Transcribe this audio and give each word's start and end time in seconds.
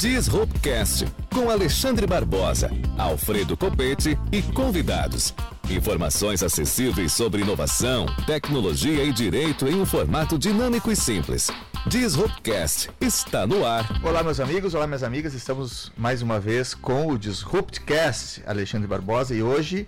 Disruptcast 0.00 1.04
com 1.30 1.50
Alexandre 1.50 2.06
Barbosa, 2.06 2.70
Alfredo 2.96 3.54
Copete 3.54 4.18
e 4.32 4.40
convidados. 4.40 5.34
Informações 5.68 6.42
acessíveis 6.42 7.12
sobre 7.12 7.42
inovação, 7.42 8.06
tecnologia 8.24 9.04
e 9.04 9.12
direito 9.12 9.68
em 9.68 9.74
um 9.74 9.84
formato 9.84 10.38
dinâmico 10.38 10.90
e 10.90 10.96
simples. 10.96 11.50
Disruptcast 11.86 12.88
está 12.98 13.46
no 13.46 13.62
ar. 13.66 14.00
Olá, 14.02 14.22
meus 14.22 14.40
amigos, 14.40 14.72
olá, 14.72 14.86
minhas 14.86 15.02
amigas. 15.02 15.34
Estamos 15.34 15.92
mais 15.98 16.22
uma 16.22 16.40
vez 16.40 16.72
com 16.72 17.08
o 17.08 17.18
Disruptcast, 17.18 18.42
Alexandre 18.46 18.88
Barbosa, 18.88 19.34
e 19.34 19.42
hoje 19.42 19.86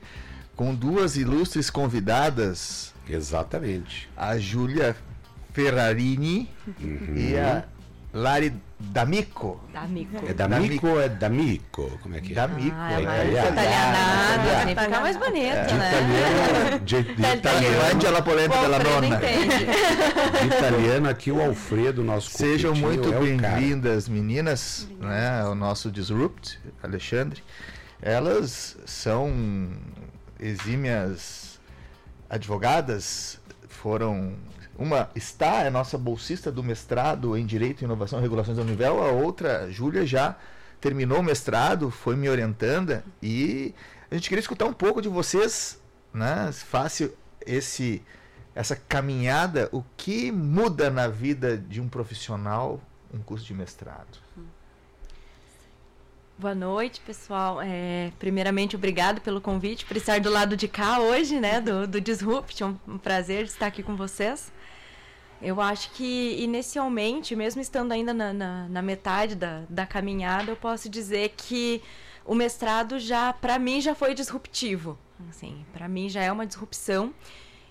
com 0.54 0.74
duas 0.74 1.16
ilustres 1.16 1.70
convidadas. 1.70 2.92
Exatamente. 3.08 4.10
A 4.14 4.36
Júlia 4.36 4.94
Ferrarini 5.54 6.50
uhum. 6.82 7.14
e 7.16 7.38
a 7.38 7.64
Lari 8.12 8.52
D'Amico. 8.79 9.60
D'Amico. 9.72 10.26
É 10.28 10.34
D'Amico 10.34 10.86
ou 10.86 11.00
é 11.00 11.08
D'Amico? 11.08 11.98
Como 12.02 12.14
é 12.14 12.20
que 12.20 12.32
é? 12.32 12.34
D'Amico. 12.34 12.77
Ah, 12.78 12.92
é, 12.92 12.96
é 12.96 13.30
italianada, 13.30 14.66
tem 14.66 14.74
que 14.74 14.82
ficar 14.82 15.00
mais 15.00 15.16
bonito, 15.16 15.56
é. 15.56 15.73
né? 15.73 16.80
De 16.84 16.96
italiano, 16.96 17.02
de, 17.02 17.02
de 17.02 17.38
italiano. 17.38 18.10
la 18.10 18.23
polenta 18.23 18.60
della 18.60 18.78
nonna. 18.78 19.16
De 19.16 20.46
italiano 20.46 21.09
aqui 21.09 21.32
o 21.32 21.40
Alfredo, 21.40 22.04
nosso 22.04 22.37
Sejam 22.37 22.74
muito 22.74 23.12
é 23.14 23.18
bem-vindas, 23.18 24.09
meninas, 24.09 24.87
né, 25.01 25.40
ao 25.40 25.54
nosso 25.54 25.90
Disrupt, 25.90 26.60
Alexandre. 26.82 27.42
Elas 28.02 28.76
são 28.84 29.32
exímias 30.38 31.60
advogadas, 32.29 33.40
foram 33.68 34.34
uma 34.82 35.09
está, 35.14 35.60
é 35.60 35.70
nossa 35.70 35.96
bolsista 35.96 36.50
do 36.50 36.62
mestrado 36.62 37.36
em 37.36 37.46
Direito, 37.46 37.84
Inovação 37.84 38.18
e 38.18 38.23
Regulações 38.23 38.56
da 38.56 38.62
Univel, 38.62 39.02
a 39.02 39.12
outra, 39.12 39.70
Júlia, 39.70 40.04
já 40.04 40.36
terminou 40.80 41.20
o 41.20 41.23
mestrado, 41.23 41.90
foi 41.90 42.16
me 42.16 42.28
orientando 42.28 43.02
e 43.23 43.73
a 44.10 44.15
gente 44.15 44.29
queria 44.29 44.40
escutar 44.40 44.66
um 44.66 44.73
pouco 44.73 45.01
de 45.01 45.09
vocês, 45.09 45.80
né? 46.12 46.51
Fácil 46.52 47.15
esse 47.46 48.02
essa 48.54 48.76
caminhada, 48.76 49.70
o 49.73 49.82
que 49.96 50.30
muda 50.30 50.90
na 50.90 51.09
vida 51.09 51.57
de 51.57 51.80
um 51.80 51.88
profissional 51.88 52.80
um 53.14 53.20
curso 53.20 53.46
de 53.46 53.54
mestrado? 53.54 54.18
Boa 56.38 56.54
noite, 56.54 57.01
pessoal. 57.01 57.60
É, 57.62 58.10
primeiramente, 58.18 58.74
obrigado 58.74 59.20
pelo 59.20 59.40
convite, 59.40 59.85
por 59.85 59.96
estar 59.96 60.18
do 60.18 60.30
lado 60.30 60.57
de 60.57 60.66
cá 60.66 60.98
hoje, 60.98 61.38
né, 61.38 61.60
do, 61.60 61.87
do 61.87 62.01
Disrupt. 62.01 62.62
É 62.62 62.66
um 62.66 62.98
prazer 62.98 63.45
estar 63.45 63.66
aqui 63.66 63.82
com 63.82 63.95
vocês. 63.95 64.53
Eu 65.43 65.60
acho 65.60 65.91
que 65.91 66.37
inicialmente, 66.41 67.34
mesmo 67.34 67.60
estando 67.60 67.93
ainda 67.93 68.15
na, 68.15 68.32
na, 68.32 68.69
na 68.69 68.82
metade 68.82 69.34
da, 69.34 69.65
da 69.69 69.84
caminhada, 69.84 70.53
eu 70.53 70.56
posso 70.56 70.88
dizer 70.88 71.34
que 71.37 71.82
o 72.25 72.34
mestrado 72.34 72.98
já, 72.98 73.32
para 73.32 73.59
mim, 73.59 73.81
já 73.81 73.94
foi 73.94 74.15
disruptivo. 74.15 74.97
Assim, 75.28 75.65
para 75.72 75.88
mim 75.88 76.09
já 76.09 76.22
é 76.22 76.31
uma 76.31 76.47
disrupção. 76.47 77.12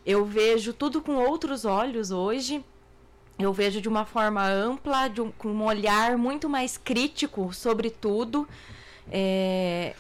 Eu 0.06 0.26
vejo 0.26 0.74
tudo 0.74 1.02
com 1.02 1.16
outros 1.16 1.64
olhos 1.64 2.12
hoje. 2.12 2.64
Eu 3.40 3.54
vejo 3.54 3.80
de 3.82 3.88
uma 3.88 4.06
forma 4.06 4.46
ampla, 4.46 5.12
um, 5.20 5.32
com 5.32 5.50
um 5.50 5.64
olhar 5.64 6.18
muito 6.18 6.50
mais 6.50 6.78
crítico 6.78 7.54
sobre 7.54 7.90
tudo. 7.90 8.48
É, 9.10 9.96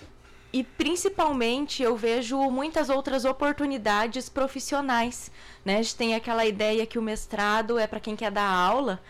e 0.54 0.64
principalmente 0.64 1.82
eu 1.82 1.96
vejo 1.96 2.38
muitas 2.50 2.90
outras 2.90 3.24
oportunidades 3.24 4.28
profissionais. 4.28 5.32
Né? 5.64 5.78
A 5.78 5.82
gente 5.82 5.96
tem 5.96 6.16
aquela 6.16 6.46
ideia 6.46 6.86
que 6.86 7.00
o 7.00 7.02
mestrado 7.02 7.80
é 7.80 7.88
para 7.88 8.00
quem 8.00 8.16
quer 8.16 8.32
dar 8.32 8.50
aula. 8.50 9.02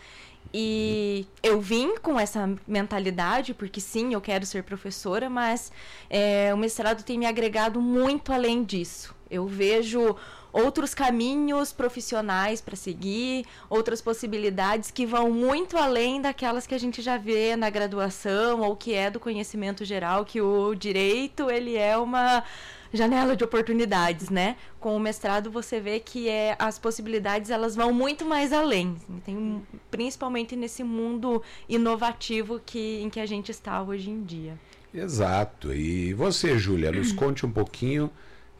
E 0.54 1.26
eu 1.42 1.60
vim 1.60 1.96
com 1.96 2.20
essa 2.20 2.54
mentalidade, 2.66 3.54
porque 3.54 3.80
sim, 3.80 4.12
eu 4.12 4.20
quero 4.20 4.44
ser 4.44 4.62
professora, 4.62 5.30
mas 5.30 5.72
é, 6.10 6.52
o 6.52 6.58
mestrado 6.58 7.02
tem 7.02 7.18
me 7.18 7.26
agregado 7.26 7.80
muito 7.80 8.32
além 8.32 8.62
disso. 8.62 9.14
Eu 9.30 9.46
vejo 9.46 10.14
outros 10.52 10.94
caminhos 10.94 11.72
profissionais 11.72 12.60
para 12.60 12.76
seguir, 12.76 13.46
outras 13.70 14.02
possibilidades 14.02 14.90
que 14.90 15.06
vão 15.06 15.30
muito 15.30 15.76
além 15.76 16.20
daquelas 16.20 16.66
que 16.66 16.74
a 16.74 16.78
gente 16.78 17.00
já 17.00 17.16
vê 17.16 17.56
na 17.56 17.70
graduação 17.70 18.60
ou 18.60 18.76
que 18.76 18.92
é 18.92 19.10
do 19.10 19.18
conhecimento 19.18 19.84
geral, 19.84 20.24
que 20.24 20.40
o 20.40 20.74
direito 20.74 21.50
ele 21.50 21.76
é 21.76 21.96
uma 21.96 22.44
janela 22.92 23.34
de 23.34 23.42
oportunidades, 23.42 24.28
né? 24.28 24.56
Com 24.78 24.94
o 24.94 25.00
mestrado 25.00 25.50
você 25.50 25.80
vê 25.80 25.98
que 25.98 26.28
é, 26.28 26.54
as 26.58 26.78
possibilidades 26.78 27.50
elas 27.50 27.74
vão 27.74 27.92
muito 27.92 28.24
mais 28.24 28.52
além, 28.52 28.96
tem, 29.24 29.62
principalmente 29.90 30.54
nesse 30.54 30.84
mundo 30.84 31.42
inovativo 31.68 32.60
que, 32.64 33.00
em 33.00 33.08
que 33.08 33.18
a 33.18 33.26
gente 33.26 33.50
está 33.50 33.82
hoje 33.82 34.10
em 34.10 34.22
dia. 34.22 34.58
Exato. 34.92 35.72
E 35.72 36.12
você, 36.12 36.58
Júlia, 36.58 36.92
nos 36.92 37.12
conte 37.12 37.46
um 37.46 37.50
pouquinho 37.50 38.10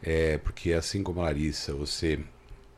é, 0.03 0.37
porque 0.37 0.73
assim 0.73 1.01
como 1.01 1.21
a 1.21 1.23
Larissa, 1.23 1.73
você 1.73 2.19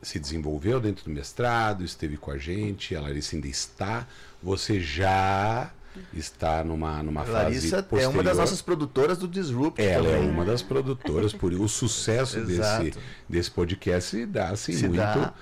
se 0.00 0.20
desenvolveu 0.20 0.80
dentro 0.80 1.04
do 1.04 1.10
mestrado, 1.10 1.84
esteve 1.84 2.16
com 2.16 2.30
a 2.30 2.38
gente, 2.38 2.94
a 2.94 3.00
Larissa 3.00 3.34
ainda 3.34 3.48
está, 3.48 4.06
você 4.40 4.80
já 4.80 5.72
está 6.12 6.62
numa, 6.62 7.02
numa 7.02 7.24
fase 7.24 7.32
Larissa 7.32 7.82
posterior. 7.82 8.04
é 8.04 8.08
uma 8.08 8.22
das 8.22 8.38
nossas 8.38 8.62
produtoras 8.62 9.18
do 9.18 9.26
Disrupt. 9.26 9.82
Ela 9.82 10.10
também. 10.10 10.28
é 10.28 10.30
uma 10.30 10.44
das 10.44 10.62
produtoras, 10.62 11.32
por 11.32 11.52
o 11.52 11.68
sucesso 11.68 12.40
desse, 12.46 12.94
desse 13.28 13.50
podcast 13.50 14.10
se 14.10 14.26
dá 14.26 14.50
assim, 14.50 14.72
se 14.72 14.86
muito... 14.86 14.98
Dá 14.98 15.34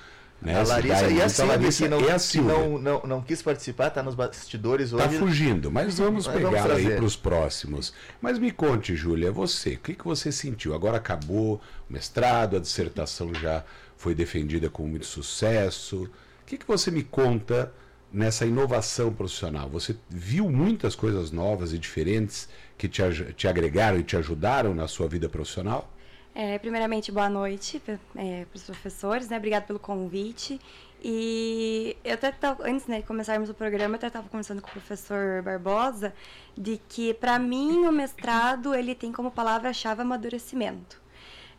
né? 0.44 0.60
A 0.60 0.62
Larissa 0.62 1.08
e 1.08 1.22
a 1.22 1.28
Silvia, 1.28 1.70
que, 1.70 1.88
não, 1.88 2.00
e 2.02 2.10
a 2.10 2.18
Silvia. 2.18 2.52
não, 2.52 2.78
não, 2.78 3.02
não 3.04 3.22
quis 3.22 3.40
participar, 3.40 3.88
está 3.88 4.02
nos 4.02 4.14
bastidores 4.14 4.90
tá 4.90 4.96
hoje. 4.96 5.06
Está 5.06 5.18
fugindo, 5.18 5.70
mas 5.70 5.98
vamos 5.98 6.26
mas 6.26 6.36
pegar 6.36 6.50
vamos 6.50 6.76
aí 6.76 6.94
para 6.94 7.04
os 7.04 7.16
próximos. 7.16 7.94
Mas 8.20 8.38
me 8.38 8.50
conte, 8.50 8.94
Júlia, 8.94 9.32
você, 9.32 9.74
o 9.74 9.78
que, 9.78 9.94
que 9.94 10.04
você 10.04 10.30
sentiu? 10.30 10.74
Agora 10.74 10.98
acabou 10.98 11.60
o 11.88 11.92
mestrado, 11.92 12.56
a 12.56 12.60
dissertação 12.60 13.32
já 13.34 13.64
foi 13.96 14.14
defendida 14.14 14.68
com 14.68 14.86
muito 14.86 15.06
sucesso. 15.06 16.10
O 16.42 16.44
que, 16.44 16.58
que 16.58 16.66
você 16.66 16.90
me 16.90 17.02
conta 17.02 17.72
nessa 18.12 18.44
inovação 18.44 19.14
profissional? 19.14 19.70
Você 19.70 19.96
viu 20.10 20.50
muitas 20.50 20.94
coisas 20.94 21.30
novas 21.30 21.72
e 21.72 21.78
diferentes 21.78 22.50
que 22.76 22.86
te, 22.86 23.02
te 23.32 23.48
agregaram 23.48 23.98
e 23.98 24.04
te 24.04 24.14
ajudaram 24.14 24.74
na 24.74 24.86
sua 24.86 25.08
vida 25.08 25.26
profissional? 25.26 25.93
É, 26.34 26.58
primeiramente, 26.58 27.12
boa 27.12 27.30
noite 27.30 27.80
é, 28.16 28.44
para 28.44 28.56
os 28.56 28.64
professores, 28.64 29.28
né? 29.28 29.36
Obrigado 29.36 29.66
pelo 29.66 29.78
convite. 29.78 30.60
E 31.00 31.96
eu 32.02 32.14
até 32.14 32.32
tava, 32.32 32.66
antes 32.66 32.88
né, 32.88 33.00
de 33.02 33.06
começarmos 33.06 33.48
o 33.48 33.54
programa, 33.54 33.94
eu 33.94 33.96
até 33.96 34.08
estava 34.08 34.28
conversando 34.28 34.60
com 34.60 34.68
o 34.68 34.72
professor 34.72 35.42
Barbosa 35.42 36.12
de 36.56 36.80
que, 36.88 37.14
para 37.14 37.38
mim, 37.38 37.86
o 37.86 37.92
mestrado 37.92 38.74
ele 38.74 38.96
tem 38.96 39.12
como 39.12 39.30
palavra-chave 39.30 40.02
amadurecimento. 40.02 41.00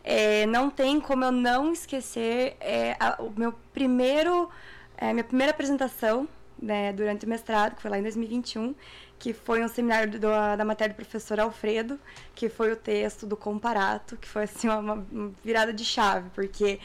É, 0.03 0.45
não 0.47 0.69
tem 0.69 0.99
como 0.99 1.23
eu 1.23 1.31
não 1.31 1.71
esquecer 1.71 2.57
é, 2.59 2.97
a, 2.99 3.21
o 3.21 3.31
meu 3.37 3.53
primeiro, 3.73 4.49
é, 4.97 5.13
minha 5.13 5.23
primeira 5.23 5.51
apresentação 5.51 6.27
né, 6.61 6.91
durante 6.91 7.25
o 7.25 7.29
mestrado, 7.29 7.75
que 7.75 7.81
foi 7.81 7.91
lá 7.91 7.97
em 7.97 8.01
2021, 8.03 8.75
que 9.17 9.33
foi 9.33 9.63
um 9.63 9.67
seminário 9.67 10.11
do, 10.11 10.19
da 10.19 10.65
matéria 10.65 10.93
do 10.93 10.97
professor 10.97 11.39
Alfredo, 11.39 11.99
que 12.33 12.49
foi 12.49 12.71
o 12.71 12.75
texto 12.75 13.25
do 13.25 13.35
Comparato, 13.35 14.17
que 14.17 14.27
foi 14.27 14.43
assim 14.43 14.67
uma, 14.67 15.05
uma 15.11 15.31
virada 15.43 15.73
de 15.73 15.83
chave, 15.85 16.29
porque 16.33 16.79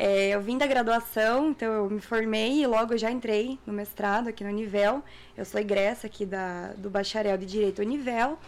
é, 0.00 0.30
eu 0.30 0.40
vim 0.40 0.56
da 0.56 0.66
graduação, 0.66 1.50
então 1.50 1.72
eu 1.72 1.90
me 1.90 2.00
formei 2.00 2.62
e 2.62 2.66
logo 2.66 2.96
já 2.96 3.10
entrei 3.10 3.58
no 3.66 3.72
mestrado 3.72 4.28
aqui 4.28 4.44
no 4.44 4.50
Univel. 4.50 5.02
Eu 5.36 5.44
sou 5.44 5.60
egressa 5.60 6.06
aqui 6.06 6.24
da, 6.24 6.68
do 6.76 6.88
bacharel 6.88 7.36
de 7.36 7.46
Direito 7.46 7.82
Univel. 7.82 8.38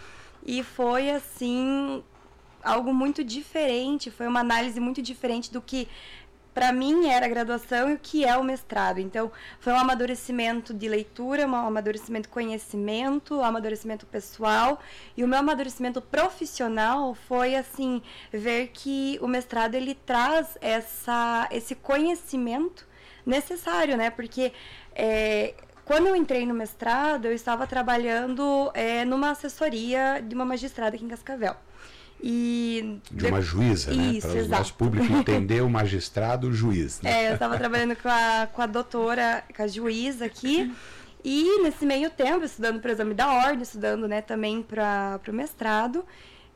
E 0.47 0.63
foi 0.63 1.11
assim 1.11 2.05
algo 2.63 2.93
muito 2.93 3.25
diferente, 3.25 4.11
foi 4.11 4.27
uma 4.27 4.41
análise 4.41 4.79
muito 4.79 5.01
diferente 5.03 5.51
do 5.51 5.61
que 5.61 5.89
para 6.60 6.75
mim 6.75 7.09
era 7.09 7.25
a 7.25 7.28
graduação 7.31 7.88
e 7.88 7.94
o 7.94 7.98
que 7.98 8.22
é 8.22 8.37
o 8.37 8.44
mestrado. 8.44 8.98
Então, 8.98 9.32
foi 9.60 9.72
um 9.72 9.78
amadurecimento 9.78 10.75
de 10.75 10.91
leitura, 10.91 11.47
um 11.47 11.54
amadurecimento 11.54 12.28
de 12.28 12.34
conhecimento, 12.34 13.37
um 13.37 13.43
amadurecimento 13.43 14.04
pessoal 14.04 14.78
e 15.16 15.24
o 15.24 15.27
meu 15.27 15.39
amadurecimento 15.39 16.03
profissional 16.03 17.15
foi 17.15 17.57
assim, 17.57 18.03
ver 18.30 18.72
que 18.74 19.18
o 19.22 19.27
mestrado 19.27 19.74
ele 19.74 19.95
traz 19.95 20.59
essa 20.60 21.48
esse 21.51 21.74
conhecimento 21.74 22.86
necessário, 23.24 23.97
né? 23.97 24.10
Porque 24.10 24.53
é, 24.95 25.54
quando 25.86 26.09
eu 26.09 26.15
entrei 26.15 26.45
no 26.45 26.53
mestrado, 26.53 27.24
eu 27.24 27.33
estava 27.33 27.66
trabalhando 27.66 28.71
é, 28.74 29.03
numa 29.06 29.30
assessoria 29.30 30.22
de 30.22 30.34
uma 30.34 30.45
magistrada 30.45 30.95
aqui 30.95 31.06
em 31.06 31.09
Cascavel. 31.09 31.56
E 32.22 33.01
de 33.11 33.27
uma 33.27 33.41
juíza, 33.41 33.93
né? 33.93 34.13
Isso, 34.13 34.28
Para 34.28 34.43
o 34.43 34.49
nosso 34.49 34.75
público 34.75 35.11
entender 35.13 35.63
o 35.63 35.71
magistrado, 35.71 36.49
o 36.49 36.53
juiz. 36.53 37.01
Né? 37.01 37.11
É, 37.11 37.31
eu 37.31 37.34
estava 37.34 37.57
trabalhando 37.57 37.97
com 37.97 38.09
a, 38.09 38.47
com 38.53 38.61
a 38.61 38.67
doutora, 38.67 39.43
com 39.55 39.63
a 39.63 39.67
juíza 39.67 40.27
aqui. 40.27 40.71
E 41.25 41.63
nesse 41.63 41.84
meio 41.84 42.11
tempo, 42.11 42.45
estudando 42.45 42.81
para 42.81 42.91
o 42.91 42.93
exame 42.93 43.15
da 43.15 43.31
ordem, 43.33 43.63
estudando 43.63 44.09
né, 44.09 44.22
também 44.22 44.63
para 44.63 45.21
o 45.28 45.33
mestrado, 45.33 46.05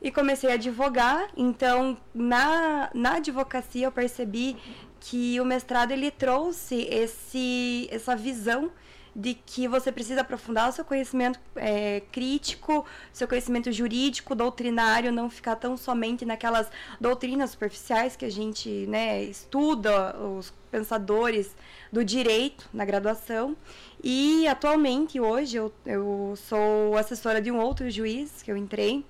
e 0.01 0.11
comecei 0.11 0.51
a 0.51 0.55
advogar. 0.55 1.29
Então, 1.37 1.97
na, 2.15 2.91
na 2.95 3.17
advocacia, 3.17 3.87
eu 3.87 3.93
percebi 3.93 4.57
que 5.01 5.39
o 5.41 5.45
mestrado 5.45 5.93
ele 5.93 6.11
trouxe 6.11 6.87
esse, 6.91 7.89
essa 7.91 8.17
visão 8.17 8.71
de 9.15 9.35
que 9.35 9.69
você 9.69 9.93
precisa 9.93 10.23
aprofundar 10.23 10.69
o 10.69 10.73
seu 10.73 10.85
conhecimento 10.85 11.39
é, 11.55 12.03
crítico, 12.11 12.85
seu 13.13 13.29
conhecimento 13.29 13.71
jurídico, 13.71 14.35
doutrinário, 14.35 15.13
não 15.13 15.31
ficar 15.31 15.57
tão 15.57 15.77
somente 15.77 16.25
naquelas 16.25 16.69
doutrinas 17.01 17.51
superficiais 17.51 18.17
que 18.17 18.25
a 18.25 18.31
gente 18.31 18.69
né, 18.87 19.23
estuda, 19.23 20.17
os 20.19 20.53
pensadores 20.71 21.55
do 21.93 22.05
direito 22.05 22.69
na 22.73 22.85
graduação. 22.85 23.57
E 24.03 24.47
atualmente, 24.49 25.21
hoje, 25.21 25.57
eu, 25.57 25.73
eu 25.87 26.35
sou 26.37 26.97
assessora 26.99 27.41
de 27.41 27.51
um 27.51 27.59
outro 27.59 27.89
juiz 27.91 28.43
que 28.43 28.51
eu 28.51 28.57
entrei 28.57 29.05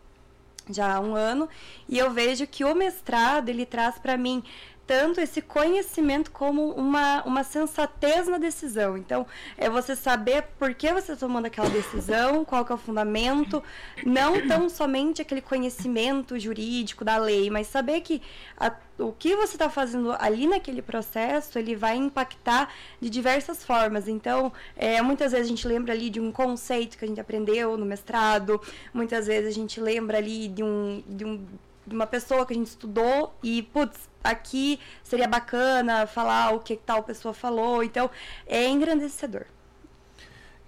já 0.71 0.95
há 0.95 1.01
um 1.01 1.15
ano, 1.15 1.49
e 1.89 1.99
eu 1.99 2.11
vejo 2.11 2.47
que 2.47 2.65
o 2.65 2.75
mestrado 2.75 3.49
ele 3.49 3.67
traz 3.67 3.99
para 3.99 4.17
mim 4.17 4.43
tanto 4.87 5.21
esse 5.21 5.41
conhecimento 5.41 6.31
como 6.31 6.73
uma, 6.73 7.23
uma 7.25 7.45
sensatez 7.45 8.29
na 8.29 8.39
decisão. 8.39 8.97
Então, 8.97 9.27
é 9.57 9.69
você 9.69 9.97
saber 9.97 10.45
por 10.59 10.75
que 10.75 10.93
você 10.93 11.13
está 11.13 11.27
tomando 11.27 11.47
aquela 11.47 11.69
decisão, 11.69 12.45
qual 12.45 12.65
que 12.65 12.73
é 12.73 12.75
o 12.75 12.79
fundamento, 12.79 13.63
não 14.05 14.47
tão 14.47 14.69
somente 14.69 15.23
aquele 15.23 15.41
conhecimento 15.41 16.39
jurídico 16.39 17.05
da 17.05 17.17
lei, 17.17 17.51
mas 17.51 17.67
saber 17.67 18.01
que 18.01 18.21
a, 18.57 18.73
o 18.99 19.13
que 19.13 19.35
você 19.35 19.55
está 19.55 19.69
fazendo 19.69 20.15
ali 20.19 20.47
naquele 20.47 20.83
processo, 20.83 21.59
ele 21.59 21.75
vai 21.75 21.97
impactar 21.97 22.73
de 23.01 23.11
diversas 23.11 23.65
formas. 23.65 24.09
Então, 24.09 24.53
é, 24.77 25.01
muitas 25.03 25.33
vezes 25.33 25.47
a 25.47 25.51
gente 25.51 25.67
lembra 25.67 25.93
ali 25.93 26.11
de 26.11 26.21
um 26.21 26.31
conceito 26.31 26.99
que 26.99 27.05
a 27.05 27.09
gente 27.09 27.21
aprendeu 27.21 27.77
no 27.77 27.87
mestrado, 27.87 28.61
muitas 28.93 29.27
vezes 29.27 29.49
a 29.49 29.53
gente 29.53 29.81
lembra 29.81 30.19
ali 30.19 30.49
de 30.49 30.63
um, 30.63 31.03
de 31.09 31.25
um 31.25 31.45
de 31.87 31.95
uma 31.95 32.07
pessoa 32.07 32.47
que 32.47 32.53
a 32.53 32.57
gente 32.57 32.69
estudou 32.69 33.37
e, 33.43 33.63
putz, 33.63 34.09
aqui 34.23 34.81
seria 35.03 35.29
bacana 35.29 36.07
falar 36.07 36.53
o 36.53 36.61
que 36.61 36.77
tal 36.77 37.03
pessoa 37.03 37.35
falou. 37.35 37.83
Então, 37.83 38.11
é 38.47 38.67
engrandecedor. 38.69 39.45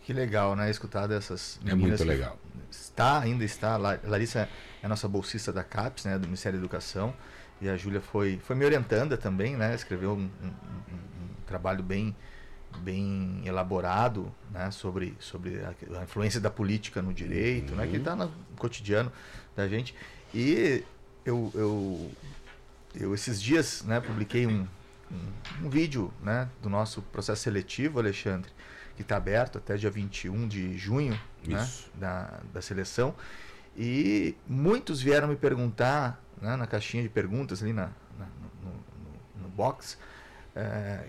Que 0.03 0.13
legal, 0.13 0.55
né? 0.55 0.71
Escutar 0.71 1.07
dessas 1.09 1.59
É 1.67 1.75
muito 1.75 2.05
legal. 2.05 2.39
Está, 2.71 3.21
ainda 3.21 3.45
está. 3.45 3.77
Larissa 3.77 4.49
é 4.83 4.87
a 4.87 4.89
nossa 4.89 5.09
bolsista 5.09 5.53
da 5.53 5.65
CAPES, 5.65 6.05
né? 6.05 6.19
Do 6.19 6.27
Ministério 6.27 6.59
da 6.59 6.65
Educação. 6.65 7.13
E 7.61 7.69
a 7.69 7.77
Júlia 7.77 8.01
foi, 8.01 8.39
foi 8.45 8.55
me 8.55 8.65
orientando 8.65 9.17
também, 9.17 9.57
né? 9.57 9.75
Escreveu 9.75 10.13
um, 10.13 10.31
um, 10.43 10.47
um, 10.47 11.29
trabalho 11.47 11.83
bem 11.83 12.15
bem 12.79 13.41
elaborado 13.47 14.31
né, 14.51 14.71
sobre, 14.71 15.17
sobre 15.19 15.61
a, 15.65 15.75
a 15.99 16.03
influência 16.05 16.39
da 16.39 16.51
política 16.51 17.01
no 17.01 17.13
direito, 17.13 17.71
uhum. 17.71 17.79
né, 17.79 17.87
que 17.87 17.97
está 17.97 18.15
no 18.15 18.31
cotidiano 18.59 19.11
da 19.57 19.67
gente. 19.67 19.95
E 20.35 20.85
eu, 21.27 21.51
eu, 21.55 22.11
eu 22.95 23.15
esses 23.15 23.43
dias 23.43 23.83
né, 23.83 24.01
publiquei 24.01 24.47
um, 24.47 24.67
um, 25.11 25.65
um, 25.65 25.69
vídeo 25.69 26.13
né, 26.23 26.49
do 26.63 26.71
nosso 26.71 27.03
processo 27.03 27.43
seletivo, 27.43 27.99
Alexandre, 27.99 28.51
que 28.95 29.03
está 29.03 29.17
aberto 29.17 29.59
até 29.59 29.77
dia 29.77 29.91
21 29.91 30.47
de 30.47 30.79
junho 30.79 31.19
né, 31.45 31.69
da, 31.95 32.41
da 32.55 32.63
seleção. 32.63 33.15
E 33.77 34.35
muitos 34.47 35.03
vieram 35.03 35.29
me 35.29 35.37
perguntar, 35.37 36.23
né, 36.41 36.55
na 36.57 36.67
caixinha 36.67 37.03
de 37.03 37.09
perguntas 37.09 37.63
ali 37.63 37.73
na, 37.73 37.91
na 38.19 38.27
no, 38.63 38.71
no, 38.71 39.43
no, 39.43 39.49
box, 39.49 39.99
é, 40.55 41.09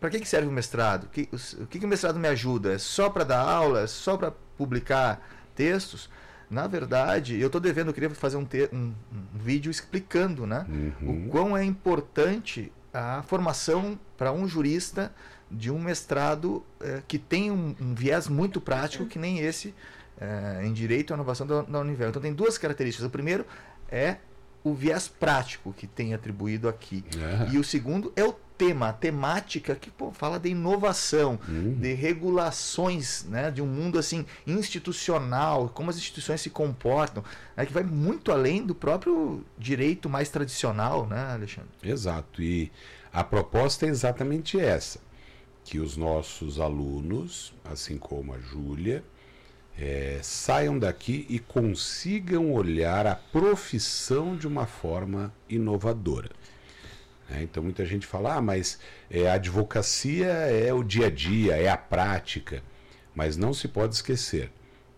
para 0.00 0.10
que, 0.10 0.20
que 0.20 0.28
serve 0.28 0.48
o 0.48 0.52
mestrado? 0.52 1.04
O 1.04 1.08
que, 1.08 1.28
o, 1.30 1.62
o 1.62 1.66
que, 1.66 1.78
que 1.78 1.84
o 1.84 1.88
mestrado 1.88 2.18
me 2.18 2.26
ajuda? 2.26 2.72
É 2.72 2.78
só 2.78 3.10
para 3.10 3.22
dar 3.22 3.40
aula? 3.40 3.82
É 3.82 3.86
só 3.86 4.16
para 4.16 4.32
publicar 4.56 5.20
textos? 5.54 6.08
Na 6.50 6.66
verdade, 6.66 7.38
eu 7.38 7.46
estou 7.46 7.60
devendo, 7.60 7.88
eu 7.88 7.94
queria 7.94 8.10
fazer 8.10 8.36
um, 8.36 8.44
te, 8.44 8.68
um, 8.72 8.94
um 9.12 9.38
vídeo 9.38 9.70
explicando 9.70 10.46
né, 10.46 10.66
uhum. 11.02 11.26
o 11.26 11.28
quão 11.28 11.56
é 11.56 11.64
importante 11.64 12.72
a 12.92 13.22
formação 13.22 13.98
para 14.16 14.32
um 14.32 14.48
jurista 14.48 15.12
de 15.50 15.70
um 15.70 15.78
mestrado 15.78 16.64
eh, 16.80 17.02
que 17.06 17.18
tem 17.18 17.50
um, 17.50 17.74
um, 17.80 17.94
viés 17.94 18.28
muito 18.28 18.60
prático, 18.60 19.06
que 19.06 19.18
nem 19.18 19.38
esse 19.38 19.74
eh, 20.20 20.62
em 20.64 20.72
Direito 20.72 21.12
e 21.12 21.14
Inovação 21.14 21.46
da, 21.46 21.62
da 21.62 21.80
Univel. 21.80 22.08
Então, 22.08 22.20
tem 22.20 22.32
duas 22.32 22.58
características. 22.58 23.06
O 23.06 23.10
primeiro 23.10 23.46
é 23.90 24.16
o 24.64 24.74
viés 24.74 25.08
prático 25.08 25.72
que 25.72 25.86
tem 25.86 26.12
atribuído 26.12 26.68
aqui. 26.68 27.04
É. 27.16 27.52
E 27.52 27.58
o 27.58 27.64
segundo 27.64 28.12
é 28.16 28.24
o 28.24 28.34
tema, 28.58 28.88
a 28.88 28.92
temática 28.92 29.76
que 29.76 29.88
pô, 29.90 30.10
fala 30.10 30.38
de 30.38 30.48
inovação, 30.48 31.38
uhum. 31.48 31.74
de 31.74 31.94
regulações, 31.94 33.24
né, 33.24 33.50
de 33.52 33.62
um 33.62 33.66
mundo 33.66 33.98
assim 33.98 34.26
institucional, 34.44 35.68
como 35.68 35.88
as 35.88 35.96
instituições 35.96 36.40
se 36.40 36.50
comportam, 36.50 37.22
né, 37.56 37.64
que 37.64 37.72
vai 37.72 37.84
muito 37.84 38.32
além 38.32 38.66
do 38.66 38.74
próprio 38.74 39.44
direito 39.56 40.10
mais 40.10 40.28
tradicional, 40.28 41.06
né, 41.06 41.32
Alexandre? 41.32 41.70
Exato. 41.82 42.42
E 42.42 42.70
a 43.12 43.22
proposta 43.22 43.86
é 43.86 43.88
exatamente 43.88 44.58
essa, 44.58 44.98
que 45.64 45.78
os 45.78 45.96
nossos 45.96 46.58
alunos, 46.58 47.54
assim 47.64 47.96
como 47.96 48.34
a 48.34 48.38
Júlia, 48.40 49.04
é, 49.78 50.18
saiam 50.22 50.76
daqui 50.76 51.24
e 51.28 51.38
consigam 51.38 52.52
olhar 52.52 53.06
a 53.06 53.14
profissão 53.14 54.36
de 54.36 54.48
uma 54.48 54.66
forma 54.66 55.32
inovadora. 55.48 56.30
É, 57.30 57.42
então 57.42 57.62
muita 57.62 57.84
gente 57.84 58.06
fala, 58.06 58.36
ah, 58.36 58.42
mas 58.42 58.78
é, 59.10 59.28
a 59.28 59.34
advocacia 59.34 60.26
é 60.26 60.72
o 60.72 60.82
dia 60.82 61.06
a 61.06 61.10
dia, 61.10 61.56
é 61.56 61.68
a 61.68 61.76
prática. 61.76 62.62
Mas 63.14 63.36
não 63.36 63.52
se 63.52 63.68
pode 63.68 63.94
esquecer 63.94 64.50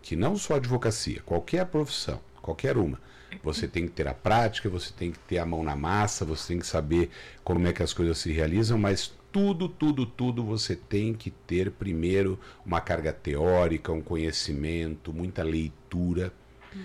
que 0.02 0.14
não 0.14 0.36
só 0.36 0.54
a 0.54 0.56
advocacia, 0.56 1.20
qualquer 1.22 1.66
profissão, 1.66 2.20
qualquer 2.40 2.76
uma, 2.76 2.98
você 3.42 3.68
tem 3.68 3.86
que 3.86 3.92
ter 3.92 4.08
a 4.08 4.14
prática, 4.14 4.68
você 4.68 4.92
tem 4.92 5.12
que 5.12 5.18
ter 5.20 5.38
a 5.38 5.46
mão 5.46 5.62
na 5.62 5.76
massa, 5.76 6.24
você 6.24 6.48
tem 6.48 6.58
que 6.58 6.66
saber 6.66 7.10
como 7.44 7.66
é 7.66 7.72
que 7.72 7.82
as 7.82 7.92
coisas 7.92 8.18
se 8.18 8.32
realizam, 8.32 8.78
mas 8.78 9.12
tudo, 9.30 9.68
tudo, 9.68 10.04
tudo 10.04 10.44
você 10.44 10.74
tem 10.74 11.14
que 11.14 11.30
ter 11.30 11.70
primeiro 11.70 12.38
uma 12.64 12.80
carga 12.80 13.12
teórica, 13.12 13.92
um 13.92 14.02
conhecimento, 14.02 15.12
muita 15.12 15.42
leitura. 15.42 16.32
Uhum. 16.74 16.80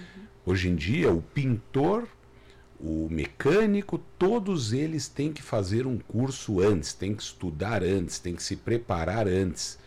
Hoje 0.45 0.69
em 0.69 0.75
dia, 0.75 1.12
o 1.12 1.21
pintor 1.21 2.07
o 2.80 3.07
mecânico, 3.10 3.98
todos 4.19 4.74
eles 4.74 5.07
têm 5.07 5.31
que 5.31 5.42
fazer 5.42 5.88
um 5.88 5.98
curso 5.98 6.62
antes, 6.62 6.94
têm 6.94 7.16
que 7.16 7.24
estudar 7.24 7.83
antes, 7.83 8.19
têm 8.19 8.36
que 8.36 8.44
se 8.44 8.56
preparar 8.56 9.27
antes, 9.27 9.77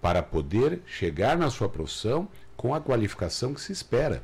para 0.00 0.22
poder 0.22 0.82
chegar 0.86 1.36
na 1.38 1.48
sua 1.48 1.68
profissão 1.68 2.28
com 2.56 2.74
a 2.74 2.80
qualificação 2.80 3.54
que 3.54 3.60
se 3.60 3.72
espera. 3.72 4.22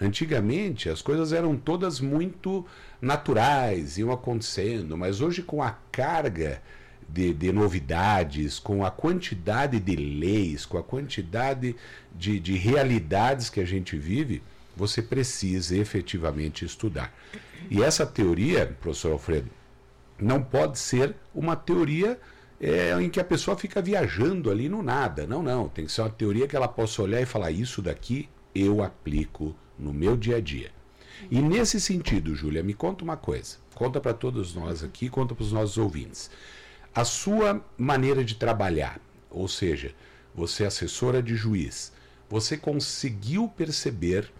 Antigamente 0.00 0.88
as 0.88 1.02
coisas 1.02 1.32
eram 1.32 1.56
todas 1.56 2.00
muito 2.00 2.64
naturais, 3.00 3.98
iam 3.98 4.12
acontecendo, 4.12 4.96
mas 4.96 5.20
hoje 5.20 5.42
com 5.42 5.60
a 5.60 5.72
carga 5.90 6.62
de, 7.08 7.34
de 7.34 7.50
novidades, 7.50 8.60
com 8.60 8.84
a 8.84 8.92
quantidade 8.92 9.80
de 9.80 9.96
leis, 9.96 10.64
com 10.64 10.78
a 10.78 10.82
quantidade 10.84 11.74
de, 12.14 12.38
de 12.38 12.56
realidades 12.56 13.50
que 13.50 13.60
a 13.60 13.64
gente 13.64 13.96
vive, 13.96 14.40
você 14.78 15.02
precisa 15.02 15.76
efetivamente 15.76 16.64
estudar. 16.64 17.12
E 17.68 17.82
essa 17.82 18.06
teoria, 18.06 18.64
professor 18.80 19.10
Alfredo, 19.10 19.50
não 20.20 20.40
pode 20.40 20.78
ser 20.78 21.16
uma 21.34 21.56
teoria 21.56 22.18
é, 22.60 22.92
em 23.00 23.10
que 23.10 23.18
a 23.18 23.24
pessoa 23.24 23.56
fica 23.56 23.82
viajando 23.82 24.50
ali 24.50 24.68
no 24.68 24.80
nada. 24.80 25.26
Não, 25.26 25.42
não. 25.42 25.68
Tem 25.68 25.84
que 25.84 25.90
ser 25.90 26.02
uma 26.02 26.10
teoria 26.10 26.46
que 26.46 26.54
ela 26.54 26.68
possa 26.68 27.02
olhar 27.02 27.20
e 27.20 27.26
falar: 27.26 27.50
isso 27.50 27.82
daqui 27.82 28.28
eu 28.54 28.80
aplico 28.82 29.54
no 29.76 29.92
meu 29.92 30.16
dia 30.16 30.36
a 30.36 30.40
dia. 30.40 30.70
E 31.28 31.40
nesse 31.42 31.80
sentido, 31.80 32.36
Júlia, 32.36 32.62
me 32.62 32.72
conta 32.72 33.02
uma 33.02 33.16
coisa. 33.16 33.56
Conta 33.74 34.00
para 34.00 34.14
todos 34.14 34.54
nós 34.54 34.84
aqui, 34.84 35.08
conta 35.08 35.34
para 35.34 35.42
os 35.42 35.52
nossos 35.52 35.76
ouvintes. 35.76 36.30
A 36.94 37.04
sua 37.04 37.64
maneira 37.76 38.24
de 38.24 38.36
trabalhar, 38.36 39.00
ou 39.28 39.48
seja, 39.48 39.92
você 40.32 40.62
é 40.62 40.66
assessora 40.68 41.20
de 41.20 41.34
juiz, 41.34 41.92
você 42.28 42.56
conseguiu 42.56 43.48
perceber 43.48 44.30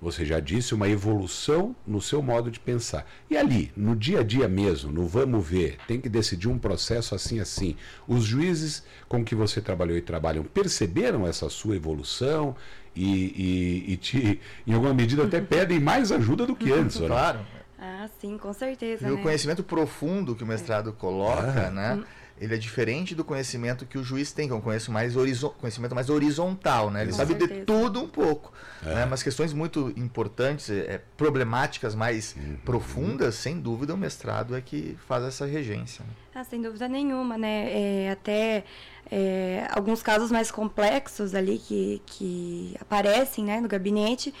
você 0.00 0.24
já 0.24 0.40
disse, 0.40 0.74
uma 0.74 0.88
evolução 0.88 1.76
no 1.86 2.00
seu 2.00 2.22
modo 2.22 2.50
de 2.50 2.58
pensar. 2.58 3.06
E 3.28 3.36
ali, 3.36 3.70
no 3.76 3.94
dia 3.94 4.20
a 4.20 4.22
dia 4.22 4.48
mesmo, 4.48 4.90
no 4.90 5.06
vamos 5.06 5.46
ver, 5.46 5.76
tem 5.86 6.00
que 6.00 6.08
decidir 6.08 6.48
um 6.48 6.58
processo 6.58 7.14
assim, 7.14 7.38
assim. 7.38 7.76
Os 8.08 8.24
juízes 8.24 8.82
com 9.08 9.24
que 9.24 9.34
você 9.34 9.60
trabalhou 9.60 9.96
e 9.96 10.00
trabalham 10.00 10.42
perceberam 10.42 11.26
essa 11.26 11.50
sua 11.50 11.76
evolução 11.76 12.56
e, 12.96 13.84
e, 13.86 13.92
e 13.92 13.96
te, 13.96 14.40
em 14.66 14.72
alguma 14.72 14.94
medida, 14.94 15.24
até 15.24 15.40
pedem 15.42 15.78
mais 15.78 16.10
ajuda 16.10 16.46
do 16.46 16.56
que 16.56 16.72
antes. 16.72 16.96
Claro. 16.96 17.38
Né? 17.38 17.44
Ah, 17.78 18.08
sim, 18.20 18.38
com 18.38 18.52
certeza. 18.52 19.06
E 19.06 19.10
né? 19.10 19.18
o 19.18 19.22
conhecimento 19.22 19.62
profundo 19.62 20.34
que 20.34 20.44
o 20.44 20.46
mestrado 20.46 20.92
coloca, 20.92 21.68
ah. 21.68 21.70
né? 21.70 22.04
Ele 22.40 22.54
é 22.54 22.58
diferente 22.58 23.14
do 23.14 23.22
conhecimento 23.22 23.84
que 23.84 23.98
o 23.98 24.02
juiz 24.02 24.32
tem, 24.32 24.48
que 24.48 24.52
é 24.54 24.56
um 24.56 24.60
conhecimento 24.62 25.14
mais, 25.14 25.42
conhecimento 25.58 25.94
mais 25.94 26.08
horizontal, 26.08 26.90
né? 26.90 27.02
Ele 27.02 27.10
Com 27.10 27.16
sabe 27.18 27.34
certeza. 27.34 27.60
de 27.60 27.66
tudo 27.66 28.02
um 28.02 28.08
pouco, 28.08 28.50
é. 28.84 28.94
né? 28.94 29.06
Mas 29.06 29.22
questões 29.22 29.52
muito 29.52 29.92
importantes, 29.94 30.70
é, 30.70 31.02
problemáticas 31.18 31.94
mais 31.94 32.34
uhum. 32.34 32.56
profundas, 32.64 33.34
sem 33.34 33.60
dúvida, 33.60 33.94
o 33.94 33.96
mestrado 33.98 34.56
é 34.56 34.60
que 34.62 34.96
faz 35.06 35.22
essa 35.24 35.44
regência. 35.44 36.02
Né? 36.02 36.10
Ah, 36.34 36.44
sem 36.44 36.62
dúvida 36.62 36.88
nenhuma, 36.88 37.36
né? 37.36 37.68
É, 37.70 38.10
até 38.10 38.64
é, 39.10 39.66
alguns 39.70 40.02
casos 40.02 40.32
mais 40.32 40.50
complexos 40.50 41.34
ali 41.34 41.58
que, 41.58 42.00
que 42.06 42.74
aparecem 42.80 43.44
né, 43.44 43.60
no 43.60 43.68
gabinete, 43.68 44.32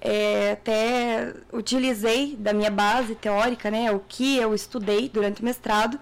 é, 0.00 0.52
até 0.52 1.32
utilizei 1.52 2.34
da 2.36 2.52
minha 2.52 2.70
base 2.70 3.14
teórica, 3.14 3.70
né, 3.70 3.90
o 3.90 4.00
que 4.00 4.36
eu 4.36 4.54
estudei 4.54 5.08
durante 5.08 5.40
o 5.40 5.44
mestrado, 5.44 5.98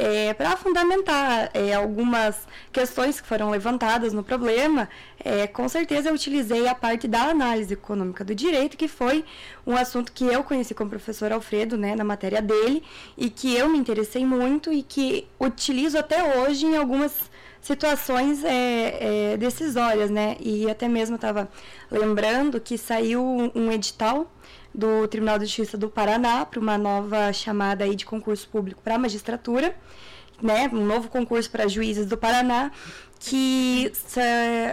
é, 0.00 0.32
para 0.32 0.56
fundamentar 0.56 1.50
é, 1.52 1.74
algumas 1.74 2.48
questões 2.72 3.20
que 3.20 3.26
foram 3.26 3.50
levantadas 3.50 4.14
no 4.14 4.24
problema, 4.24 4.88
é, 5.22 5.46
com 5.46 5.68
certeza 5.68 6.08
eu 6.08 6.14
utilizei 6.14 6.66
a 6.66 6.74
parte 6.74 7.06
da 7.06 7.24
análise 7.24 7.74
econômica 7.74 8.24
do 8.24 8.34
direito, 8.34 8.78
que 8.78 8.88
foi 8.88 9.22
um 9.66 9.76
assunto 9.76 10.10
que 10.10 10.24
eu 10.24 10.42
conheci 10.42 10.74
com 10.74 10.84
o 10.84 10.88
professor 10.88 11.30
Alfredo, 11.30 11.76
né, 11.76 11.94
na 11.94 12.02
matéria 12.02 12.40
dele, 12.40 12.82
e 13.14 13.28
que 13.28 13.54
eu 13.54 13.68
me 13.68 13.76
interessei 13.76 14.24
muito 14.24 14.72
e 14.72 14.82
que 14.82 15.28
utilizo 15.38 15.98
até 15.98 16.38
hoje 16.38 16.64
em 16.64 16.78
algumas 16.78 17.12
situações 17.60 18.42
é, 18.44 19.32
é, 19.32 19.36
decisórias, 19.36 20.10
né? 20.10 20.36
E 20.40 20.70
até 20.70 20.88
mesmo 20.88 21.16
estava 21.16 21.48
lembrando 21.90 22.60
que 22.60 22.78
saiu 22.78 23.22
um 23.54 23.70
edital 23.70 24.30
do 24.74 25.06
Tribunal 25.08 25.38
de 25.38 25.46
Justiça 25.46 25.76
do 25.76 25.88
Paraná 25.88 26.44
para 26.46 26.60
uma 26.60 26.78
nova 26.78 27.32
chamada 27.32 27.84
aí 27.84 27.96
de 27.96 28.04
concurso 28.04 28.48
público 28.48 28.80
para 28.82 28.98
magistratura, 28.98 29.74
né, 30.40 30.70
um 30.72 30.86
novo 30.86 31.08
concurso 31.08 31.50
para 31.50 31.68
juízes 31.68 32.06
do 32.06 32.16
Paraná, 32.16 32.70
que 33.20 33.92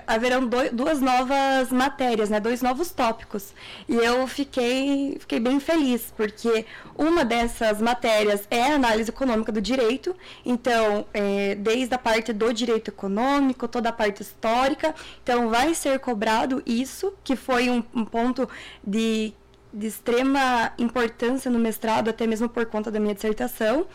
haverão 0.08 0.48
duas 0.72 1.02
novas 1.02 1.70
matérias, 1.70 2.30
né, 2.30 2.40
dois 2.40 2.62
novos 2.62 2.92
tópicos. 2.92 3.54
E 3.90 3.94
eu 3.94 4.26
fiquei, 4.26 5.18
fiquei 5.20 5.38
bem 5.38 5.60
feliz, 5.60 6.14
porque 6.16 6.66
uma 6.98 7.26
dessas 7.26 7.82
matérias 7.82 8.48
é 8.50 8.64
a 8.64 8.76
análise 8.76 9.10
econômica 9.10 9.52
do 9.52 9.60
direito, 9.60 10.16
então, 10.46 11.06
é, 11.14 11.56
desde 11.56 11.94
a 11.94 11.98
parte 11.98 12.32
do 12.32 12.54
direito 12.54 12.90
econômico, 12.90 13.68
toda 13.68 13.90
a 13.90 13.94
parte 13.94 14.22
histórica, 14.22 14.96
então 15.22 15.50
vai 15.50 15.76
ser 15.76 16.00
cobrado 16.00 16.64
isso, 16.66 17.14
que 17.26 17.36
foi 17.36 17.70
um, 17.70 17.84
um 17.94 18.06
ponto 18.06 18.50
de 18.82 19.34
de 19.74 19.86
extrema 19.86 20.72
importância 20.80 21.52
no 21.52 21.60
mestrado, 21.60 22.10
até 22.10 22.26
mesmo 22.26 22.50
por 22.50 22.66
conta 22.66 22.90
da 22.90 23.00
minha 23.00 23.14
dissertação. 23.14 23.86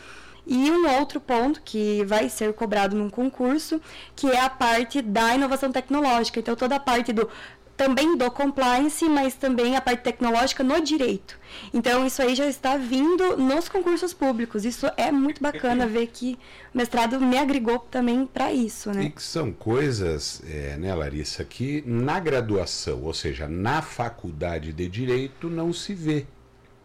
E 0.45 0.69
um 0.69 0.89
outro 0.99 1.21
ponto 1.21 1.61
que 1.61 2.03
vai 2.05 2.27
ser 2.29 2.53
cobrado 2.53 2.95
num 2.95 3.09
concurso, 3.09 3.81
que 4.15 4.29
é 4.29 4.41
a 4.41 4.49
parte 4.49 5.01
da 5.01 5.33
inovação 5.35 5.71
tecnológica. 5.71 6.39
Então, 6.39 6.55
toda 6.55 6.75
a 6.75 6.79
parte 6.79 7.13
do 7.13 7.29
também 7.75 8.15
do 8.15 8.29
compliance, 8.29 9.03
mas 9.09 9.33
também 9.33 9.75
a 9.75 9.81
parte 9.81 10.03
tecnológica 10.03 10.63
no 10.63 10.79
direito. 10.79 11.39
Então, 11.73 12.05
isso 12.05 12.21
aí 12.21 12.35
já 12.35 12.47
está 12.47 12.77
vindo 12.77 13.35
nos 13.37 13.67
concursos 13.67 14.13
públicos. 14.13 14.63
Isso 14.63 14.85
é 14.95 15.11
muito 15.11 15.41
bacana 15.41 15.87
ver 15.87 16.07
que 16.07 16.37
o 16.73 16.77
mestrado 16.77 17.19
me 17.19 17.37
agregou 17.37 17.79
também 17.79 18.25
para 18.25 18.53
isso. 18.53 18.91
Né? 18.91 19.05
E 19.05 19.09
que 19.09 19.21
são 19.21 19.51
coisas, 19.51 20.41
é, 20.47 20.77
né, 20.77 20.93
Larissa, 20.93 21.43
que 21.43 21.83
na 21.85 22.19
graduação, 22.19 23.03
ou 23.03 23.13
seja, 23.13 23.47
na 23.47 23.81
faculdade 23.81 24.71
de 24.71 24.87
direito, 24.87 25.49
não 25.49 25.73
se 25.73 25.93
vê. 25.93 26.25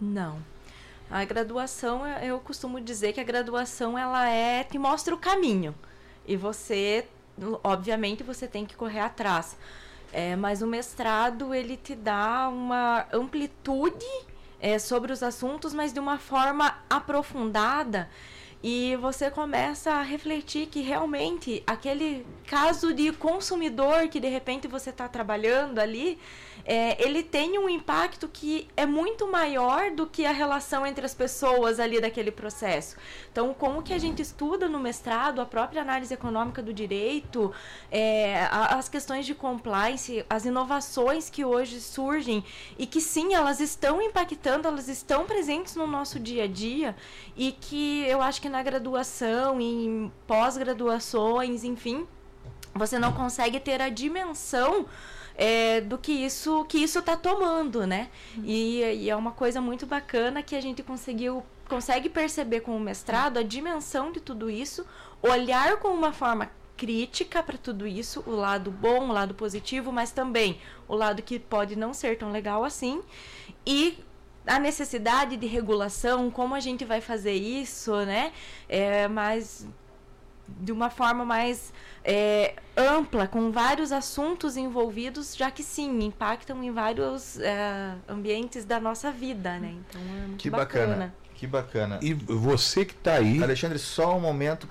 Não. 0.01 0.39
A 1.11 1.25
graduação, 1.25 2.07
eu 2.07 2.39
costumo 2.39 2.81
dizer 2.81 3.15
que 3.15 3.21
a 3.21 3.25
graduação 3.25 3.99
ela 3.99 4.29
é 4.29 4.63
te 4.63 4.79
mostra 4.79 5.15
o 5.15 5.19
caminho. 5.19 5.75
E 6.27 6.37
você, 6.37 7.07
obviamente, 7.65 8.23
você 8.23 8.47
tem 8.47 8.67
que 8.67 8.77
correr 8.77 9.01
atrás. 9.01 9.57
É, 10.13 10.37
mas 10.37 10.61
o 10.61 10.67
mestrado 10.67 11.55
ele 11.55 11.77
te 11.77 11.95
dá 11.95 12.49
uma 12.51 13.07
amplitude 13.13 14.07
é, 14.61 14.79
sobre 14.79 15.13
os 15.13 15.23
assuntos, 15.23 15.73
mas 15.73 15.93
de 15.93 16.01
uma 16.01 16.19
forma 16.19 16.77
aprofundada 16.91 18.09
e 18.63 18.97
você 18.97 19.31
começa 19.31 19.93
a 19.93 20.03
refletir 20.03 20.67
que 20.67 20.81
realmente 20.81 21.63
aquele 21.67 22.27
caso 22.47 22.93
de 22.93 23.13
consumidor 23.13 24.09
que 24.09 24.19
de 24.19 24.29
repente 24.29 24.67
você 24.67 24.91
está 24.91 25.07
trabalhando 25.07 25.79
ali, 25.79 26.19
é, 26.65 27.03
ele 27.03 27.23
tem 27.23 27.59
um 27.59 27.67
impacto 27.67 28.29
que 28.29 28.69
é 28.77 28.85
muito 28.85 29.27
maior 29.27 29.91
do 29.91 30.07
que 30.07 30.27
a 30.27 30.33
relação 30.33 30.87
entre 30.87 31.05
as 31.05 31.15
pessoas 31.15 31.81
ali 31.81 31.99
daquele 31.99 32.31
processo. 32.31 32.95
Então, 33.33 33.55
como 33.55 33.83
que 33.83 33.95
a 33.95 33.99
gente 33.99 34.21
estuda 34.21 34.69
no 34.69 34.79
mestrado 34.79 35.41
a 35.41 35.47
própria 35.47 35.81
análise 35.81 36.13
econômica 36.13 36.63
do 36.63 36.73
direito, 36.73 37.53
é, 37.91 38.47
as 38.51 38.87
questões 38.87 39.25
de 39.25 39.35
compliance, 39.35 40.25
as 40.29 40.45
inovações 40.45 41.31
que 41.31 41.43
hoje 41.43 41.81
surgem 41.81 42.45
e 42.79 42.87
que 42.87 43.01
sim, 43.01 43.35
elas 43.35 43.61
estão 43.61 44.03
impactando, 44.03 44.69
elas 44.69 44.89
estão 44.89 45.25
presentes 45.25 45.75
no 45.75 45.87
nosso 45.87 46.21
dia 46.21 46.45
a 46.45 46.47
dia 46.47 46.95
e 47.35 47.53
que 47.53 48.05
eu 48.07 48.21
acho 48.21 48.43
que 48.43 48.48
que 48.49 48.51
na 48.51 48.63
graduação, 48.63 49.61
em 49.61 50.11
pós-graduações, 50.27 51.65
enfim, 51.65 52.07
você 52.75 52.99
não 52.99 53.13
consegue 53.13 53.61
ter 53.61 53.81
a 53.83 53.91
dimensão 53.91 54.87
é, 55.37 55.83
do 55.83 55.99
que 55.99 56.13
isso 56.13 56.65
que 56.65 56.79
isso 56.79 56.99
está 56.99 57.15
tomando, 57.17 57.87
né? 57.87 58.09
E, 58.43 58.81
e, 58.81 59.11
é 59.11 59.15
uma 59.15 59.33
coisa 59.33 59.61
muito 59.61 59.87
bacana 59.87 60.43
que 60.43 60.57
a 60.57 60.61
gente 60.61 60.83
conseguiu 60.83 61.45
consegue 61.69 62.09
perceber 62.09 62.61
com 62.61 62.75
o 62.75 62.81
mestrado 62.81 63.37
a 63.39 63.43
dimensão 63.43 64.11
de 64.11 64.21
tudo 64.21 64.49
isso, 64.49 64.87
olhar 65.23 65.77
com 65.77 65.89
uma 65.89 66.15
forma 66.15 66.51
crítica 66.79 67.43
para 67.43 67.59
tudo 67.59 67.87
isso, 67.87 68.25
o 68.27 68.31
lado 68.31 68.71
bom, 68.71 69.11
o 69.11 69.13
lado 69.13 69.35
positivo, 69.35 69.93
mas 69.93 70.11
também 70.11 70.59
o 70.89 70.95
lado 70.95 71.21
que 71.21 71.39
pode 71.39 71.77
não 71.77 71.93
ser 71.93 72.17
tão 72.17 72.33
legal 72.33 72.65
assim, 72.65 73.03
e 73.67 73.99
a 74.49 74.59
necessidade 74.59 75.37
de 75.37 75.47
regulação, 75.47 76.31
como 76.31 76.55
a 76.55 76.61
gente 76.61 76.85
vai 76.85 77.01
fazer 77.01 77.35
isso, 77.35 77.95
né? 78.05 78.33
É, 78.69 79.07
mas 79.07 79.67
de 80.61 80.73
uma 80.73 80.89
forma 80.89 81.25
mais 81.25 81.73
é, 82.03 82.55
ampla, 82.77 83.29
com 83.29 83.53
vários 83.53 83.93
assuntos 83.93 84.57
envolvidos, 84.57 85.37
já 85.37 85.51
que 85.51 85.63
sim, 85.63 86.01
impactam 86.03 86.65
em 86.65 86.73
vários 86.73 87.39
é, 87.39 87.95
ambientes 88.09 88.65
da 88.65 88.81
nossa 88.81 89.13
vida, 89.13 89.59
né? 89.59 89.75
Então 89.89 90.01
é 90.01 90.27
muito 90.27 90.41
que 90.41 90.51
bacana. 90.51 90.87
bacana. 90.87 91.15
Que 91.35 91.47
bacana. 91.47 91.99
E 92.03 92.15
você 92.15 92.85
que 92.85 92.95
está 92.95 93.15
aí. 93.15 93.43
Alexandre, 93.43 93.79
só 93.79 94.17
um 94.17 94.21
momento. 94.21 94.69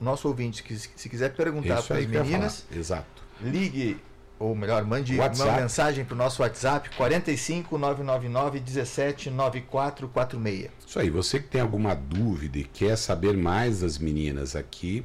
Nosso 0.00 0.28
ouvinte, 0.28 0.62
que 0.62 0.76
se 0.76 1.08
quiser 1.08 1.34
perguntar 1.34 1.82
para 1.82 1.98
as 1.98 2.06
meninas, 2.06 2.66
Exato. 2.70 3.22
ligue 3.40 3.98
ou 4.38 4.54
melhor, 4.54 4.84
mande 4.84 5.16
WhatsApp. 5.18 5.50
uma 5.50 5.60
mensagem 5.60 6.04
para 6.04 6.14
o 6.14 6.18
nosso 6.18 6.42
WhatsApp 6.42 6.90
45 6.96 7.78
999 7.78 8.60
17 8.60 9.30
9446. 9.30 10.70
Isso 10.86 10.98
aí, 10.98 11.08
você 11.08 11.40
que 11.40 11.48
tem 11.48 11.60
alguma 11.60 11.94
dúvida 11.94 12.58
e 12.58 12.64
quer 12.64 12.96
saber 12.96 13.36
mais 13.36 13.80
das 13.80 13.98
meninas 13.98 14.54
aqui, 14.54 15.04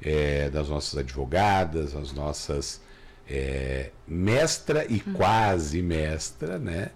é, 0.00 0.48
das 0.48 0.68
nossas 0.68 0.98
advogadas, 0.98 1.96
as 1.96 2.12
nossas 2.12 2.80
é, 3.28 3.90
mestra 4.06 4.86
e 4.88 5.02
hum. 5.06 5.12
quase 5.14 5.82
mestra, 5.82 6.58
né? 6.58 6.90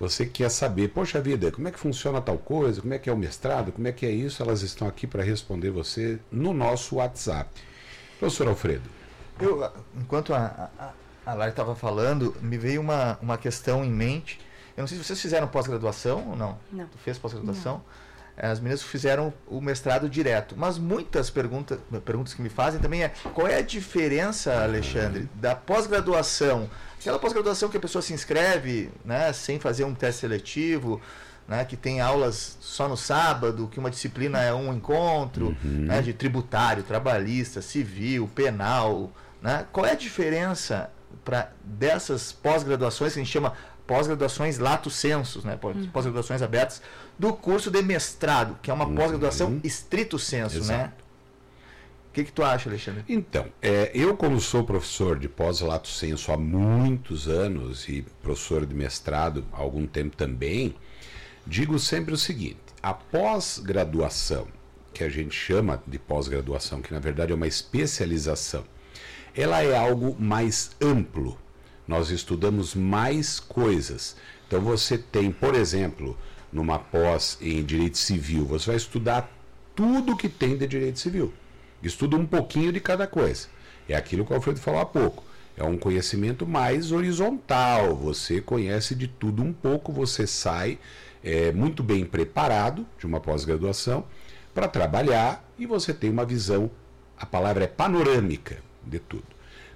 Você 0.00 0.26
quer 0.26 0.50
saber, 0.50 0.88
poxa 0.88 1.20
vida, 1.20 1.52
como 1.52 1.68
é 1.68 1.70
que 1.70 1.78
funciona 1.78 2.20
tal 2.20 2.36
coisa, 2.36 2.80
como 2.80 2.92
é 2.92 2.98
que 2.98 3.08
é 3.08 3.12
o 3.12 3.16
mestrado, 3.16 3.70
como 3.70 3.86
é 3.86 3.92
que 3.92 4.04
é 4.04 4.10
isso, 4.10 4.42
elas 4.42 4.62
estão 4.62 4.88
aqui 4.88 5.06
para 5.06 5.22
responder 5.22 5.70
você 5.70 6.18
no 6.30 6.52
nosso 6.52 6.96
WhatsApp. 6.96 7.48
Professor 8.18 8.48
Alfredo. 8.48 8.90
Eu, 9.40 9.70
enquanto 9.96 10.34
a, 10.34 10.70
a 10.78 10.92
Lara 11.26 11.50
estava 11.50 11.74
falando, 11.74 12.36
me 12.40 12.58
veio 12.58 12.80
uma, 12.80 13.18
uma 13.22 13.38
questão 13.38 13.84
em 13.84 13.90
mente. 13.90 14.40
Eu 14.76 14.82
não 14.82 14.88
sei 14.88 14.98
se 14.98 15.04
vocês 15.04 15.20
fizeram 15.20 15.46
pós-graduação 15.46 16.30
ou 16.30 16.36
não. 16.36 16.58
Não. 16.72 16.86
Tu 16.86 16.98
fez 16.98 17.18
pós-graduação? 17.18 17.82
As 18.36 18.58
meninas 18.58 18.82
fizeram 18.82 19.32
o 19.46 19.60
mestrado 19.60 20.08
direto. 20.08 20.54
Mas 20.56 20.78
muitas 20.78 21.28
perguntas, 21.30 21.78
perguntas 22.04 22.32
que 22.34 22.42
me 22.42 22.48
fazem 22.48 22.80
também 22.80 23.04
é 23.04 23.10
qual 23.34 23.46
é 23.46 23.56
a 23.56 23.62
diferença, 23.62 24.62
Alexandre, 24.62 25.28
da 25.34 25.54
pós-graduação? 25.54 26.68
Aquela 26.98 27.18
pós-graduação 27.18 27.68
que 27.68 27.76
a 27.76 27.80
pessoa 27.80 28.00
se 28.00 28.12
inscreve, 28.12 28.90
né, 29.04 29.32
sem 29.32 29.60
fazer 29.60 29.84
um 29.84 29.94
teste 29.94 30.22
seletivo, 30.22 31.00
né, 31.46 31.64
que 31.64 31.76
tem 31.76 32.00
aulas 32.00 32.56
só 32.60 32.88
no 32.88 32.96
sábado, 32.96 33.68
que 33.70 33.78
uma 33.78 33.90
disciplina 33.90 34.40
é 34.40 34.54
um 34.54 34.72
encontro, 34.72 35.56
uhum. 35.62 35.86
né, 35.86 36.00
de 36.00 36.12
tributário, 36.12 36.82
trabalhista, 36.82 37.60
civil, 37.60 38.30
penal. 38.34 39.12
Né? 39.42 39.66
Qual 39.72 39.84
é 39.84 39.92
a 39.92 39.96
diferença 39.96 40.90
para 41.24 41.52
dessas 41.64 42.32
pós-graduações 42.32 43.14
que 43.14 43.20
a 43.20 43.22
gente 43.22 43.32
chama 43.32 43.54
pós-graduações 43.86 44.58
lato 44.58 44.90
sensus, 44.90 45.44
né? 45.44 45.58
Uhum. 45.62 45.88
pós-graduações 45.88 46.42
abertas, 46.42 46.82
do 47.18 47.32
curso 47.32 47.70
de 47.70 47.82
mestrado, 47.82 48.58
que 48.62 48.70
é 48.70 48.74
uma 48.74 48.86
uhum. 48.86 48.94
pós-graduação 48.94 49.60
estrito 49.62 50.18
senso, 50.18 50.56
né? 50.56 50.60
Exato. 50.60 50.78
né? 50.78 50.92
O 52.08 52.14
que, 52.14 52.24
que 52.24 52.32
tu 52.32 52.42
acha, 52.42 52.68
Alexandre? 52.68 53.04
Então, 53.08 53.46
é, 53.62 53.90
eu 53.94 54.14
como 54.14 54.38
sou 54.38 54.64
professor 54.64 55.18
de 55.18 55.30
pós-lato 55.30 55.88
senso 55.88 56.30
há 56.30 56.36
muitos 56.36 57.26
anos 57.26 57.88
e 57.88 58.02
professor 58.22 58.66
de 58.66 58.74
mestrado 58.74 59.46
há 59.50 59.58
algum 59.58 59.86
tempo 59.86 60.14
também, 60.14 60.74
digo 61.46 61.78
sempre 61.78 62.12
o 62.12 62.18
seguinte: 62.18 62.58
a 62.82 62.92
pós-graduação, 62.92 64.46
que 64.92 65.02
a 65.02 65.08
gente 65.08 65.34
chama 65.34 65.82
de 65.86 65.98
pós-graduação, 65.98 66.82
que 66.82 66.92
na 66.92 67.00
verdade 67.00 67.32
é 67.32 67.34
uma 67.34 67.46
especialização, 67.46 68.64
ela 69.34 69.62
é 69.62 69.76
algo 69.76 70.16
mais 70.18 70.72
amplo. 70.80 71.38
Nós 71.88 72.10
estudamos 72.10 72.74
mais 72.74 73.40
coisas. 73.40 74.16
Então 74.46 74.60
você 74.60 74.98
tem, 74.98 75.32
por 75.32 75.54
exemplo, 75.54 76.16
numa 76.52 76.78
pós 76.78 77.38
em 77.40 77.64
direito 77.64 77.96
civil, 77.96 78.44
você 78.44 78.66
vai 78.66 78.76
estudar 78.76 79.30
tudo 79.74 80.16
que 80.16 80.28
tem 80.28 80.56
de 80.56 80.66
direito 80.66 80.98
civil. 80.98 81.32
Estuda 81.82 82.16
um 82.16 82.26
pouquinho 82.26 82.72
de 82.72 82.80
cada 82.80 83.06
coisa. 83.06 83.48
É 83.88 83.96
aquilo 83.96 84.24
que 84.24 84.32
o 84.32 84.36
Alfredo 84.36 84.60
falou 84.60 84.80
há 84.80 84.86
pouco. 84.86 85.24
É 85.56 85.64
um 85.64 85.76
conhecimento 85.76 86.46
mais 86.46 86.92
horizontal. 86.92 87.96
Você 87.96 88.40
conhece 88.40 88.94
de 88.94 89.08
tudo 89.08 89.42
um 89.42 89.52
pouco, 89.52 89.92
você 89.92 90.26
sai 90.26 90.78
é, 91.24 91.50
muito 91.52 91.82
bem 91.82 92.04
preparado 92.04 92.86
de 92.98 93.06
uma 93.06 93.20
pós-graduação 93.20 94.04
para 94.54 94.68
trabalhar 94.68 95.42
e 95.58 95.66
você 95.66 95.94
tem 95.94 96.10
uma 96.10 96.24
visão, 96.24 96.70
a 97.16 97.24
palavra 97.24 97.64
é 97.64 97.66
panorâmica 97.66 98.58
de 98.86 98.98
tudo. 98.98 99.24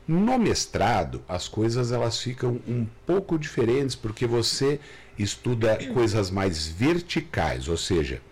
No 0.07 0.39
mestrado, 0.39 1.23
as 1.29 1.49
coisas 1.49 1.91
elas 1.91 2.21
ficam 2.21 2.61
um 2.67 2.87
pouco 3.05 3.39
diferentes 3.39 3.97
porque 3.97 4.27
você 4.27 4.79
estuda 5.19 5.79
coisas 5.93 6.31
mais 6.31 6.69
verticais, 6.69 7.69
ou 7.69 7.77
seja, 7.77 8.23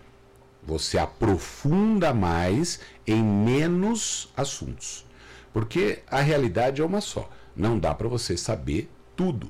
você 0.63 0.97
aprofunda 0.97 2.13
mais 2.13 2.79
em 3.05 3.21
menos 3.21 4.29
assuntos. 4.37 5.05
Porque 5.51 5.99
a 6.09 6.21
realidade 6.21 6.81
é 6.81 6.85
uma 6.85 7.01
só. 7.01 7.29
Não 7.55 7.77
dá 7.77 7.93
para 7.93 8.07
você 8.07 8.35
saber 8.35 8.89
tudo. 9.15 9.49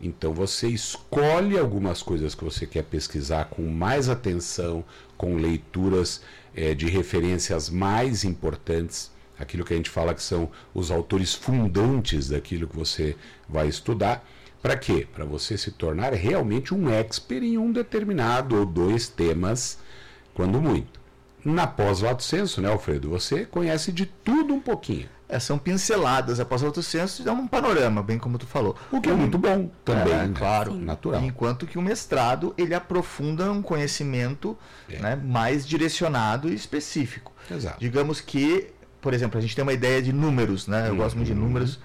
Então 0.00 0.32
você 0.32 0.68
escolhe 0.68 1.58
algumas 1.58 2.02
coisas 2.02 2.34
que 2.34 2.44
você 2.44 2.66
quer 2.66 2.84
pesquisar 2.84 3.46
com 3.46 3.62
mais 3.62 4.08
atenção, 4.08 4.84
com 5.16 5.36
leituras 5.36 6.20
é, 6.54 6.74
de 6.74 6.86
referências 6.86 7.70
mais 7.70 8.24
importantes 8.24 9.10
aquilo 9.38 9.64
que 9.64 9.74
a 9.74 9.76
gente 9.76 9.90
fala 9.90 10.14
que 10.14 10.22
são 10.22 10.48
os 10.72 10.90
autores 10.90 11.34
fundantes 11.34 12.28
daquilo 12.28 12.66
que 12.66 12.76
você 12.76 13.16
vai 13.48 13.68
estudar. 13.68 14.24
Para 14.62 14.76
quê? 14.76 15.06
Para 15.12 15.24
você 15.24 15.58
se 15.58 15.70
tornar 15.70 16.14
realmente 16.14 16.72
um 16.72 16.88
expert 16.88 17.44
em 17.44 17.58
um 17.58 17.70
determinado 17.70 18.56
ou 18.56 18.64
dois 18.64 19.08
temas, 19.08 19.78
quando 20.32 20.60
muito. 20.60 21.00
Na 21.44 21.66
pós-lato 21.66 22.22
senso, 22.22 22.62
né, 22.62 22.70
Alfredo? 22.70 23.10
Você 23.10 23.44
conhece 23.44 23.92
de 23.92 24.06
tudo 24.06 24.54
um 24.54 24.60
pouquinho. 24.60 25.06
É, 25.28 25.38
são 25.38 25.58
pinceladas. 25.58 26.40
A 26.40 26.44
pós-lato 26.44 26.82
senso 26.82 27.22
dá 27.22 27.32
um 27.32 27.46
panorama, 27.46 28.02
bem 28.02 28.18
como 28.18 28.38
tu 28.38 28.46
falou. 28.46 28.76
O 28.90 29.00
que 29.00 29.10
é 29.10 29.12
muito 29.12 29.36
bom 29.36 29.70
também, 29.84 30.12
é, 30.14 30.26
né? 30.26 30.34
claro, 30.34 30.72
Sim. 30.72 30.80
natural. 30.82 31.22
Enquanto 31.22 31.66
que 31.66 31.78
o 31.78 31.82
mestrado, 31.82 32.54
ele 32.56 32.74
aprofunda 32.74 33.50
um 33.50 33.60
conhecimento 33.60 34.56
é. 34.88 34.98
né, 34.98 35.16
mais 35.16 35.66
direcionado 35.66 36.48
e 36.48 36.54
específico. 36.54 37.32
Exato. 37.50 37.78
Digamos 37.78 38.20
que 38.20 38.70
por 39.04 39.12
exemplo, 39.12 39.36
a 39.36 39.42
gente 39.42 39.54
tem 39.54 39.62
uma 39.62 39.74
ideia 39.74 40.00
de 40.00 40.14
números, 40.14 40.66
né? 40.66 40.86
Eu 40.86 40.92
uhum. 40.92 40.96
gosto 40.96 41.16
muito 41.16 41.28
de 41.28 41.34
números, 41.34 41.78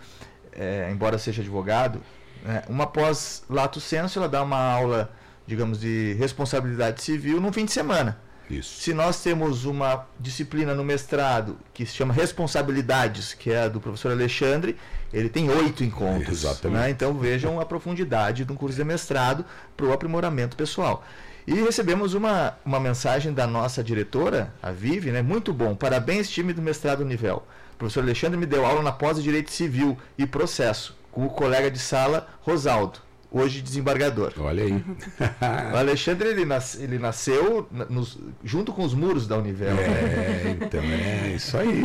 é, 0.53 0.89
embora 0.89 1.17
seja 1.17 1.41
advogado. 1.41 2.01
Né? 2.45 2.63
Uma 2.69 2.87
pós 2.87 3.43
lato 3.49 3.81
senso, 3.81 4.19
ela 4.19 4.29
dá 4.29 4.41
uma 4.41 4.57
aula, 4.57 5.11
digamos, 5.45 5.81
de 5.81 6.13
responsabilidade 6.17 7.03
civil 7.03 7.41
no 7.41 7.51
fim 7.51 7.65
de 7.65 7.73
semana. 7.73 8.17
Isso. 8.49 8.81
Se 8.81 8.93
nós 8.93 9.21
temos 9.21 9.65
uma 9.65 10.07
disciplina 10.17 10.73
no 10.73 10.81
mestrado 10.81 11.57
que 11.73 11.85
se 11.85 11.93
chama 11.93 12.13
Responsabilidades, 12.13 13.33
que 13.33 13.51
é 13.51 13.63
a 13.63 13.67
do 13.67 13.81
professor 13.81 14.13
Alexandre, 14.13 14.77
ele 15.11 15.27
tem 15.27 15.49
oito 15.49 15.83
encontros. 15.83 16.45
Exatamente. 16.45 16.81
Né? 16.81 16.89
Então 16.89 17.13
vejam 17.15 17.59
a 17.59 17.65
profundidade 17.65 18.45
de 18.45 18.51
um 18.53 18.55
curso 18.55 18.77
de 18.77 18.83
mestrado 18.85 19.43
para 19.75 19.85
o 19.85 19.91
aprimoramento 19.91 20.55
pessoal. 20.55 21.03
E 21.47 21.53
recebemos 21.53 22.13
uma, 22.13 22.57
uma 22.65 22.79
mensagem 22.79 23.33
da 23.33 23.47
nossa 23.47 23.83
diretora, 23.83 24.53
a 24.61 24.71
Vivi, 24.71 25.11
né? 25.11 25.21
Muito 25.21 25.53
bom. 25.53 25.75
Parabéns, 25.75 26.29
time 26.29 26.53
do 26.53 26.61
mestrado 26.61 27.03
nível. 27.03 27.43
O 27.73 27.77
professor 27.77 28.03
Alexandre 28.03 28.37
me 28.37 28.45
deu 28.45 28.65
aula 28.65 28.81
na 28.81 28.91
pós 28.91 29.17
de 29.17 29.23
Direito 29.23 29.51
Civil 29.51 29.97
e 30.17 30.25
Processo, 30.25 30.97
com 31.11 31.25
o 31.25 31.29
colega 31.29 31.71
de 31.71 31.79
sala, 31.79 32.27
Rosaldo 32.41 33.08
hoje 33.31 33.61
desembargador. 33.61 34.33
Olha 34.37 34.63
aí. 34.63 34.73
o 35.73 35.77
Alexandre 35.77 36.29
ele, 36.29 36.45
nas, 36.45 36.75
ele 36.79 36.97
nasceu 36.97 37.67
nos, 37.89 38.17
junto 38.43 38.73
com 38.73 38.83
os 38.83 38.93
muros 38.93 39.27
da 39.27 39.37
Univel. 39.37 39.77
É, 39.77 40.57
então 40.59 40.81
é 40.81 41.33
isso 41.35 41.57
aí. 41.57 41.83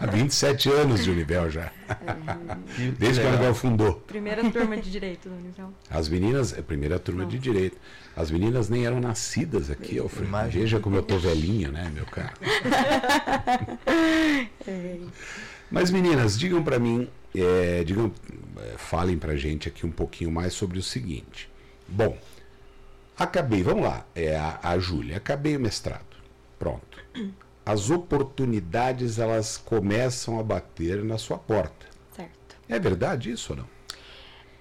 Há 0.00 0.06
27 0.06 0.70
anos 0.70 1.04
de 1.04 1.10
Univel 1.10 1.50
já. 1.50 1.70
É. 1.88 2.90
Desde 2.98 3.20
que 3.20 3.26
a 3.26 3.30
Univel 3.30 3.54
fundou. 3.54 3.94
Primeira 3.94 4.48
turma 4.50 4.76
de 4.76 4.90
direito 4.90 5.28
da 5.28 5.34
Univel. 5.34 5.72
As 5.90 6.08
meninas, 6.08 6.56
é 6.56 6.62
primeira 6.62 6.98
turma 6.98 7.22
Não. 7.22 7.28
de 7.28 7.38
direito. 7.38 7.76
As 8.16 8.30
meninas 8.30 8.68
nem 8.68 8.84
eram 8.84 9.00
nascidas 9.00 9.70
aqui, 9.70 9.98
Alfredo. 9.98 10.30
Veja 10.50 10.80
como 10.80 10.96
eu 10.96 11.02
tô 11.02 11.18
velhinho, 11.18 11.70
né, 11.70 11.90
meu 11.94 12.06
caro? 12.06 12.34
É. 14.66 14.98
Mas 15.70 15.90
meninas, 15.90 16.38
digam 16.38 16.62
para 16.62 16.78
mim 16.78 17.08
é, 17.34 17.84
digam, 17.84 18.12
falem 18.76 19.18
para 19.18 19.36
gente 19.36 19.68
aqui 19.68 19.86
um 19.86 19.90
pouquinho 19.90 20.30
mais 20.30 20.52
sobre 20.52 20.78
o 20.78 20.82
seguinte. 20.82 21.50
Bom, 21.86 22.16
acabei, 23.16 23.62
vamos 23.62 23.84
lá, 23.84 24.06
é 24.14 24.36
a, 24.36 24.58
a 24.62 24.78
Júlia, 24.78 25.16
acabei 25.16 25.56
o 25.56 25.60
mestrado, 25.60 26.16
pronto. 26.58 27.02
As 27.64 27.90
oportunidades 27.90 29.18
elas 29.18 29.58
começam 29.58 30.38
a 30.38 30.42
bater 30.42 31.04
na 31.04 31.18
sua 31.18 31.38
porta. 31.38 31.86
Certo. 32.14 32.56
É 32.68 32.78
verdade 32.78 33.30
isso 33.30 33.52
ou 33.52 33.58
não? 33.58 33.68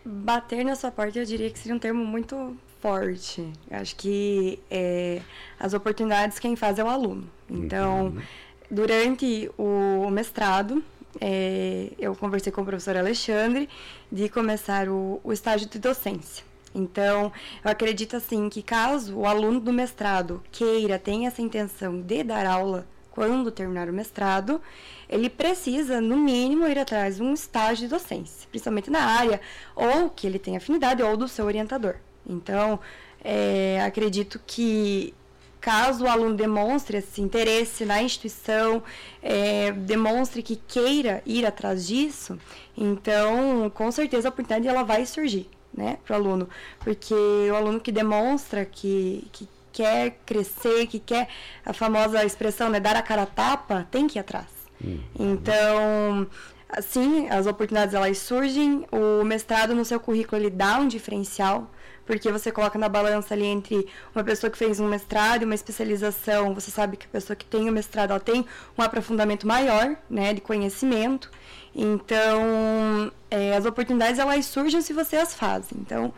Bater 0.06 0.64
na 0.64 0.76
sua 0.76 0.92
porta 0.92 1.20
eu 1.20 1.26
diria 1.26 1.50
que 1.50 1.60
seria 1.60 1.76
um 1.76 1.80
termo 1.80 2.06
muito 2.06 2.58
forte. 2.80 3.52
Acho 3.70 3.96
que 3.96 4.60
é, 4.70 5.22
as 5.60 5.74
oportunidades 5.74 6.40
quem 6.40 6.56
faz 6.56 6.80
é 6.80 6.84
o 6.84 6.88
aluno. 6.88 7.30
Então, 7.50 8.08
uhum. 8.08 8.22
durante 8.70 9.50
o 9.58 10.10
mestrado, 10.10 10.84
é, 11.20 11.92
eu 11.98 12.16
conversei 12.16 12.52
com 12.52 12.62
o 12.62 12.66
professor 12.66 12.96
Alexandre 12.96 13.70
de 14.12 14.30
começar 14.30 14.90
o, 14.90 15.20
o 15.24 15.34
estágio 15.34 15.68
de 15.68 15.80
docência. 15.80 16.46
Então, 16.74 17.32
eu 17.64 17.72
acredito 17.72 18.16
assim 18.16 18.50
que 18.50 18.62
caso 18.62 19.18
o 19.18 19.26
aluno 19.26 19.60
do 19.60 19.74
mestrado 19.74 20.44
queira, 20.52 21.00
tenha 21.00 21.28
essa 21.28 21.42
intenção 21.42 22.00
de 22.02 22.24
dar 22.24 22.46
aula 22.46 22.88
quando 23.18 23.50
terminar 23.50 23.90
o 23.90 23.94
mestrado, 23.94 24.62
ele 25.10 25.28
precisa, 25.28 26.00
no 26.00 26.16
mínimo, 26.16 26.68
ir 26.68 26.78
atrás 26.78 27.16
de 27.16 27.24
um 27.24 27.34
estágio 27.34 27.88
de 27.88 27.88
docência, 27.88 28.48
principalmente 28.52 28.92
na 28.92 29.02
área, 29.02 29.42
ou 29.76 30.08
que 30.12 30.28
ele 30.28 30.38
tenha 30.38 30.60
afinidade, 30.60 31.02
ou 31.02 31.18
do 31.18 31.28
seu 31.28 31.46
orientador. 31.48 31.96
Então, 32.24 32.80
é, 33.24 33.82
acredito 33.84 34.40
que 34.46 35.16
caso 35.60 36.06
o 36.06 36.08
aluno 36.08 36.36
demonstre 36.36 36.98
esse 36.98 37.22
interesse 37.22 37.86
na 37.86 38.02
instituição, 38.02 38.84
é, 39.22 39.72
demonstre 39.72 40.42
que 40.42 40.56
queira 40.56 41.22
ir 41.26 41.46
atrás 41.46 41.88
disso, 41.88 42.40
então 42.76 43.70
com 43.74 43.92
certeza 43.92 44.28
a 44.28 44.30
oportunidade 44.30 44.68
ela 44.68 44.84
vai 44.84 45.06
surgir, 45.06 45.50
né, 45.74 45.98
para 46.06 46.14
o 46.14 46.20
aluno, 46.20 46.50
porque 46.80 47.14
o 47.52 47.56
aluno 47.56 47.80
que 47.80 47.92
demonstra 47.92 48.66
que, 48.66 49.28
que 49.32 49.48
quer 49.72 50.18
crescer, 50.26 50.88
que 50.88 51.00
quer 51.00 51.28
a 51.66 51.74
famosa 51.74 52.26
expressão, 52.26 52.70
né, 52.70 52.80
dar 52.80 52.96
a 52.96 53.02
cara 53.02 53.24
a 53.24 53.28
tapa, 53.28 53.88
tem 53.92 54.08
que 54.08 54.18
ir 54.18 54.22
atrás. 54.22 54.48
Uhum. 54.84 55.00
Então, 55.20 56.28
assim, 56.70 57.30
as 57.30 57.46
oportunidades 57.46 57.94
elas 57.94 58.18
surgem, 58.18 58.86
o 58.92 59.24
mestrado 59.24 59.76
no 59.76 59.86
seu 59.86 60.00
currículo 60.00 60.42
ele 60.42 60.50
dá 60.50 60.78
um 60.78 60.88
diferencial, 60.88 61.70
porque 62.08 62.32
você 62.32 62.52
coloca 62.52 62.80
na 62.80 62.90
balança 62.90 63.34
ali 63.34 63.46
entre 63.46 63.86
uma 64.16 64.24
pessoa 64.24 64.50
que 64.50 64.58
fez 64.58 64.80
um 64.80 64.88
mestrado 64.88 65.42
e 65.42 65.46
uma 65.46 65.54
especialização, 65.54 66.56
você 66.56 66.72
sabe 66.72 66.98
que 66.98 67.06
a 67.06 67.10
pessoa 67.10 67.36
que 67.36 67.46
tem 67.46 67.70
o 67.70 67.72
mestrado 67.72 68.12
ela 68.12 68.20
tem 68.20 68.46
um 68.78 68.82
aprofundamento 68.82 69.46
maior, 69.46 69.96
né, 70.10 70.34
de 70.34 70.42
conhecimento. 70.42 71.30
Então, 71.76 73.12
é, 73.30 73.56
as 73.56 73.66
oportunidades 73.66 74.18
elas 74.18 74.46
surgem 74.46 74.82
se 74.82 74.94
você 74.94 75.18
as 75.18 75.36
faz. 75.36 75.68
Então, 75.76 76.14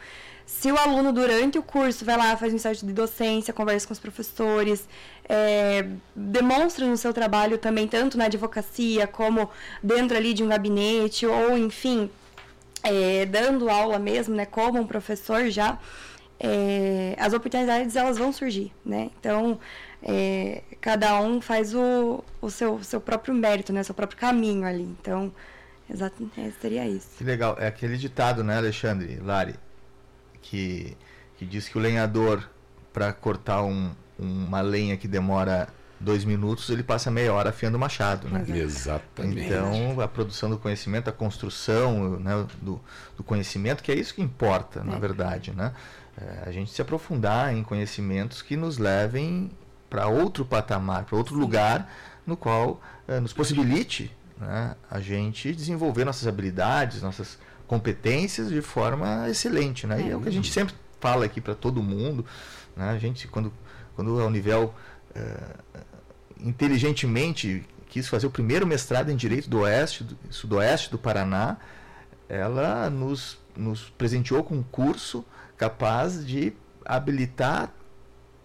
se 0.46 0.72
o 0.72 0.78
aluno 0.78 1.12
durante 1.12 1.58
o 1.58 1.64
curso 1.64 2.06
vai 2.06 2.18
lá, 2.18 2.36
faz 2.38 2.54
um 2.54 2.56
estágio 2.56 2.88
de 2.88 2.94
docência, 2.94 3.54
conversa 3.54 3.86
com 3.88 3.94
os 3.94 4.00
professores, 4.00 4.88
é, 5.28 5.86
demonstra 6.16 6.86
no 6.86 6.98
seu 6.98 7.14
trabalho 7.14 7.58
também, 7.58 7.88
tanto 7.88 8.18
na 8.18 8.26
advocacia 8.26 9.06
como 9.06 9.50
dentro 9.82 10.18
ali 10.18 10.34
de 10.34 10.44
um 10.44 10.48
gabinete, 10.48 11.26
ou 11.26 11.58
enfim, 11.58 12.10
é, 12.84 13.26
dando 13.26 13.70
aula 13.70 14.00
mesmo, 14.00 14.36
né, 14.36 14.46
como 14.46 14.80
um 14.80 14.88
professor 14.88 15.50
já, 15.50 15.78
é, 16.40 17.16
as 17.20 17.34
oportunidades 17.34 17.96
elas 17.96 18.18
vão 18.18 18.32
surgir, 18.32 18.72
né? 18.86 19.10
Então, 19.20 19.60
é, 20.02 20.64
cada 20.80 21.20
um 21.20 21.42
faz 21.42 21.74
o, 21.76 22.24
o 22.42 22.50
seu, 22.50 22.82
seu 22.82 23.02
próprio 23.02 23.34
mérito, 23.34 23.74
né, 23.74 23.84
seu 23.84 23.94
próprio 23.94 24.18
caminho 24.18 24.66
ali. 24.66 24.84
Então, 24.84 25.34
exato, 25.90 26.30
é, 26.38 26.50
seria 26.62 26.88
isso. 26.88 27.10
Que 27.18 27.24
legal. 27.24 27.58
É 27.60 27.68
aquele 27.68 27.98
ditado, 27.98 28.44
né, 28.44 28.58
Alexandre, 28.58 29.20
Lari, 29.22 29.56
que, 30.42 30.96
que 31.38 31.46
diz 31.46 31.68
que 31.68 31.78
o 31.78 31.82
lenhador, 31.82 32.50
para 32.94 33.12
cortar 33.12 33.64
um, 33.64 33.92
uma 34.18 34.62
lenha 34.62 34.96
que 34.96 35.08
demora 35.08 35.68
dois 36.00 36.24
minutos, 36.24 36.70
ele 36.70 36.84
passa 36.84 37.12
meia 37.12 37.34
hora 37.34 37.50
afiando 37.50 37.78
o 37.78 37.80
machado, 37.80 38.30
né? 38.30 38.46
Exatamente. 38.48 39.42
Então, 39.42 40.00
a 40.00 40.08
produção 40.08 40.50
do 40.50 40.58
conhecimento, 40.58 41.10
a 41.10 41.14
construção 41.14 42.20
né, 42.20 42.46
do, 42.62 42.80
do 43.18 43.24
conhecimento, 43.24 43.84
que 43.84 43.92
é 43.92 43.96
isso 43.96 44.14
que 44.14 44.22
importa, 44.22 44.80
é. 44.80 44.84
na 44.84 44.98
verdade, 44.98 45.52
né? 45.52 45.74
É, 46.18 46.44
a 46.48 46.52
gente 46.52 46.72
se 46.72 46.82
aprofundar 46.82 47.54
em 47.54 47.64
conhecimentos 47.64 48.42
que 48.42 48.56
nos 48.56 48.78
levem 48.78 49.52
para 49.90 50.08
outro 50.08 50.46
patamar, 50.46 51.04
para 51.04 51.18
outro 51.18 51.36
Sim. 51.36 51.42
lugar, 51.42 51.92
no 52.26 52.38
qual 52.38 52.82
é, 53.08 53.20
nos 53.20 53.34
possibilite 53.34 54.12
né, 54.38 54.76
a 54.90 55.00
gente 55.00 55.54
desenvolver 55.54 56.06
nossas 56.06 56.28
habilidades, 56.28 57.02
nossas 57.02 57.38
competências 57.68 58.50
de 58.50 58.62
forma 58.62 59.30
excelente, 59.30 59.86
né? 59.86 60.02
É. 60.02 60.06
E 60.06 60.12
é 60.12 60.16
o 60.16 60.22
que 60.22 60.30
a 60.30 60.32
gente 60.32 60.52
sempre 60.52 60.74
fala 61.00 61.26
aqui 61.26 61.42
para 61.42 61.56
todo 61.56 61.84
mundo, 61.84 62.26
né? 62.76 62.90
A 62.90 62.98
gente, 62.98 63.28
quando, 63.28 63.52
quando 63.96 64.22
a 64.22 64.26
Univel... 64.26 64.74
Inteligentemente 66.40 67.64
quis 67.90 68.08
fazer 68.08 68.28
o 68.28 68.32
primeiro 68.32 68.66
mestrado 68.66 69.10
em 69.12 69.16
Direito 69.16 69.50
do 69.50 69.60
Oeste, 69.60 70.04
do, 70.04 70.18
Sudoeste 70.30 70.92
do 70.92 70.98
Paraná, 70.98 71.58
ela 72.28 72.90
nos, 72.90 73.38
nos 73.58 73.90
presenteou 73.98 74.44
com 74.44 74.56
um 74.56 74.64
curso 74.64 75.26
capaz 75.58 76.26
de 76.26 76.54
habilitar 76.86 77.74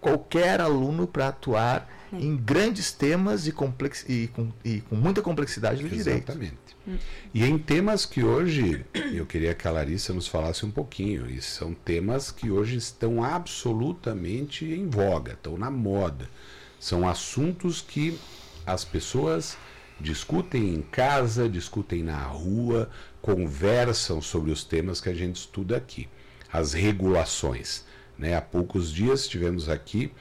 qualquer 0.00 0.60
aluno 0.60 1.06
para 1.06 1.28
atuar 1.28 1.88
é. 2.12 2.16
em 2.16 2.36
grandes 2.36 2.92
temas 2.92 3.46
e, 3.46 3.52
complex, 3.52 4.04
e, 4.08 4.28
com, 4.28 4.52
e 4.64 4.80
com 4.80 4.96
muita 4.96 5.22
complexidade 5.22 5.82
do 5.82 5.94
Exatamente. 5.94 6.04
direito. 6.04 6.30
Exatamente. 6.30 6.76
Hum. 6.86 6.98
E 7.32 7.44
em 7.44 7.58
temas 7.58 8.04
que 8.04 8.22
hoje, 8.22 8.84
eu 9.12 9.24
queria 9.24 9.54
que 9.54 9.66
a 9.66 9.70
Larissa 9.70 10.12
nos 10.12 10.26
falasse 10.26 10.66
um 10.66 10.70
pouquinho, 10.70 11.30
e 11.30 11.40
são 11.40 11.72
temas 11.72 12.30
que 12.30 12.50
hoje 12.50 12.76
estão 12.76 13.24
absolutamente 13.24 14.66
em 14.66 14.88
voga, 14.88 15.32
estão 15.32 15.56
na 15.56 15.70
moda. 15.70 16.28
São 16.84 17.08
assuntos 17.08 17.80
que 17.80 18.18
as 18.66 18.84
pessoas 18.84 19.56
discutem 19.98 20.74
em 20.74 20.82
casa, 20.82 21.48
discutem 21.48 22.02
na 22.02 22.22
rua, 22.24 22.90
conversam 23.22 24.20
sobre 24.20 24.50
os 24.50 24.64
temas 24.64 25.00
que 25.00 25.08
a 25.08 25.14
gente 25.14 25.36
estuda 25.36 25.78
aqui. 25.78 26.06
As 26.52 26.74
regulações. 26.74 27.86
Né? 28.18 28.36
Há 28.36 28.42
poucos 28.42 28.92
dias 28.92 29.20
estivemos 29.20 29.70
aqui 29.70 30.12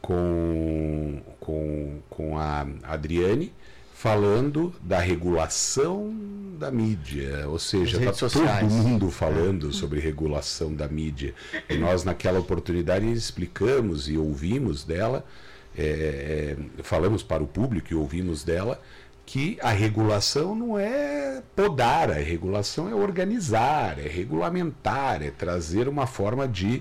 com, 0.00 1.20
com, 1.38 2.00
com 2.08 2.38
a 2.38 2.66
Adriane 2.84 3.52
falando 3.92 4.74
da 4.80 4.98
regulação 4.98 6.14
da 6.58 6.70
mídia, 6.70 7.46
ou 7.46 7.58
seja, 7.58 8.02
está 8.02 8.26
todo 8.26 8.70
mundo 8.70 9.10
falando 9.10 9.68
é. 9.68 9.72
sobre 9.72 10.00
regulação 10.00 10.72
da 10.72 10.88
mídia. 10.88 11.34
E 11.68 11.76
nós, 11.76 12.04
naquela 12.04 12.38
oportunidade, 12.38 13.10
explicamos 13.12 14.08
e 14.08 14.16
ouvimos 14.16 14.82
dela, 14.82 15.18
é, 15.18 15.55
é 15.76 16.56
falamos 16.82 17.22
para 17.22 17.42
o 17.42 17.46
público 17.46 17.92
e 17.92 17.94
ouvimos 17.94 18.44
dela 18.44 18.80
que 19.26 19.58
a 19.60 19.70
regulação 19.70 20.54
não 20.54 20.78
é 20.78 21.42
podar, 21.56 22.10
a 22.10 22.14
regulação 22.14 22.88
é 22.88 22.94
organizar, 22.94 23.98
é 23.98 24.06
regulamentar, 24.06 25.20
é 25.20 25.32
trazer 25.32 25.88
uma 25.88 26.06
forma 26.06 26.46
de, 26.46 26.80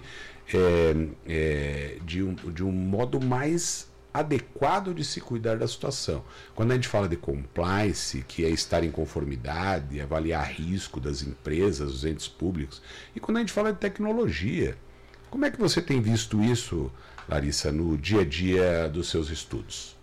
é, 0.54 1.08
é, 1.28 1.98
de, 2.06 2.22
um, 2.22 2.36
de 2.36 2.64
um 2.64 2.72
modo 2.72 3.20
mais 3.20 3.90
adequado 4.14 4.94
de 4.94 5.04
se 5.04 5.20
cuidar 5.20 5.58
da 5.58 5.68
situação. 5.68 6.24
Quando 6.54 6.72
a 6.72 6.76
gente 6.76 6.88
fala 6.88 7.10
de 7.10 7.18
compliance, 7.18 8.24
que 8.28 8.46
é 8.46 8.50
estar 8.50 8.84
em 8.84 8.92
conformidade, 8.92 10.00
avaliar 10.00 10.46
risco 10.46 11.02
das 11.02 11.24
empresas, 11.24 11.92
dos 11.92 12.06
entes 12.06 12.28
públicos, 12.28 12.82
e 13.16 13.20
quando 13.20 13.38
a 13.38 13.40
gente 13.42 13.52
fala 13.52 13.74
de 13.74 13.80
tecnologia, 13.80 14.78
como 15.32 15.44
é 15.46 15.52
que 15.52 15.60
você 15.60 15.82
tem 15.82 16.00
visto 16.00 16.42
isso, 16.42 16.92
Larissa, 17.28 17.72
no 17.72 17.98
dia 17.98 18.22
a 18.22 18.26
dia 18.26 18.90
dos 18.90 19.10
seus 19.10 19.30
estudos? 19.30 19.96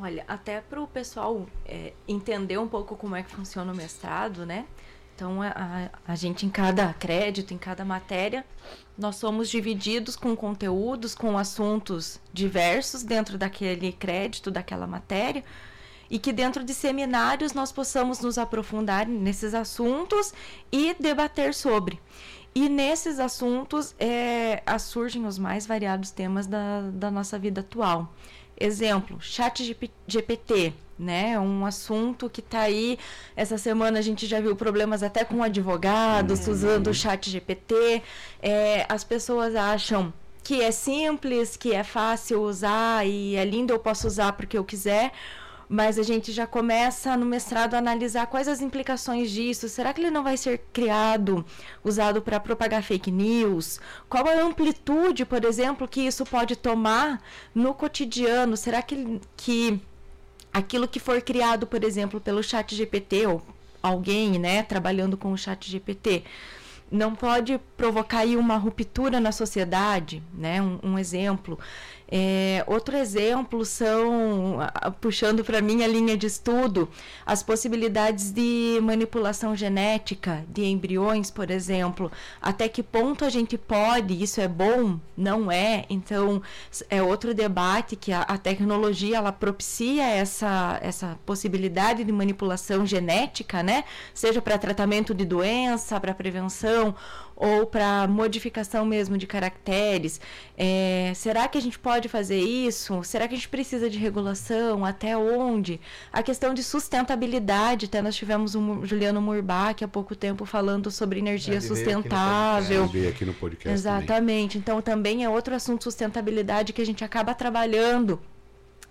Olha, 0.00 0.24
até 0.26 0.60
para 0.60 0.80
o 0.80 0.88
pessoal 0.88 1.46
é, 1.64 1.92
entender 2.08 2.58
um 2.58 2.66
pouco 2.66 2.96
como 2.96 3.14
é 3.14 3.22
que 3.22 3.30
funciona 3.30 3.72
o 3.72 3.76
mestrado, 3.76 4.44
né? 4.44 4.66
Então, 5.14 5.40
a, 5.40 5.90
a, 6.08 6.16
gente, 6.16 6.44
em 6.44 6.50
cada 6.50 6.92
crédito, 6.92 7.54
em 7.54 7.58
cada 7.58 7.84
matéria, 7.84 8.44
nós 8.98 9.14
somos 9.14 9.48
divididos 9.48 10.16
com 10.16 10.34
conteúdos, 10.34 11.14
com 11.14 11.38
assuntos 11.38 12.20
diversos 12.32 13.04
dentro 13.04 13.38
daquele 13.38 13.92
crédito, 13.92 14.50
daquela 14.50 14.88
matéria, 14.88 15.44
e 16.10 16.18
que 16.18 16.32
dentro 16.32 16.64
de 16.64 16.74
seminários 16.74 17.52
nós 17.52 17.70
possamos 17.70 18.18
nos 18.18 18.38
aprofundar 18.38 19.06
nesses 19.06 19.54
assuntos 19.54 20.34
e 20.72 20.94
debater 20.98 21.54
sobre. 21.54 22.00
E 22.54 22.68
nesses 22.68 23.18
assuntos 23.18 23.94
é, 23.98 24.62
surgem 24.78 25.26
os 25.26 25.38
mais 25.38 25.66
variados 25.66 26.10
temas 26.12 26.46
da, 26.46 26.82
da 26.92 27.10
nossa 27.10 27.38
vida 27.38 27.62
atual. 27.62 28.12
Exemplo, 28.58 29.18
chat 29.20 29.76
GPT, 30.06 30.72
né? 30.96 31.38
Um 31.40 31.66
assunto 31.66 32.30
que 32.30 32.40
está 32.40 32.60
aí. 32.60 32.96
Essa 33.34 33.58
semana 33.58 33.98
a 33.98 34.02
gente 34.02 34.26
já 34.26 34.40
viu 34.40 34.54
problemas 34.54 35.02
até 35.02 35.24
com 35.24 35.42
advogados 35.42 36.46
uhum. 36.46 36.52
usando 36.52 36.86
o 36.88 36.94
chat 36.94 37.28
GPT. 37.28 38.00
É, 38.40 38.86
as 38.88 39.02
pessoas 39.02 39.56
acham 39.56 40.12
que 40.44 40.60
é 40.60 40.70
simples, 40.70 41.56
que 41.56 41.72
é 41.72 41.82
fácil 41.82 42.42
usar 42.42 43.04
e 43.04 43.34
é 43.34 43.44
lindo, 43.44 43.72
eu 43.72 43.78
posso 43.78 44.06
usar 44.06 44.34
porque 44.34 44.56
eu 44.56 44.62
quiser 44.64 45.10
mas 45.68 45.98
a 45.98 46.02
gente 46.02 46.32
já 46.32 46.46
começa 46.46 47.16
no 47.16 47.26
mestrado 47.26 47.74
a 47.74 47.78
analisar 47.78 48.26
quais 48.26 48.48
as 48.48 48.60
implicações 48.60 49.30
disso. 49.30 49.68
Será 49.68 49.92
que 49.92 50.00
ele 50.00 50.10
não 50.10 50.22
vai 50.22 50.36
ser 50.36 50.58
criado, 50.72 51.44
usado 51.82 52.20
para 52.20 52.40
propagar 52.40 52.82
fake 52.82 53.10
news? 53.10 53.80
Qual 54.08 54.26
a 54.26 54.42
amplitude, 54.42 55.24
por 55.24 55.44
exemplo, 55.44 55.88
que 55.88 56.00
isso 56.00 56.24
pode 56.24 56.56
tomar 56.56 57.22
no 57.54 57.74
cotidiano? 57.74 58.56
Será 58.56 58.82
que, 58.82 59.20
que 59.36 59.80
aquilo 60.52 60.86
que 60.86 61.00
for 61.00 61.20
criado, 61.20 61.66
por 61.66 61.82
exemplo, 61.82 62.20
pelo 62.20 62.42
chat 62.42 62.74
GPT 62.74 63.26
ou 63.26 63.42
alguém, 63.82 64.38
né, 64.38 64.62
trabalhando 64.62 65.16
com 65.16 65.32
o 65.32 65.36
chat 65.36 65.70
GPT, 65.70 66.24
não 66.90 67.14
pode 67.14 67.60
provocar 67.76 68.20
aí 68.20 68.36
uma 68.36 68.56
ruptura 68.56 69.20
na 69.20 69.32
sociedade, 69.32 70.22
né? 70.32 70.62
Um, 70.62 70.78
um 70.82 70.98
exemplo. 70.98 71.58
É, 72.16 72.62
outro 72.68 72.96
exemplo 72.96 73.64
são, 73.64 74.58
puxando 75.00 75.42
para 75.42 75.60
minha 75.60 75.84
linha 75.84 76.16
de 76.16 76.28
estudo, 76.28 76.88
as 77.26 77.42
possibilidades 77.42 78.30
de 78.30 78.78
manipulação 78.80 79.56
genética 79.56 80.44
de 80.48 80.64
embriões, 80.64 81.28
por 81.28 81.50
exemplo. 81.50 82.12
Até 82.40 82.68
que 82.68 82.84
ponto 82.84 83.24
a 83.24 83.28
gente 83.28 83.58
pode, 83.58 84.22
isso 84.22 84.40
é 84.40 84.46
bom? 84.46 85.00
Não 85.16 85.50
é? 85.50 85.86
Então, 85.90 86.40
é 86.88 87.02
outro 87.02 87.34
debate 87.34 87.96
que 87.96 88.12
a, 88.12 88.20
a 88.20 88.38
tecnologia 88.38 89.16
ela 89.16 89.32
propicia 89.32 90.04
essa, 90.04 90.78
essa 90.82 91.18
possibilidade 91.26 92.04
de 92.04 92.12
manipulação 92.12 92.86
genética, 92.86 93.60
né? 93.60 93.82
Seja 94.14 94.40
para 94.40 94.56
tratamento 94.56 95.12
de 95.12 95.24
doença, 95.24 95.98
para 95.98 96.14
prevenção 96.14 96.94
ou 97.36 97.66
para 97.66 98.06
modificação 98.06 98.84
mesmo 98.84 99.18
de 99.18 99.26
caracteres. 99.26 100.20
É, 100.56 101.12
será 101.14 101.48
que 101.48 101.58
a 101.58 101.60
gente 101.60 101.78
pode 101.78 102.08
fazer 102.08 102.38
isso? 102.38 103.02
Será 103.02 103.26
que 103.26 103.34
a 103.34 103.36
gente 103.36 103.48
precisa 103.48 103.90
de 103.90 103.98
regulação? 103.98 104.84
Até 104.84 105.16
onde? 105.16 105.80
A 106.12 106.22
questão 106.22 106.54
de 106.54 106.62
sustentabilidade, 106.62 107.86
até 107.86 108.00
nós 108.00 108.14
tivemos 108.14 108.54
um 108.54 108.84
Juliano 108.84 109.20
Murbach 109.20 109.82
há 109.82 109.88
pouco 109.88 110.14
tempo 110.14 110.44
falando 110.44 110.90
sobre 110.90 111.18
energia 111.18 111.60
sustentável. 111.60 112.86
Veio 112.86 113.08
aqui 113.08 113.24
no 113.24 113.34
podcast. 113.34 113.68
Exatamente. 113.68 114.06
Também. 114.06 114.48
Então 114.54 114.80
também 114.80 115.24
é 115.24 115.28
outro 115.28 115.54
assunto 115.54 115.84
sustentabilidade 115.84 116.72
que 116.72 116.82
a 116.82 116.86
gente 116.86 117.04
acaba 117.04 117.34
trabalhando 117.34 118.20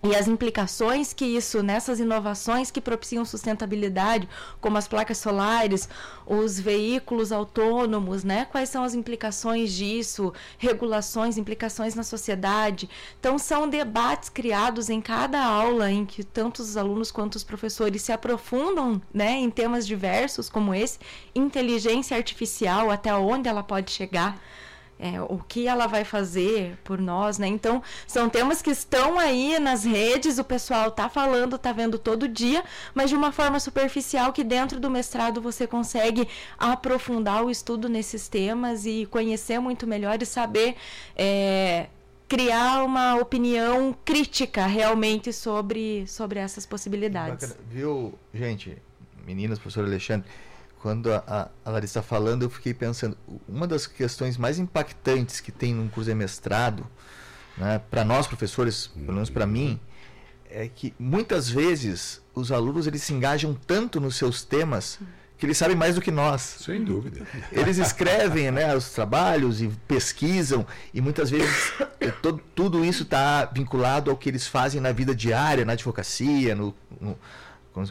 e 0.03 0.13
as 0.15 0.27
implicações 0.27 1.13
que 1.13 1.23
isso, 1.23 1.63
nessas 1.63 1.97
inovações 1.99 2.69
que 2.69 2.81
propiciam 2.81 3.23
sustentabilidade, 3.23 4.27
como 4.59 4.77
as 4.77 4.85
placas 4.85 5.17
solares, 5.17 5.87
os 6.25 6.59
veículos 6.59 7.31
autônomos, 7.31 8.23
né? 8.23 8.45
Quais 8.45 8.67
são 8.67 8.83
as 8.83 8.93
implicações 8.93 9.71
disso, 9.71 10.33
regulações, 10.57 11.37
implicações 11.37 11.95
na 11.95 12.03
sociedade. 12.03 12.89
Então, 13.17 13.37
são 13.37 13.69
debates 13.69 14.27
criados 14.27 14.89
em 14.89 14.99
cada 14.99 15.41
aula 15.41 15.89
em 15.89 16.05
que 16.05 16.21
tanto 16.21 16.59
os 16.61 16.75
alunos 16.75 17.09
quanto 17.09 17.35
os 17.35 17.43
professores 17.43 18.01
se 18.01 18.11
aprofundam, 18.11 19.01
né, 19.13 19.31
em 19.31 19.49
temas 19.49 19.87
diversos 19.87 20.49
como 20.49 20.73
esse, 20.73 20.99
inteligência 21.33 22.17
artificial, 22.17 22.91
até 22.91 23.15
onde 23.15 23.47
ela 23.47 23.63
pode 23.63 23.91
chegar 23.91 24.37
é, 24.37 24.62
o 25.29 25.37
que 25.37 25.67
ela 25.67 25.87
vai 25.87 26.03
fazer 26.03 26.77
por 26.83 26.99
nós, 26.99 27.37
né? 27.37 27.47
Então, 27.47 27.83
são 28.07 28.29
temas 28.29 28.61
que 28.61 28.69
estão 28.71 29.19
aí 29.19 29.59
nas 29.59 29.83
redes, 29.83 30.37
o 30.39 30.43
pessoal 30.43 30.91
tá 30.91 31.09
falando, 31.09 31.57
tá 31.57 31.71
vendo 31.71 31.97
todo 31.97 32.27
dia, 32.27 32.63
mas 32.93 33.09
de 33.09 33.15
uma 33.15 33.31
forma 33.31 33.59
superficial 33.59 34.31
que 34.31 34.43
dentro 34.43 34.79
do 34.79 34.89
mestrado 34.89 35.41
você 35.41 35.67
consegue 35.67 36.27
aprofundar 36.57 37.43
o 37.43 37.49
estudo 37.49 37.89
nesses 37.89 38.27
temas 38.27 38.85
e 38.85 39.05
conhecer 39.09 39.59
muito 39.59 39.85
melhor 39.85 40.21
e 40.21 40.25
saber 40.25 40.75
é, 41.15 41.87
criar 42.27 42.83
uma 42.83 43.15
opinião 43.15 43.95
crítica 44.03 44.65
realmente 44.65 45.31
sobre, 45.33 46.07
sobre 46.07 46.39
essas 46.39 46.65
possibilidades. 46.65 47.49
Bacana. 47.49 47.67
Viu, 47.69 48.13
gente, 48.33 48.77
meninas, 49.25 49.59
professor 49.59 49.85
Alexandre, 49.85 50.27
quando 50.83 51.13
a, 51.13 51.49
a 51.63 51.69
Larissa 51.69 51.99
está 51.99 52.03
falando, 52.03 52.43
eu 52.43 52.49
fiquei 52.49 52.73
pensando, 52.73 53.17
uma 53.47 53.65
das 53.65 53.87
questões 53.87 54.35
mais 54.35 54.59
impactantes 54.59 55.39
que 55.39 55.49
tem 55.49 55.73
num 55.73 55.87
curso 55.87 56.09
de 56.09 56.13
mestrado, 56.13 56.85
né, 57.57 57.81
para 57.89 58.03
nós 58.03 58.27
professores, 58.27 58.87
pelo 58.87 59.13
menos 59.13 59.29
para 59.29 59.47
mim, 59.47 59.79
é 60.49 60.67
que 60.67 60.93
muitas 60.99 61.49
vezes 61.49 62.21
os 62.35 62.51
alunos 62.51 62.85
eles 62.85 63.01
se 63.01 63.13
engajam 63.13 63.57
tanto 63.65 64.01
nos 64.01 64.17
seus 64.17 64.43
temas 64.43 64.99
que 65.37 65.45
eles 65.45 65.57
sabem 65.57 65.75
mais 65.75 65.95
do 65.95 66.01
que 66.01 66.11
nós. 66.11 66.41
Sem 66.41 66.83
dúvida. 66.83 67.25
Eles 67.49 67.77
escrevem 67.77 68.51
né, 68.51 68.75
os 68.75 68.89
trabalhos 68.89 69.61
e 69.61 69.69
pesquisam, 69.87 70.67
e 70.93 70.99
muitas 70.99 71.29
vezes 71.29 71.71
todo, 72.21 72.41
tudo 72.53 72.83
isso 72.83 73.03
está 73.03 73.45
vinculado 73.45 74.11
ao 74.11 74.17
que 74.17 74.27
eles 74.27 74.47
fazem 74.47 74.81
na 74.81 74.91
vida 74.91 75.15
diária, 75.15 75.63
na 75.63 75.73
advocacia, 75.73 76.53
no, 76.53 76.75
no 76.99 77.17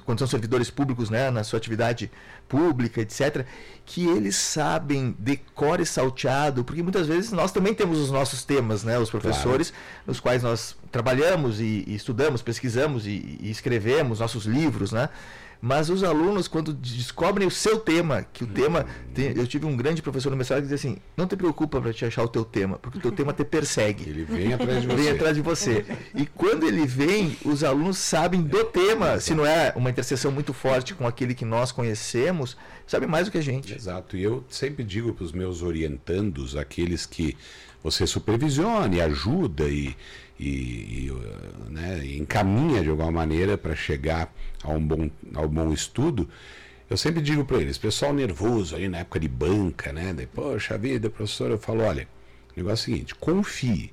quando 0.04 0.18
são 0.18 0.28
servidores 0.28 0.70
públicos, 0.70 1.10
né, 1.10 1.30
na 1.30 1.42
sua 1.42 1.56
atividade 1.56 2.10
pública, 2.48 3.00
etc., 3.00 3.44
que 3.84 4.06
eles 4.06 4.36
sabem 4.36 5.14
decore 5.18 5.82
e 5.82 5.86
salteado, 5.86 6.64
porque 6.64 6.82
muitas 6.82 7.06
vezes 7.08 7.32
nós 7.32 7.50
também 7.50 7.74
temos 7.74 7.98
os 7.98 8.10
nossos 8.10 8.44
temas, 8.44 8.84
né, 8.84 8.98
os 8.98 9.10
professores, 9.10 9.70
claro. 9.70 9.84
nos 10.06 10.20
quais 10.20 10.42
nós 10.42 10.76
trabalhamos 10.90 11.60
e, 11.60 11.84
e 11.86 11.94
estudamos, 11.94 12.42
pesquisamos 12.42 13.06
e, 13.06 13.38
e, 13.40 13.50
escrevemos 13.50 14.20
nossos 14.20 14.44
livros, 14.44 14.92
né? 14.92 15.08
Mas 15.64 15.88
os 15.88 16.02
alunos, 16.02 16.48
quando 16.48 16.72
descobrem 16.72 17.46
o 17.46 17.50
seu 17.50 17.78
tema, 17.78 18.26
que 18.32 18.42
o 18.42 18.48
tema. 18.48 18.84
Tem, 19.14 19.32
eu 19.36 19.46
tive 19.46 19.64
um 19.64 19.76
grande 19.76 20.02
professor 20.02 20.28
no 20.28 20.36
mestrado 20.36 20.62
que 20.62 20.68
dizia 20.68 20.90
assim: 20.90 21.00
não 21.16 21.24
te 21.24 21.36
preocupa 21.36 21.80
para 21.80 21.92
te 21.92 22.04
achar 22.04 22.24
o 22.24 22.28
teu 22.28 22.44
tema, 22.44 22.80
porque 22.80 22.98
o 22.98 23.00
teu 23.00 23.12
tema 23.12 23.32
te 23.32 23.44
persegue. 23.44 24.10
Ele 24.10 24.24
vem 24.24 24.52
atrás 24.52 24.82
de 24.82 24.88
você. 24.90 24.96
Vem 24.96 25.10
atrás 25.12 25.36
de 25.36 25.40
você. 25.40 25.86
E 26.16 26.26
quando 26.26 26.66
ele 26.66 26.84
vem, 26.84 27.38
os 27.44 27.62
alunos 27.62 27.98
sabem 27.98 28.42
do 28.42 28.64
tema. 28.64 29.20
Se 29.20 29.36
não 29.36 29.46
é 29.46 29.72
uma 29.76 29.88
interseção 29.88 30.32
muito 30.32 30.52
forte 30.52 30.94
com 30.94 31.06
aquele 31.06 31.32
que 31.32 31.44
nós 31.44 31.70
conhecemos, 31.70 32.56
sabem 32.84 33.08
mais 33.08 33.26
do 33.26 33.30
que 33.30 33.38
a 33.38 33.42
gente. 33.42 33.72
Exato. 33.72 34.16
E 34.16 34.22
eu 34.24 34.42
sempre 34.48 34.82
digo 34.82 35.12
para 35.12 35.24
os 35.24 35.30
meus 35.30 35.62
orientandos, 35.62 36.56
aqueles 36.56 37.06
que 37.06 37.36
você 37.84 38.04
supervisiona 38.04 38.96
e 38.96 39.00
ajuda 39.00 39.68
e, 39.68 39.96
e, 40.38 40.46
e 41.06 41.12
né, 41.68 42.04
encaminha 42.16 42.82
de 42.82 42.88
alguma 42.88 43.12
maneira 43.12 43.56
para 43.56 43.76
chegar 43.76 44.32
a 44.62 44.70
um 44.70 44.84
bom, 44.84 45.10
a 45.34 45.40
um 45.42 45.48
bom 45.48 45.72
estudo, 45.72 46.28
eu 46.88 46.96
sempre 46.96 47.22
digo 47.22 47.44
para 47.44 47.58
eles, 47.58 47.78
pessoal 47.78 48.12
nervoso 48.12 48.76
aí 48.76 48.88
na 48.88 48.98
época 48.98 49.18
de 49.18 49.28
banca, 49.28 49.92
né? 49.92 50.12
De, 50.12 50.26
Poxa 50.26 50.76
vida, 50.76 51.08
professor, 51.08 51.50
eu 51.50 51.58
falo, 51.58 51.82
olha, 51.82 52.06
o 52.54 52.60
negócio 52.60 52.90
é 52.90 52.92
o 52.92 52.94
seguinte, 52.94 53.14
confie, 53.14 53.92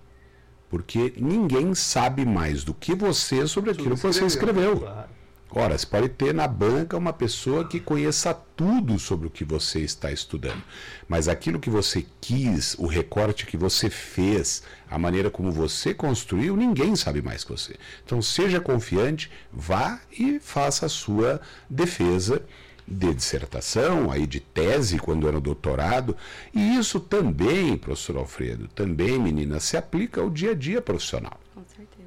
porque 0.69 1.13
ninguém 1.17 1.73
sabe 1.73 2.25
mais 2.25 2.63
do 2.63 2.73
que 2.73 2.93
você 2.93 3.47
sobre 3.47 3.71
aquilo 3.71 3.95
que 3.95 4.03
você 4.03 4.25
escreveu. 4.25 4.79
Claro. 4.79 5.18
Ora, 5.51 5.75
você 5.75 5.85
pode 5.85 6.09
ter 6.09 6.31
na 6.31 6.47
banca 6.47 6.95
uma 6.95 7.11
pessoa 7.11 7.67
que 7.67 7.79
conheça 7.79 8.35
tudo 8.55 8.99
sobre 8.99 9.25
o 9.25 9.31
que 9.31 9.43
você 9.43 9.79
está 9.79 10.11
estudando, 10.11 10.61
mas 11.07 11.27
aquilo 11.27 11.59
que 11.59 11.71
você 11.71 12.05
quis, 12.21 12.75
o 12.77 12.85
recorte 12.85 13.47
que 13.47 13.57
você 13.57 13.89
fez, 13.89 14.61
a 14.87 14.99
maneira 14.99 15.31
como 15.31 15.51
você 15.51 15.91
construiu, 15.91 16.55
ninguém 16.55 16.95
sabe 16.95 17.19
mais 17.21 17.43
que 17.43 17.51
você. 17.51 17.75
Então, 18.05 18.21
seja 18.21 18.61
confiante, 18.61 19.31
vá 19.51 19.99
e 20.11 20.39
faça 20.39 20.85
a 20.85 20.89
sua 20.89 21.41
defesa 21.67 22.43
de 22.87 23.11
dissertação, 23.13 24.11
aí 24.11 24.27
de 24.27 24.39
tese, 24.39 24.99
quando 24.99 25.27
era 25.27 25.39
doutorado. 25.39 26.15
E 26.53 26.77
isso 26.77 26.99
também, 26.99 27.75
professor 27.75 28.17
Alfredo, 28.17 28.67
também, 28.67 29.19
menina, 29.19 29.59
se 29.59 29.77
aplica 29.77 30.21
ao 30.21 30.29
dia 30.29 30.51
a 30.51 30.55
dia 30.55 30.81
profissional. 30.81 31.39
Com 31.55 31.63
certeza. 31.65 31.98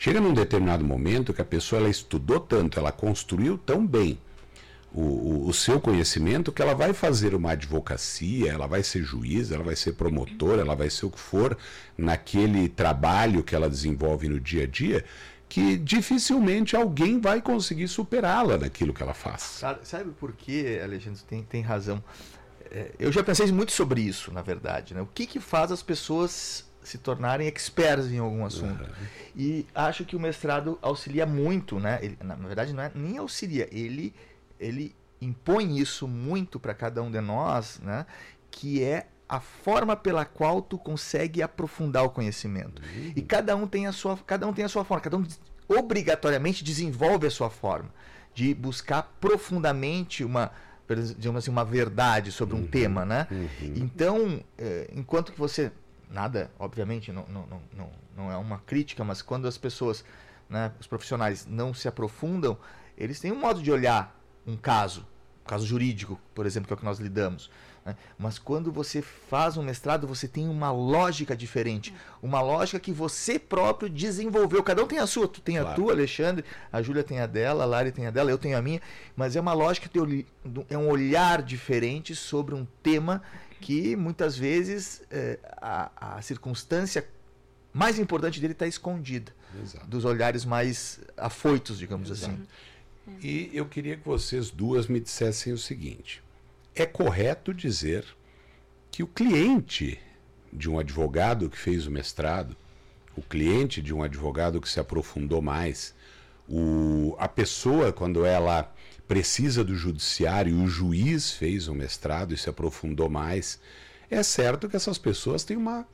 Chega 0.00 0.18
num 0.18 0.32
determinado 0.32 0.82
momento 0.82 1.34
que 1.34 1.42
a 1.42 1.44
pessoa 1.44 1.78
ela 1.78 1.90
estudou 1.90 2.40
tanto, 2.40 2.80
ela 2.80 2.90
construiu 2.90 3.58
tão 3.58 3.86
bem 3.86 4.18
o, 4.94 5.02
o, 5.02 5.48
o, 5.48 5.52
seu 5.52 5.78
conhecimento 5.78 6.50
que 6.50 6.62
ela 6.62 6.74
vai 6.74 6.94
fazer 6.94 7.34
uma 7.34 7.50
advocacia, 7.50 8.50
ela 8.50 8.66
vai 8.66 8.82
ser 8.82 9.02
juiz, 9.02 9.52
ela 9.52 9.62
vai 9.62 9.76
ser 9.76 9.92
promotora, 9.92 10.62
ela 10.62 10.74
vai 10.74 10.88
ser 10.88 11.04
o 11.04 11.10
que 11.10 11.20
for 11.20 11.54
naquele 11.98 12.66
trabalho 12.66 13.42
que 13.42 13.54
ela 13.54 13.68
desenvolve 13.68 14.26
no 14.26 14.40
dia 14.40 14.64
a 14.64 14.66
dia, 14.66 15.04
que 15.46 15.76
dificilmente 15.76 16.74
alguém 16.74 17.20
vai 17.20 17.42
conseguir 17.42 17.86
superá-la 17.86 18.56
naquilo 18.56 18.94
que 18.94 19.02
ela 19.02 19.12
faz. 19.12 19.62
Sabe, 19.82 20.12
por 20.18 20.32
quê, 20.32 20.80
Alexandre? 20.82 21.20
Tem, 21.28 21.42
tem 21.42 21.60
razão. 21.60 22.02
É, 22.70 22.92
eu 22.98 23.12
já 23.12 23.22
pensei 23.22 23.52
muito 23.52 23.72
sobre 23.72 24.00
isso, 24.00 24.32
na 24.32 24.40
verdade. 24.40 24.94
Né? 24.94 25.02
O 25.02 25.06
que, 25.06 25.26
que 25.26 25.38
faz 25.38 25.70
as 25.70 25.82
pessoas 25.82 26.69
se 26.90 26.98
tornarem 26.98 27.46
experts 27.46 28.10
em 28.10 28.18
algum 28.18 28.44
assunto. 28.44 28.82
Uhum. 28.82 29.06
E 29.36 29.66
acho 29.74 30.04
que 30.04 30.16
o 30.16 30.20
mestrado 30.20 30.78
auxilia 30.82 31.24
muito, 31.24 31.78
né? 31.78 31.98
Ele, 32.02 32.18
na 32.22 32.34
verdade, 32.34 32.72
não 32.72 32.82
é 32.82 32.90
nem 32.94 33.18
auxilia, 33.18 33.68
ele, 33.70 34.12
ele 34.58 34.94
impõe 35.20 35.78
isso 35.78 36.08
muito 36.08 36.58
para 36.58 36.74
cada 36.74 37.02
um 37.02 37.10
de 37.10 37.20
nós, 37.20 37.80
né? 37.80 38.06
Que 38.50 38.82
é 38.82 39.06
a 39.28 39.38
forma 39.38 39.94
pela 39.94 40.24
qual 40.24 40.60
tu 40.60 40.76
consegue 40.76 41.40
aprofundar 41.40 42.04
o 42.04 42.10
conhecimento. 42.10 42.82
Uhum. 42.82 43.12
E 43.14 43.22
cada 43.22 43.54
um 43.54 43.66
tem 43.66 43.86
a 43.86 43.92
sua, 43.92 44.16
cada 44.16 44.46
um 44.46 44.52
tem 44.52 44.64
a 44.64 44.68
sua 44.68 44.84
forma, 44.84 45.00
cada 45.00 45.16
um 45.16 45.24
obrigatoriamente 45.68 46.64
desenvolve 46.64 47.28
a 47.28 47.30
sua 47.30 47.48
forma 47.48 47.90
de 48.34 48.52
buscar 48.52 49.02
profundamente 49.20 50.24
uma 50.24 50.50
digamos 51.16 51.44
assim, 51.44 51.52
uma 51.52 51.64
verdade 51.64 52.32
sobre 52.32 52.56
um 52.56 52.62
uhum. 52.62 52.66
tema, 52.66 53.04
né? 53.04 53.28
Uhum. 53.30 53.74
Então, 53.76 54.44
é, 54.58 54.90
enquanto 54.92 55.30
que 55.30 55.38
você 55.38 55.70
nada, 56.10 56.50
obviamente, 56.58 57.12
não, 57.12 57.24
não, 57.28 57.46
não, 57.72 57.90
não 58.16 58.32
é 58.32 58.36
uma 58.36 58.58
crítica, 58.58 59.04
mas 59.04 59.22
quando 59.22 59.46
as 59.46 59.56
pessoas, 59.56 60.04
né, 60.48 60.72
os 60.80 60.86
profissionais 60.86 61.46
não 61.46 61.72
se 61.72 61.86
aprofundam, 61.88 62.58
eles 62.98 63.20
têm 63.20 63.32
um 63.32 63.38
modo 63.38 63.62
de 63.62 63.70
olhar 63.70 64.14
um 64.46 64.56
caso, 64.56 65.06
um 65.44 65.48
caso 65.48 65.66
jurídico, 65.66 66.20
por 66.34 66.44
exemplo, 66.44 66.66
que 66.66 66.72
é 66.72 66.76
o 66.76 66.78
que 66.78 66.84
nós 66.84 66.98
lidamos. 66.98 67.50
Né? 67.84 67.96
Mas 68.18 68.38
quando 68.38 68.70
você 68.70 69.00
faz 69.00 69.56
um 69.56 69.62
mestrado, 69.62 70.06
você 70.06 70.28
tem 70.28 70.48
uma 70.48 70.70
lógica 70.70 71.36
diferente, 71.36 71.94
uma 72.22 72.42
lógica 72.42 72.78
que 72.78 72.92
você 72.92 73.38
próprio 73.38 73.88
desenvolveu. 73.88 74.62
Cada 74.62 74.82
um 74.82 74.86
tem 74.86 74.98
a 74.98 75.06
sua, 75.06 75.26
tu 75.26 75.40
tem 75.40 75.56
claro. 75.56 75.70
a 75.70 75.74
tua, 75.74 75.92
Alexandre, 75.92 76.44
a 76.70 76.82
Júlia 76.82 77.02
tem 77.02 77.20
a 77.20 77.26
dela, 77.26 77.64
a 77.64 77.66
Lari 77.66 77.92
tem 77.92 78.06
a 78.06 78.10
dela, 78.10 78.30
eu 78.30 78.38
tenho 78.38 78.58
a 78.58 78.62
minha, 78.62 78.80
mas 79.16 79.36
é 79.36 79.40
uma 79.40 79.52
lógica, 79.52 79.88
é 80.68 80.76
um 80.76 80.88
olhar 80.88 81.42
diferente 81.42 82.14
sobre 82.14 82.54
um 82.54 82.66
tema 82.82 83.22
que 83.60 83.94
muitas 83.94 84.36
vezes 84.36 85.02
é, 85.10 85.38
a, 85.60 86.16
a 86.16 86.22
circunstância 86.22 87.06
mais 87.72 87.98
importante 87.98 88.40
dele 88.40 88.52
está 88.52 88.66
escondida 88.66 89.32
Exato. 89.62 89.86
dos 89.86 90.04
olhares 90.04 90.44
mais 90.44 91.00
afoitos, 91.16 91.78
digamos 91.78 92.10
Exato. 92.10 92.32
assim. 92.32 92.46
E 93.22 93.50
eu 93.52 93.66
queria 93.66 93.96
que 93.96 94.06
vocês 94.06 94.50
duas 94.50 94.86
me 94.86 95.00
dissessem 95.00 95.52
o 95.52 95.58
seguinte: 95.58 96.22
é 96.74 96.86
correto 96.86 97.52
dizer 97.52 98.04
que 98.90 99.02
o 99.02 99.06
cliente 99.06 100.00
de 100.52 100.68
um 100.68 100.78
advogado 100.78 101.48
que 101.48 101.58
fez 101.58 101.86
o 101.86 101.90
mestrado, 101.90 102.56
o 103.16 103.22
cliente 103.22 103.82
de 103.82 103.94
um 103.94 104.02
advogado 104.02 104.60
que 104.60 104.68
se 104.68 104.80
aprofundou 104.80 105.42
mais, 105.42 105.94
o, 106.48 107.14
a 107.18 107.28
pessoa, 107.28 107.92
quando 107.92 108.24
ela 108.24 108.72
precisa 109.10 109.64
do 109.64 109.74
judiciário, 109.74 110.56
o 110.62 110.68
juiz 110.68 111.32
fez 111.32 111.66
o 111.66 111.74
mestrado 111.74 112.32
e 112.32 112.36
se 112.36 112.48
aprofundou 112.48 113.08
mais. 113.08 113.60
É 114.08 114.22
certo 114.22 114.68
que 114.68 114.76
essas 114.76 114.98
pessoas 114.98 115.42
têm 115.42 115.56
uma, 115.56 115.84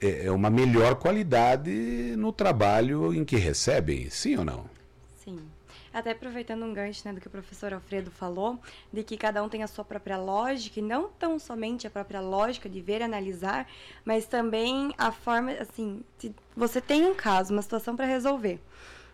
é, 0.00 0.24
é, 0.24 0.30
uma 0.30 0.48
melhor 0.48 0.94
qualidade 0.94 1.70
no 2.16 2.32
trabalho 2.32 3.12
em 3.12 3.26
que 3.26 3.36
recebem, 3.36 4.08
sim 4.08 4.38
ou 4.38 4.44
não? 4.46 4.64
Sim. 5.22 5.38
Até 5.92 6.12
aproveitando 6.12 6.64
um 6.64 6.72
gancho 6.72 7.02
né, 7.04 7.12
do 7.12 7.20
que 7.20 7.26
o 7.26 7.30
professor 7.30 7.74
Alfredo 7.74 8.10
falou, 8.10 8.58
de 8.90 9.02
que 9.02 9.18
cada 9.18 9.42
um 9.42 9.50
tem 9.50 9.62
a 9.62 9.66
sua 9.66 9.84
própria 9.84 10.16
lógica, 10.16 10.80
e 10.80 10.82
não 10.82 11.10
tão 11.10 11.38
somente 11.38 11.86
a 11.86 11.90
própria 11.90 12.22
lógica 12.22 12.70
de 12.70 12.80
ver 12.80 13.02
e 13.02 13.04
analisar, 13.04 13.68
mas 14.02 14.24
também 14.24 14.94
a 14.96 15.12
forma, 15.12 15.52
assim, 15.60 16.02
você 16.56 16.80
tem 16.80 17.04
um 17.04 17.14
caso, 17.14 17.52
uma 17.52 17.60
situação 17.60 17.94
para 17.94 18.06
resolver. 18.06 18.58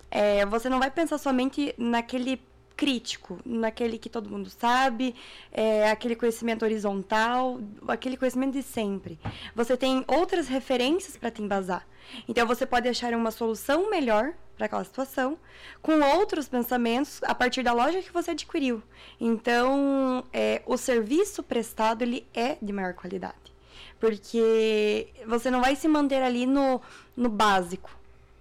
É, 0.09 0.47
você 0.47 0.69
não 0.69 0.79
vai 0.79 0.93
pensar 0.93 1.19
somente 1.19 1.75
naquele 1.77 2.41
crítico, 2.79 3.41
naquele 3.45 3.99
que 3.99 4.09
todo 4.09 4.31
mundo 4.31 4.49
sabe, 4.49 5.13
é, 5.51 5.91
aquele 5.91 6.15
conhecimento 6.15 6.65
horizontal, 6.65 7.61
aquele 7.89 8.17
conhecimento 8.17 8.53
de 8.53 8.63
sempre. 8.63 9.19
Você 9.53 9.77
tem 9.77 10.05
outras 10.07 10.47
referências 10.47 11.17
para 11.17 11.29
te 11.29 11.43
embasar. 11.43 11.85
Então 12.29 12.47
você 12.47 12.65
pode 12.65 12.89
achar 12.89 13.13
uma 13.15 13.33
solução 13.33 13.91
melhor 13.91 14.33
para 14.57 14.67
aquela 14.67 14.85
situação, 14.85 15.37
com 15.83 16.01
outros 16.01 16.49
pensamentos 16.49 17.21
a 17.25 17.35
partir 17.35 17.65
da 17.65 17.73
loja 17.73 18.01
que 18.01 18.13
você 18.13 18.31
adquiriu. 18.31 18.81
Então, 19.21 20.25
é, 20.33 20.63
o 20.65 20.77
serviço 20.77 21.43
prestado 21.43 22.03
ele 22.03 22.27
é 22.33 22.59
de 22.63 22.73
maior 22.73 22.95
qualidade, 22.95 23.53
porque 23.99 25.09
você 25.27 25.51
não 25.51 25.61
vai 25.61 25.75
se 25.75 25.89
manter 25.89 26.23
ali 26.23 26.47
no, 26.47 26.81
no 27.17 27.29
básico 27.29 27.98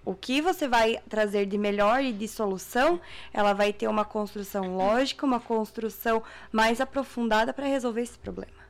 o 0.07 0.15
que 0.15 0.41
você 0.41 0.69
vai 0.69 1.01
trazer 1.09 1.45
de 1.45 1.57
melhor 1.57 2.01
e 2.01 2.13
de 2.13 2.29
solução, 2.29 2.97
ela 3.33 3.51
vai 3.51 3.73
ter 3.73 3.89
uma 3.89 4.05
construção 4.05 4.77
lógica, 4.77 5.25
uma 5.25 5.39
construção 5.39 6.23
mais 6.49 6.79
aprofundada 6.79 7.51
para 7.51 7.67
resolver 7.67 8.03
esse 8.03 8.17
problema. 8.17 8.66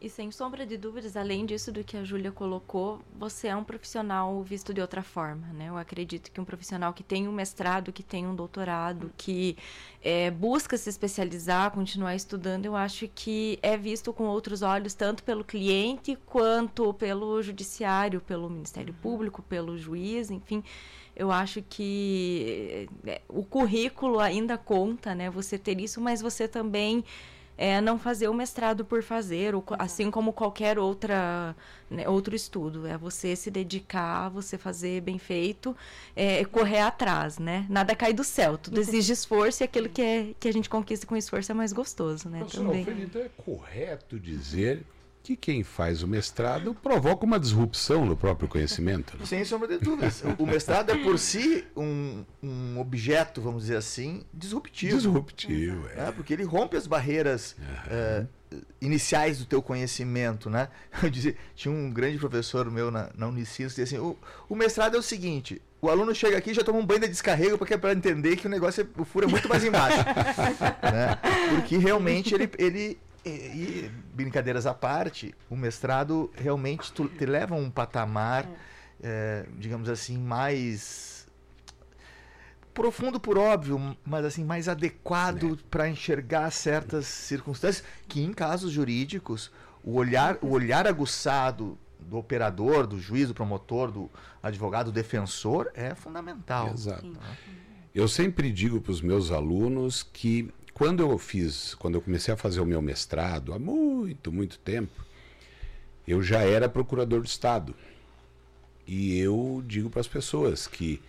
E 0.00 0.08
sem 0.08 0.30
sombra 0.30 0.64
de 0.64 0.78
dúvidas, 0.78 1.14
além 1.14 1.44
disso 1.44 1.70
do 1.70 1.84
que 1.84 1.94
a 1.94 2.02
Júlia 2.02 2.32
colocou, 2.32 3.00
você 3.14 3.48
é 3.48 3.56
um 3.56 3.62
profissional 3.62 4.42
visto 4.42 4.72
de 4.72 4.80
outra 4.80 5.02
forma, 5.02 5.48
né? 5.48 5.68
Eu 5.68 5.76
acredito 5.76 6.32
que 6.32 6.40
um 6.40 6.44
profissional 6.44 6.94
que 6.94 7.02
tem 7.02 7.28
um 7.28 7.32
mestrado, 7.32 7.92
que 7.92 8.02
tem 8.02 8.26
um 8.26 8.34
doutorado, 8.34 9.12
que 9.14 9.58
é, 10.02 10.30
busca 10.30 10.78
se 10.78 10.88
especializar, 10.88 11.70
continuar 11.72 12.14
estudando, 12.14 12.64
eu 12.64 12.74
acho 12.74 13.06
que 13.14 13.58
é 13.60 13.76
visto 13.76 14.10
com 14.10 14.24
outros 14.24 14.62
olhos, 14.62 14.94
tanto 14.94 15.22
pelo 15.22 15.44
cliente 15.44 16.16
quanto 16.24 16.94
pelo 16.94 17.42
judiciário, 17.42 18.22
pelo 18.22 18.48
Ministério 18.48 18.94
uhum. 18.94 19.00
Público, 19.02 19.42
pelo 19.42 19.76
juiz, 19.76 20.30
enfim. 20.30 20.64
Eu 21.14 21.30
acho 21.30 21.60
que 21.60 22.88
é, 23.06 23.20
o 23.28 23.44
currículo 23.44 24.18
ainda 24.18 24.56
conta, 24.56 25.14
né? 25.14 25.28
Você 25.28 25.58
ter 25.58 25.78
isso, 25.78 26.00
mas 26.00 26.22
você 26.22 26.48
também 26.48 27.04
é 27.60 27.78
não 27.78 27.98
fazer 27.98 28.26
o 28.26 28.32
mestrado 28.32 28.86
por 28.86 29.02
fazer, 29.02 29.54
ou, 29.54 29.62
assim 29.78 30.10
como 30.10 30.32
qualquer 30.32 30.78
outra 30.78 31.54
né, 31.90 32.08
outro 32.08 32.34
estudo. 32.34 32.86
É 32.86 32.96
você 32.96 33.36
se 33.36 33.50
dedicar, 33.50 34.30
você 34.30 34.56
fazer 34.56 35.02
bem 35.02 35.18
feito, 35.18 35.76
é, 36.16 36.42
correr 36.46 36.80
atrás, 36.80 37.38
né? 37.38 37.66
Nada 37.68 37.94
cai 37.94 38.14
do 38.14 38.24
céu, 38.24 38.56
tudo 38.56 38.80
exige 38.80 39.12
esforço 39.12 39.62
e 39.62 39.64
aquilo 39.64 39.90
que, 39.90 40.00
é, 40.00 40.34
que 40.40 40.48
a 40.48 40.52
gente 40.52 40.70
conquista 40.70 41.06
com 41.06 41.14
esforço 41.14 41.52
é 41.52 41.54
mais 41.54 41.70
gostoso, 41.70 42.30
né? 42.30 42.46
Também. 42.50 42.86
então 43.02 43.20
é 43.20 43.28
correto 43.36 44.18
dizer 44.18 44.82
que 45.22 45.36
quem 45.36 45.62
faz 45.62 46.02
o 46.02 46.08
mestrado 46.08 46.74
provoca 46.74 47.24
uma 47.24 47.38
disrupção 47.38 48.04
no 48.04 48.16
próprio 48.16 48.48
conhecimento. 48.48 49.16
Né? 49.18 49.26
Sem 49.26 49.44
sombra 49.44 49.68
de 49.68 49.78
dúvidas. 49.78 50.22
O 50.38 50.46
mestrado 50.46 50.90
é 50.90 50.96
por 50.96 51.18
si 51.18 51.64
um, 51.76 52.24
um 52.42 52.78
objeto, 52.78 53.40
vamos 53.40 53.62
dizer 53.62 53.76
assim, 53.76 54.22
disruptivo. 54.32 54.96
Disruptivo, 54.96 55.88
é. 55.94 56.08
é 56.08 56.12
porque 56.12 56.32
ele 56.32 56.44
rompe 56.44 56.76
as 56.76 56.86
barreiras 56.86 57.54
uhum. 57.58 58.26
uh, 58.56 58.62
iniciais 58.80 59.38
do 59.38 59.44
teu 59.44 59.62
conhecimento, 59.62 60.48
né? 60.48 60.68
Eu 61.02 61.10
dizia, 61.10 61.36
tinha 61.54 61.72
um 61.72 61.90
grande 61.90 62.18
professor 62.18 62.70
meu 62.70 62.90
na, 62.90 63.10
na 63.14 63.28
Unicinos 63.28 63.74
que 63.74 63.82
dizia 63.82 63.98
assim, 63.98 64.06
o, 64.06 64.16
o 64.48 64.56
mestrado 64.56 64.96
é 64.96 64.98
o 64.98 65.02
seguinte, 65.02 65.60
o 65.82 65.88
aluno 65.88 66.14
chega 66.14 66.36
aqui 66.36 66.50
e 66.50 66.54
já 66.54 66.62
toma 66.62 66.78
um 66.78 66.84
banho 66.84 67.00
de 67.00 67.08
descarrego 67.08 67.56
porque 67.56 67.74
é 67.74 67.78
para 67.78 67.92
entender 67.92 68.36
que 68.36 68.46
o 68.46 68.50
negócio 68.50 68.82
é, 68.82 69.00
o 69.00 69.04
furo 69.04 69.26
é 69.26 69.30
muito 69.30 69.48
mais 69.48 69.64
embaixo. 69.64 69.98
né? 70.82 71.18
Porque 71.54 71.78
realmente 71.78 72.34
ele, 72.34 72.50
ele, 72.58 72.98
e, 73.24 73.28
e, 73.28 73.92
brincadeiras 74.14 74.66
à 74.66 74.74
parte, 74.74 75.34
o 75.48 75.56
mestrado 75.56 76.30
realmente 76.34 76.92
tu, 76.92 77.08
te 77.08 77.26
leva 77.26 77.54
a 77.54 77.58
um 77.58 77.70
patamar, 77.70 78.44
é. 78.44 78.70
É, 79.02 79.46
digamos 79.58 79.88
assim, 79.88 80.18
mais 80.18 81.26
profundo 82.74 83.18
por 83.18 83.36
óbvio, 83.36 83.96
mas 84.04 84.24
assim 84.24 84.44
mais 84.44 84.68
adequado 84.68 85.54
é. 85.54 85.64
para 85.70 85.88
enxergar 85.88 86.50
certas 86.50 87.06
circunstâncias 87.06 87.84
que 88.06 88.22
em 88.22 88.32
casos 88.32 88.72
jurídicos 88.72 89.50
o 89.82 89.94
olhar 89.94 90.38
o 90.42 90.50
olhar 90.50 90.86
aguçado 90.86 91.78
do 91.98 92.16
operador, 92.16 92.86
do 92.86 92.98
juiz, 92.98 93.28
do 93.28 93.34
promotor, 93.34 93.90
do 93.90 94.10
advogado, 94.42 94.86
do 94.86 94.92
defensor 94.92 95.70
é 95.74 95.94
fundamental. 95.94 96.72
Exato. 96.72 97.12
Eu 97.94 98.08
sempre 98.08 98.50
digo 98.50 98.80
para 98.80 98.92
os 98.92 99.02
meus 99.02 99.30
alunos 99.30 100.02
que 100.02 100.48
quando 100.80 101.00
eu 101.00 101.18
fiz, 101.18 101.74
quando 101.74 101.96
eu 101.96 102.00
comecei 102.00 102.32
a 102.32 102.38
fazer 102.38 102.58
o 102.58 102.64
meu 102.64 102.80
mestrado, 102.80 103.52
há 103.52 103.58
muito, 103.58 104.32
muito 104.32 104.58
tempo, 104.58 105.04
eu 106.08 106.22
já 106.22 106.38
era 106.38 106.70
procurador 106.70 107.20
do 107.20 107.26
Estado. 107.26 107.74
E 108.86 109.18
eu 109.18 109.62
digo 109.66 109.90
para 109.90 110.00
as 110.00 110.08
pessoas 110.08 110.66
que 110.66 111.02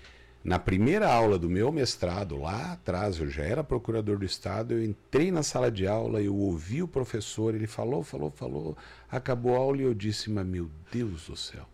na 0.43 0.60
primeira 0.60 1.10
aula 1.10 1.39
do 1.39 1.49
meu 1.49 1.71
mestrado, 1.71 2.38
lá 2.38 2.73
atrás, 2.73 3.17
eu 3.17 3.29
já 3.29 3.43
era 3.43 3.63
procurador 3.63 4.17
do 4.17 4.25
Estado, 4.25 4.73
eu 4.73 4.84
entrei 4.84 5.31
na 5.31 5.41
sala 5.41 5.71
de 5.71 5.88
aula, 5.88 6.21
eu 6.21 6.36
ouvi 6.36 6.84
o 6.84 6.88
professor, 6.88 7.55
ele 7.55 7.65
falou, 7.65 8.03
falou, 8.03 8.29
falou, 8.29 8.77
acabou 9.10 9.55
a 9.55 9.60
aula 9.60 9.77
e 9.77 9.84
eu 9.84 9.93
disse, 9.93 10.29
mas 10.29 10.45
meu 10.45 10.69
Deus 10.91 11.27
do 11.27 11.38
céu, 11.38 11.65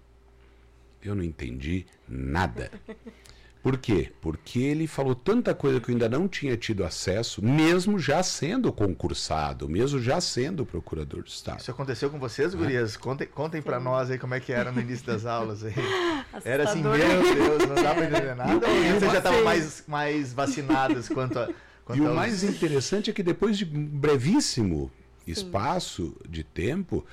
eu 1.02 1.16
não 1.16 1.24
entendi 1.24 1.88
nada. 2.08 2.70
Por 3.62 3.78
quê? 3.78 4.12
Porque 4.22 4.60
ele 4.60 4.88
falou 4.88 5.14
tanta 5.14 5.54
coisa 5.54 5.80
que 5.80 5.90
eu 5.90 5.94
ainda 5.94 6.08
não 6.08 6.28
tinha 6.28 6.56
tido 6.56 6.86
acesso, 6.86 7.44
mesmo 7.44 8.00
já 8.00 8.24
sendo 8.24 8.72
concursado, 8.72 9.68
mesmo 9.68 10.00
já 10.00 10.22
sendo 10.22 10.66
procurador 10.66 11.22
do 11.22 11.28
Estado. 11.28 11.60
Isso 11.60 11.72
aconteceu 11.72 12.10
com 12.10 12.20
vocês, 12.20 12.54
gurias? 12.54 12.96
Contem, 12.96 13.28
contem 13.28 13.62
para 13.62 13.80
nós 13.80 14.10
aí 14.10 14.18
como 14.18 14.34
é 14.34 14.40
que 14.40 14.54
era 14.54 14.72
no 14.72 14.80
início 14.80 15.06
das 15.06 15.26
aulas. 15.26 15.64
Aí. 15.64 15.74
Era 16.46 16.70
assim, 16.70 16.82
meu 16.82 16.92
Deus, 16.92 17.68
não 17.68 17.76
dá 17.76 17.96
para 17.96 18.06
entender 18.06 18.36
nada. 18.36 18.54
Ou 18.54 18.60
vocês 18.60 19.12
já 19.12 19.18
estavam 19.18 19.44
mais, 19.44 19.84
mais 19.88 20.34
vacinadas 20.34 21.10
quanto 21.10 21.40
a. 21.40 21.50
Quanto 21.84 21.98
e 21.98 22.02
o 22.02 22.14
mais 22.14 22.44
interessante 22.44 23.10
é 23.10 23.14
que 23.14 23.24
depois 23.24 23.58
de 23.58 23.66
um 23.66 23.86
brevíssimo 23.86 24.92
espaço 25.26 26.16
de 26.28 26.44
tempo, 26.44 27.06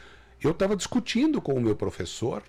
eu 0.43 0.51
estava 0.51 0.77
discutindo 0.77 1.41
com 1.41 1.55
o 1.55 1.61
meu 1.61 1.77
professor 1.77 2.43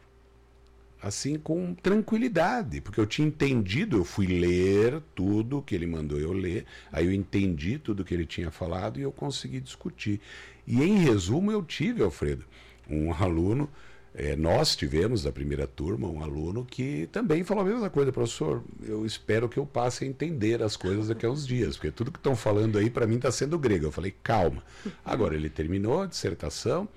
assim 1.06 1.38
com 1.38 1.76
tranquilidade, 1.76 2.82
porque 2.82 3.00
eu 3.00 3.06
tinha 3.06 3.28
entendido, 3.28 3.98
eu 3.98 4.04
fui 4.04 4.26
ler 4.26 5.00
tudo 5.13 5.62
que 5.62 5.76
ele 5.76 5.86
mandou 5.86 6.20
eu 6.20 6.34
ler, 6.34 6.65
aí 6.91 7.06
eu 7.06 7.13
entendi 7.13 7.78
tudo 7.78 8.04
que 8.04 8.12
ele 8.12 8.26
tinha 8.26 8.50
falado 8.50 9.00
e 9.00 9.04
eu 9.04 9.12
consegui 9.12 9.60
discutir. 9.60 10.20
E 10.65 10.82
em 10.82 10.98
resumo, 10.98 11.52
eu 11.52 11.62
tive, 11.62 12.02
Alfredo, 12.02 12.44
um 12.89 13.13
aluno, 13.13 13.70
é, 14.15 14.36
nós 14.36 14.76
tivemos 14.76 15.22
da 15.22 15.32
primeira 15.32 15.68
turma 15.68 16.08
um 16.08 16.24
aluno 16.24 16.65
que 16.65 17.08
também 17.12 17.44
falou 17.44 17.63
a 17.63 17.68
mesma 17.68 17.89
coisa, 17.91 18.12
professor. 18.12 18.63
Eu 18.82 19.06
espero 19.06 19.48
que 19.48 19.60
eu 19.60 19.65
passe 19.65 20.06
a 20.06 20.08
entender 20.08 20.63
as 20.63 20.76
coisas 20.76 21.10
daqui 21.10 21.28
a 21.28 21.30
uns 21.30 21.46
dias, 21.46 21.76
porque 21.76 21.91
tudo 21.91 22.12
que 22.12 22.18
estão 22.18 22.36
falando 22.36 22.80
aí 22.80 22.89
para 22.89 23.06
mim 23.06 23.18
está 23.18 23.32
sendo 23.32 23.60
grego. 23.60 23.86
Eu 23.86 23.91
falei, 23.91 24.15
calma. 24.24 24.63
Agora 25.04 25.36
ele 25.36 25.52
terminou 25.52 26.02
a 26.02 26.08
dissertação 26.08 26.89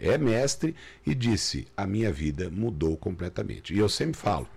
é 0.00 0.16
mestre 0.16 0.74
e 1.06 1.14
disse: 1.14 1.68
a 1.76 1.86
minha 1.86 2.10
vida 2.12 2.50
mudou 2.50 2.96
completamente. 2.96 3.74
E 3.74 3.78
eu 3.78 3.88
sempre 3.88 4.18
falo: 4.18 4.48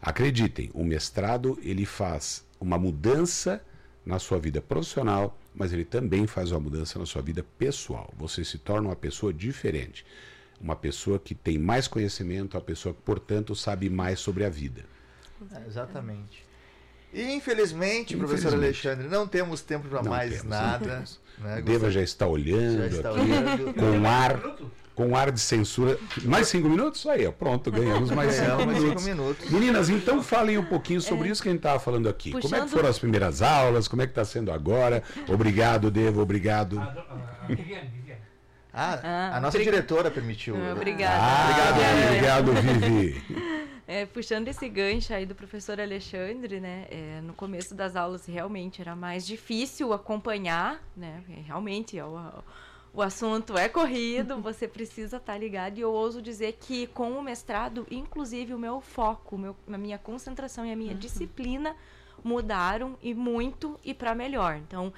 acreditem, 0.00 0.70
o 0.72 0.82
mestrado 0.82 1.58
ele 1.62 1.84
faz 1.84 2.44
uma 2.60 2.78
mudança 2.78 3.62
na 4.04 4.18
sua 4.18 4.38
vida 4.38 4.60
profissional, 4.62 5.38
mas 5.54 5.72
ele 5.72 5.84
também 5.84 6.26
faz 6.26 6.50
uma 6.50 6.60
mudança 6.60 6.98
na 6.98 7.04
sua 7.04 7.20
vida 7.20 7.44
pessoal. 7.58 8.12
Você 8.16 8.42
se 8.42 8.56
torna 8.56 8.88
uma 8.88 8.96
pessoa 8.96 9.32
diferente, 9.32 10.04
uma 10.58 10.74
pessoa 10.74 11.18
que 11.18 11.34
tem 11.34 11.58
mais 11.58 11.86
conhecimento, 11.86 12.56
uma 12.56 12.62
pessoa 12.62 12.94
que, 12.94 13.02
portanto, 13.02 13.54
sabe 13.54 13.90
mais 13.90 14.18
sobre 14.18 14.44
a 14.44 14.48
vida. 14.48 14.84
É, 15.54 15.66
exatamente. 15.66 16.47
E 17.12 17.22
infelizmente, 17.34 18.14
infelizmente, 18.14 18.16
professor 18.16 18.54
Alexandre, 18.54 19.08
não 19.08 19.26
temos 19.26 19.60
tempo 19.62 19.88
para 19.88 20.02
mais 20.02 20.30
temos, 20.30 20.48
nada. 20.48 21.04
Né? 21.38 21.62
Deva 21.62 21.90
já 21.90 22.02
está 22.02 22.26
olhando, 22.26 22.90
já 22.90 22.96
está 22.96 23.10
aqui, 23.10 23.20
olhando. 23.20 23.74
com 23.74 24.08
ar 24.08 24.40
com 24.98 25.16
ar 25.16 25.30
de 25.30 25.38
censura. 25.38 25.96
Mais 26.24 26.48
cinco 26.48 26.68
minutos? 26.68 27.06
Aí, 27.06 27.24
ó, 27.24 27.30
pronto, 27.30 27.70
ganhamos 27.70 28.10
mais 28.10 28.34
cinco, 28.34 28.66
mais 28.66 28.66
minutos. 28.66 29.02
cinco 29.04 29.16
minutos. 29.16 29.50
Meninas, 29.50 29.88
então 29.88 30.20
falem 30.20 30.58
um 30.58 30.64
pouquinho 30.64 31.00
sobre 31.00 31.28
é. 31.28 31.30
isso 31.30 31.40
que 31.40 31.48
a 31.48 31.52
gente 31.52 31.60
estava 31.60 31.78
falando 31.78 32.08
aqui. 32.08 32.32
Puxando... 32.32 32.50
Como 32.50 32.62
é 32.62 32.64
que 32.64 32.72
foram 32.72 32.88
as 32.88 32.98
primeiras 32.98 33.40
aulas? 33.40 33.86
Como 33.86 34.02
é 34.02 34.06
que 34.06 34.10
está 34.10 34.24
sendo 34.24 34.50
agora? 34.50 35.04
Obrigado, 35.28 35.88
Devo, 35.88 36.20
obrigado. 36.20 36.80
Ah, 38.80 39.00
ah, 39.02 39.36
a 39.36 39.40
nossa 39.40 39.58
diretora 39.58 40.10
permitiu. 40.10 40.56
Ah, 40.56 40.72
obrigada. 40.72 41.16
Ah, 41.20 42.10
obrigado, 42.10 42.50
obrigado, 42.50 42.80
Vivi. 42.80 43.64
É, 43.90 44.04
puxando 44.04 44.48
esse 44.48 44.68
gancho 44.68 45.14
aí 45.14 45.24
do 45.24 45.34
professor 45.34 45.80
Alexandre, 45.80 46.60
né? 46.60 46.86
É, 46.90 47.22
no 47.22 47.32
começo 47.32 47.74
das 47.74 47.96
aulas 47.96 48.26
realmente 48.26 48.82
era 48.82 48.94
mais 48.94 49.26
difícil 49.26 49.94
acompanhar, 49.94 50.78
né? 50.94 51.24
Realmente, 51.46 51.98
é 51.98 52.04
o, 52.04 52.20
o 52.92 53.00
assunto 53.00 53.56
é 53.56 53.66
corrido, 53.66 54.36
você 54.42 54.68
precisa 54.68 55.16
estar 55.16 55.32
tá 55.32 55.38
ligado. 55.38 55.78
E 55.78 55.80
eu 55.80 55.90
ouso 55.90 56.20
dizer 56.20 56.58
que 56.60 56.86
com 56.88 57.12
o 57.12 57.22
mestrado, 57.22 57.86
inclusive 57.90 58.52
o 58.52 58.58
meu 58.58 58.78
foco, 58.82 59.38
meu, 59.38 59.56
a 59.66 59.78
minha 59.78 59.96
concentração 59.96 60.66
e 60.66 60.70
a 60.70 60.76
minha 60.76 60.92
uhum. 60.92 60.98
disciplina 60.98 61.74
mudaram 62.22 62.94
e 63.00 63.14
muito 63.14 63.80
e 63.82 63.94
para 63.94 64.14
melhor. 64.14 64.56
Então, 64.56 64.92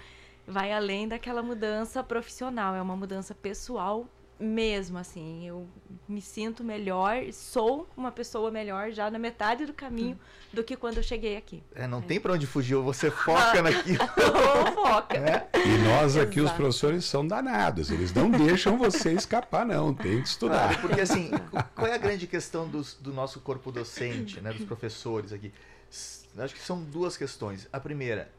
vai 0.45 0.73
além 0.73 1.07
daquela 1.07 1.45
mudança 1.45 2.03
profissional, 2.03 2.75
é 2.75 2.83
uma 2.83 2.97
mudança 2.97 3.37
pessoal 3.37 4.05
mesmo, 4.41 4.99
assim. 4.99 5.47
Eu 5.47 5.69
me 6.09 6.21
sinto 6.21 6.65
melhor, 6.65 7.31
sou 7.33 7.89
uma 7.97 8.11
pessoa 8.11 8.51
melhor 8.51 8.91
já 8.91 9.11
na 9.11 9.19
metade 9.19 9.67
do 9.67 9.75
caminho 9.75 10.19
do 10.53 10.65
que 10.65 10.77
quando 10.77 10.97
eu 10.97 11.03
cheguei 11.03 11.37
aqui. 11.37 11.63
É, 11.75 11.87
não 11.87 11.99
é. 11.99 12.03
tem 12.03 12.19
para 12.19 12.33
onde 12.33 12.47
fugir, 12.47 12.75
você 12.77 13.11
foca 13.11 13.61
naquilo. 13.63 14.05
foca. 14.75 15.17
É? 15.17 15.49
E 15.55 15.79
nós 15.85 16.17
aqui, 16.17 16.41
Exato. 16.41 16.53
os 16.53 16.57
professores, 16.57 17.05
são 17.05 17.27
danados. 17.27 17.91
Eles 17.91 18.13
não 18.13 18.31
deixam 18.31 18.79
você 18.79 19.13
escapar, 19.13 19.67
não. 19.67 19.93
Tem 19.95 20.23
que 20.23 20.29
estudar. 20.29 20.75
Claro, 20.75 20.81
porque, 20.81 21.01
assim, 21.01 21.31
qual 21.75 21.87
é 21.87 21.95
a 21.95 21.99
grande 21.99 22.27
questão 22.27 22.67
dos, 22.67 22.95
do 22.95 23.13
nosso 23.13 23.41
corpo 23.41 23.71
docente, 23.71 24.41
né, 24.41 24.53
dos 24.53 24.65
professores 24.65 25.33
aqui? 25.33 25.53
Acho 26.39 26.55
que 26.55 26.63
são 26.63 26.83
duas 26.83 27.17
questões. 27.17 27.69
A 27.73 27.79
primeira, 27.79 28.31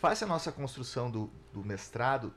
face 0.00 0.24
a 0.24 0.26
nossa 0.26 0.50
construção 0.50 1.10
do, 1.10 1.30
do 1.52 1.64
mestrado, 1.64 2.32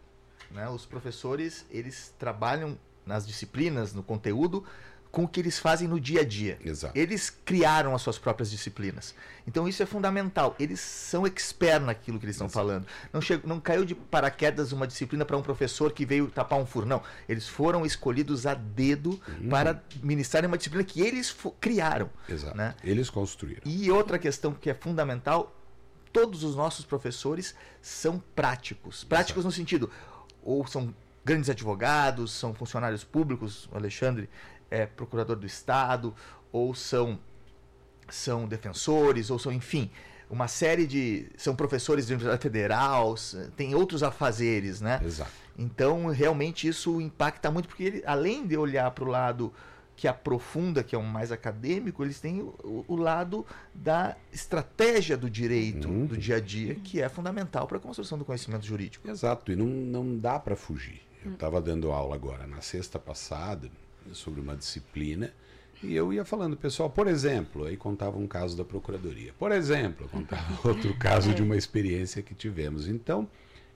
né, 0.51 0.69
os 0.69 0.85
professores, 0.85 1.65
eles 1.69 2.13
trabalham 2.17 2.77
nas 3.09 3.25
disciplinas, 3.25 3.91
no 3.93 4.03
conteúdo, 4.03 4.63
com 5.11 5.23
o 5.23 5.27
que 5.27 5.39
eles 5.39 5.57
fazem 5.57 5.87
no 5.87 5.99
dia 5.99 6.21
a 6.21 6.23
dia. 6.23 6.59
Exato. 6.63 6.97
Eles 6.97 7.31
criaram 7.43 7.95
as 7.95 8.01
suas 8.03 8.19
próprias 8.19 8.51
disciplinas. 8.51 9.15
Então 9.47 9.67
isso 9.67 9.81
é 9.81 9.85
fundamental. 9.87 10.55
Eles 10.59 10.79
são 10.79 11.25
expert 11.25 11.83
naquilo 11.83 12.19
que 12.19 12.25
eles 12.25 12.35
estão 12.35 12.47
falando. 12.47 12.85
Não, 13.11 13.19
chegou, 13.19 13.49
não 13.49 13.59
caiu 13.59 13.83
de 13.83 13.95
paraquedas 13.95 14.71
uma 14.71 14.85
disciplina 14.85 15.25
para 15.25 15.35
um 15.35 15.41
professor 15.41 15.91
que 15.91 16.05
veio 16.05 16.27
tapar 16.27 16.59
um 16.59 16.65
furo. 16.65 16.85
Não. 16.85 17.01
Eles 17.27 17.47
foram 17.47 17.83
escolhidos 17.83 18.45
a 18.45 18.53
dedo 18.53 19.19
uhum. 19.27 19.49
para 19.49 19.83
ministrarem 20.03 20.47
uma 20.47 20.57
disciplina 20.57 20.83
que 20.83 21.01
eles 21.01 21.35
criaram. 21.59 22.09
Exato. 22.29 22.55
Né? 22.55 22.75
Eles 22.83 23.09
construíram. 23.09 23.63
E 23.65 23.89
outra 23.89 24.19
questão 24.19 24.53
que 24.53 24.69
é 24.69 24.75
fundamental: 24.75 25.55
todos 26.13 26.43
os 26.43 26.55
nossos 26.55 26.85
professores 26.85 27.55
são 27.81 28.21
práticos. 28.35 29.03
Práticos 29.03 29.41
Exato. 29.41 29.47
no 29.47 29.51
sentido, 29.51 29.91
ou 30.43 30.67
são 30.67 30.93
grandes 31.29 31.47
advogados, 31.47 32.31
são 32.31 32.55
funcionários 32.55 33.03
públicos, 33.03 33.69
o 33.71 33.77
Alexandre 33.77 34.27
é 34.71 34.87
procurador 34.87 35.35
do 35.35 35.45
Estado, 35.45 36.11
ou 36.51 36.73
são, 36.73 37.19
são 38.09 38.47
defensores, 38.47 39.29
ou 39.29 39.37
são, 39.37 39.51
enfim, 39.51 39.91
uma 40.27 40.47
série 40.47 40.87
de. 40.87 41.27
São 41.37 41.55
professores 41.55 42.07
de 42.07 42.13
Universidade 42.13 42.41
Federal, 42.41 43.13
tem 43.55 43.75
outros 43.75 44.01
afazeres, 44.01 44.81
né? 44.81 44.99
Exato. 45.05 45.31
Então, 45.55 46.07
realmente, 46.07 46.67
isso 46.67 46.99
impacta 46.99 47.51
muito, 47.51 47.67
porque 47.67 47.83
ele, 47.83 48.03
além 48.07 48.47
de 48.47 48.57
olhar 48.57 48.89
para 48.89 49.03
o 49.03 49.07
lado 49.07 49.53
que 49.95 50.07
aprofunda, 50.07 50.81
que 50.81 50.95
é 50.95 50.97
um 50.97 51.03
mais 51.03 51.31
acadêmico, 51.31 52.03
eles 52.03 52.19
têm 52.19 52.41
o, 52.41 52.85
o 52.87 52.95
lado 52.95 53.45
da 53.71 54.15
estratégia 54.31 55.15
do 55.15 55.29
direito 55.29 55.89
uhum. 55.89 56.05
do 56.07 56.17
dia 56.17 56.37
a 56.37 56.39
dia, 56.39 56.73
que 56.73 56.99
é 57.01 57.09
fundamental 57.09 57.67
para 57.67 57.77
a 57.77 57.81
construção 57.81 58.17
do 58.17 58.25
conhecimento 58.25 58.65
jurídico. 58.65 59.07
Exato, 59.07 59.51
e 59.51 59.55
não, 59.55 59.67
não 59.67 60.17
dá 60.17 60.39
para 60.39 60.55
fugir. 60.55 61.08
Eu 61.25 61.33
estava 61.33 61.61
dando 61.61 61.91
aula 61.91 62.15
agora 62.15 62.47
na 62.47 62.61
sexta 62.61 62.97
passada 62.97 63.69
sobre 64.13 64.39
uma 64.39 64.55
disciplina 64.55 65.33
e 65.81 65.95
eu 65.95 66.11
ia 66.11 66.25
falando, 66.25 66.57
pessoal, 66.57 66.89
por 66.89 67.07
exemplo, 67.07 67.65
aí 67.65 67.77
contava 67.77 68.17
um 68.17 68.27
caso 68.27 68.57
da 68.57 68.65
procuradoria. 68.65 69.33
Por 69.39 69.51
exemplo, 69.51 70.09
contava 70.09 70.59
outro 70.67 70.93
caso 70.97 71.33
de 71.33 71.41
uma 71.41 71.55
experiência 71.55 72.21
que 72.21 72.35
tivemos. 72.35 72.87
Então, 72.87 73.29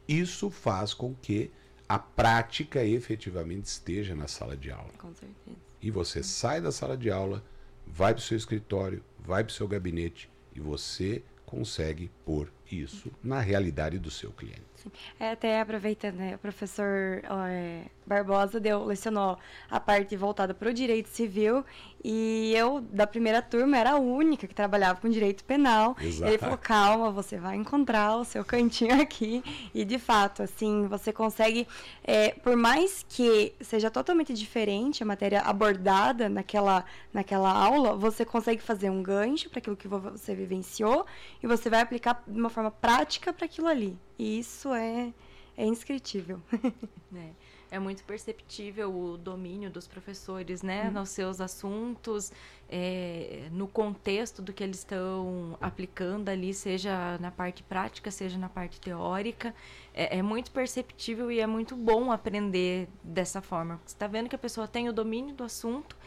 isso 0.07 0.49
faz 0.49 0.93
com 0.93 1.13
que 1.15 1.49
a 1.87 1.97
prática 1.97 2.83
efetivamente 2.83 3.65
esteja 3.65 4.15
na 4.15 4.27
sala 4.27 4.57
de 4.57 4.69
aula. 4.69 4.91
Com 4.97 5.13
certeza. 5.13 5.57
E 5.81 5.91
você 5.91 6.23
sai 6.23 6.59
da 6.59 6.71
sala 6.71 6.97
de 6.97 7.09
aula, 7.09 7.43
vai 7.85 8.13
para 8.13 8.19
o 8.19 8.23
seu 8.23 8.37
escritório, 8.37 9.03
vai 9.19 9.43
para 9.43 9.51
o 9.51 9.53
seu 9.53 9.67
gabinete 9.67 10.29
e 10.55 10.59
você 10.59 11.23
consegue 11.45 12.09
pôr 12.25 12.51
isso 12.69 13.11
na 13.23 13.39
realidade 13.39 13.99
do 13.99 14.09
seu 14.09 14.31
cliente. 14.31 14.61
Sim. 14.83 14.91
É, 15.19 15.31
até 15.31 15.61
aproveitando, 15.61 16.15
né, 16.15 16.35
o 16.35 16.37
professor 16.37 17.21
é, 17.49 17.83
Barbosa 18.05 18.59
deu, 18.59 18.83
lecionou 18.83 19.37
a 19.69 19.79
parte 19.79 20.15
voltada 20.15 20.53
para 20.53 20.69
o 20.69 20.73
direito 20.73 21.07
civil 21.07 21.63
e 22.03 22.53
eu, 22.53 22.81
da 22.81 23.07
primeira 23.07 23.41
turma, 23.41 23.77
era 23.77 23.91
a 23.91 23.95
única 23.97 24.45
que 24.45 24.53
trabalhava 24.53 24.99
com 24.99 25.07
direito 25.07 25.43
penal. 25.45 25.95
Exato. 26.01 26.29
Ele 26.29 26.37
falou, 26.37 26.57
calma, 26.57 27.09
você 27.11 27.37
vai 27.37 27.55
encontrar 27.55 28.17
o 28.17 28.25
seu 28.25 28.43
cantinho 28.43 29.01
aqui. 29.01 29.41
E, 29.73 29.85
de 29.85 29.97
fato, 29.97 30.43
assim, 30.43 30.85
você 30.87 31.13
consegue, 31.13 31.65
é, 32.03 32.31
por 32.31 32.57
mais 32.57 33.05
que 33.07 33.53
seja 33.61 33.89
totalmente 33.89 34.33
diferente 34.33 35.01
a 35.01 35.05
matéria 35.05 35.41
abordada 35.41 36.27
naquela, 36.27 36.83
naquela 37.13 37.51
aula, 37.51 37.95
você 37.95 38.25
consegue 38.25 38.61
fazer 38.61 38.89
um 38.89 39.01
gancho 39.01 39.49
para 39.49 39.59
aquilo 39.59 39.77
que 39.77 39.87
você 39.87 40.35
vivenciou 40.35 41.05
e 41.41 41.47
você 41.47 41.69
vai 41.69 41.79
aplicar 41.79 42.21
de 42.27 42.37
uma 42.37 42.49
forma 42.49 42.69
prática 42.69 43.31
para 43.31 43.45
aquilo 43.45 43.67
ali. 43.67 43.97
E 44.17 44.39
isso 44.39 44.73
é, 44.73 45.13
é 45.57 45.65
inscritível. 45.65 46.41
É 47.15 47.29
é 47.73 47.79
muito 47.79 48.03
perceptível 48.03 48.95
o 48.95 49.17
domínio 49.17 49.67
dos 49.67 49.87
professores, 49.87 50.61
né, 50.61 50.83
uhum. 50.83 50.91
nos 50.91 51.09
seus 51.09 51.41
assuntos, 51.41 52.31
é, 52.69 53.47
no 53.51 53.67
contexto 53.67 54.43
do 54.43 54.53
que 54.53 54.63
eles 54.63 54.77
estão 54.77 55.57
aplicando 55.59 56.29
ali, 56.29 56.53
seja 56.53 57.17
na 57.17 57.31
parte 57.31 57.63
prática, 57.63 58.11
seja 58.11 58.37
na 58.37 58.47
parte 58.47 58.79
teórica. 58.79 59.55
É, 59.91 60.19
é 60.19 60.21
muito 60.21 60.51
perceptível 60.51 61.31
e 61.31 61.39
é 61.39 61.47
muito 61.47 61.75
bom 61.75 62.11
aprender 62.11 62.87
dessa 63.03 63.41
forma. 63.41 63.81
Você 63.83 63.95
está 63.95 64.05
vendo 64.05 64.29
que 64.29 64.35
a 64.35 64.39
pessoa 64.39 64.67
tem 64.67 64.87
o 64.87 64.93
domínio 64.93 65.33
do 65.33 65.43
assunto, 65.43 65.97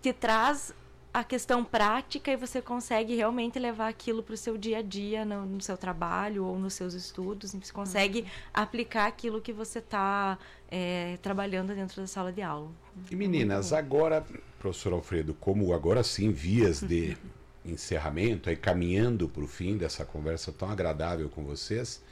te 0.00 0.14
traz 0.14 0.74
a 1.12 1.22
questão 1.22 1.62
prática 1.62 2.30
e 2.30 2.36
você 2.36 2.62
consegue 2.62 3.14
realmente 3.14 3.58
levar 3.58 3.88
aquilo 3.88 4.22
para 4.22 4.32
o 4.32 4.36
seu 4.36 4.56
dia 4.56 4.78
a 4.78 4.82
dia 4.82 5.24
no, 5.24 5.44
no, 5.44 5.60
seu 5.60 5.76
trabalho 5.76 6.44
ou 6.44 6.58
nos 6.58 6.72
seus 6.72 6.94
estudos. 6.94 7.52
Você 7.52 7.72
consegue 7.72 8.20
uhum. 8.20 8.26
aplicar 8.54 9.06
aquilo 9.06 9.40
que 9.40 9.52
você 9.52 9.78
está 9.78 10.38
é, 10.70 11.18
trabalhando 11.20 11.74
dentro 11.74 12.00
da 12.00 12.06
sala 12.06 12.32
de 12.32 12.40
aula. 12.40 12.70
E 13.10 13.14
meninas, 13.14 13.74
agora, 13.74 14.24
professor 14.58 14.94
Alfredo, 14.94 15.34
como 15.34 15.74
agora 15.74 16.02
sim, 16.02 16.32
vias 16.32 16.80
de 16.80 17.16
encerramento, 17.62 18.48
aí 18.48 18.56
caminhando 18.56 19.28
para 19.28 19.44
o 19.44 19.46
fim 19.46 19.76
dessa 19.76 20.06
conversa 20.06 20.50
tão 20.50 20.70
agradável 20.70 21.28
com 21.28 21.44
vocês, 21.44 22.02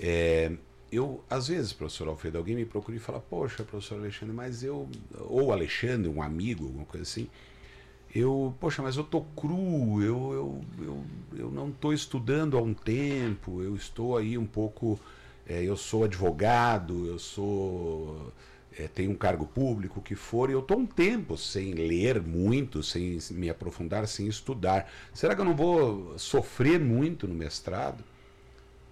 é, 0.00 0.50
eu, 0.90 1.22
às 1.28 1.48
vezes, 1.48 1.72
professor 1.72 2.08
Alfredo, 2.08 2.38
alguém 2.38 2.56
me 2.56 2.64
procura 2.64 2.96
e 2.96 3.00
fala, 3.00 3.20
poxa, 3.20 3.62
professor 3.62 3.98
Alexandre, 3.98 4.34
mas 4.34 4.62
eu, 4.62 4.88
ou 5.20 5.52
Alexandre, 5.52 6.08
um 6.08 6.22
amigo, 6.22 6.64
alguma 6.64 6.86
coisa 6.86 7.02
assim, 7.02 7.28
eu, 8.14 8.54
poxa, 8.60 8.82
mas 8.82 8.96
eu 8.96 9.04
tô 9.04 9.22
cru, 9.22 10.02
eu, 10.02 10.32
eu, 10.32 10.64
eu, 10.84 11.04
eu 11.38 11.50
não 11.50 11.70
estou 11.70 11.94
estudando 11.94 12.58
há 12.58 12.60
um 12.60 12.74
tempo, 12.74 13.62
eu 13.62 13.74
estou 13.74 14.18
aí 14.18 14.36
um 14.36 14.44
pouco, 14.44 15.00
é, 15.46 15.62
eu 15.62 15.76
sou 15.76 16.04
advogado, 16.04 17.06
eu 17.06 17.18
sou, 17.18 18.30
é, 18.78 18.86
tenho 18.86 19.10
um 19.10 19.14
cargo 19.14 19.46
público, 19.46 20.00
o 20.00 20.02
que 20.02 20.14
for, 20.14 20.50
e 20.50 20.52
eu 20.52 20.60
estou 20.60 20.78
um 20.78 20.86
tempo 20.86 21.38
sem 21.38 21.72
ler 21.72 22.20
muito, 22.20 22.82
sem 22.82 23.18
me 23.30 23.48
aprofundar, 23.48 24.06
sem 24.06 24.26
estudar. 24.26 24.90
Será 25.14 25.34
que 25.34 25.40
eu 25.40 25.46
não 25.46 25.56
vou 25.56 26.18
sofrer 26.18 26.78
muito 26.78 27.26
no 27.26 27.34
mestrado? 27.34 28.04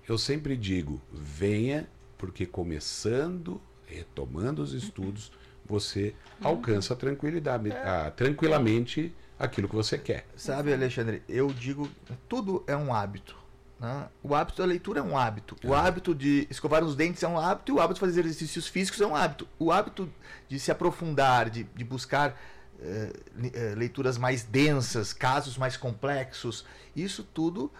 Eu 0.09 0.16
sempre 0.16 0.57
digo, 0.57 1.01
venha, 1.12 1.87
porque 2.16 2.47
começando, 2.47 3.61
retomando 3.87 4.62
os 4.62 4.73
estudos, 4.73 5.31
você 5.71 6.14
alcança 6.43 6.95
a 6.95 6.97
tranquilidade, 6.97 7.71
a, 7.73 8.11
tranquilamente 8.11 9.14
aquilo 9.39 9.68
que 9.68 9.75
você 9.75 9.97
quer. 9.97 10.27
Sabe, 10.37 10.73
Alexandre, 10.73 11.23
eu 11.29 11.49
digo, 11.49 11.89
tudo 12.29 12.62
é 12.66 12.77
um 12.77 12.93
hábito. 12.93 13.37
Né? 13.79 14.09
O 14.23 14.35
hábito 14.35 14.59
da 14.59 14.66
leitura 14.66 15.01
é 15.01 15.03
um 15.03 15.16
hábito. 15.16 15.57
O 15.64 15.75
é. 15.75 15.79
hábito 15.79 16.14
de 16.14 16.47
escovar 16.51 16.85
os 16.85 16.95
dentes 16.95 17.23
é 17.23 17.29
um 17.29 17.39
hábito. 17.39 17.73
E 17.73 17.75
o 17.75 17.81
hábito 17.81 17.95
de 17.95 18.01
fazer 18.01 18.21
exercícios 18.21 18.66
físicos 18.66 19.01
é 19.01 19.07
um 19.07 19.16
hábito. 19.16 19.49
O 19.59 19.73
hábito 19.73 20.12
de 20.49 20.59
se 20.59 20.71
aprofundar, 20.71 21.49
de, 21.49 21.64
de 21.64 21.85
buscar 21.85 22.39
eh, 22.83 23.75
leituras 23.77 24.18
mais 24.18 24.43
densas, 24.43 25.12
casos 25.12 25.57
mais 25.57 25.77
complexos, 25.77 26.64
isso 26.95 27.23
tudo 27.23 27.73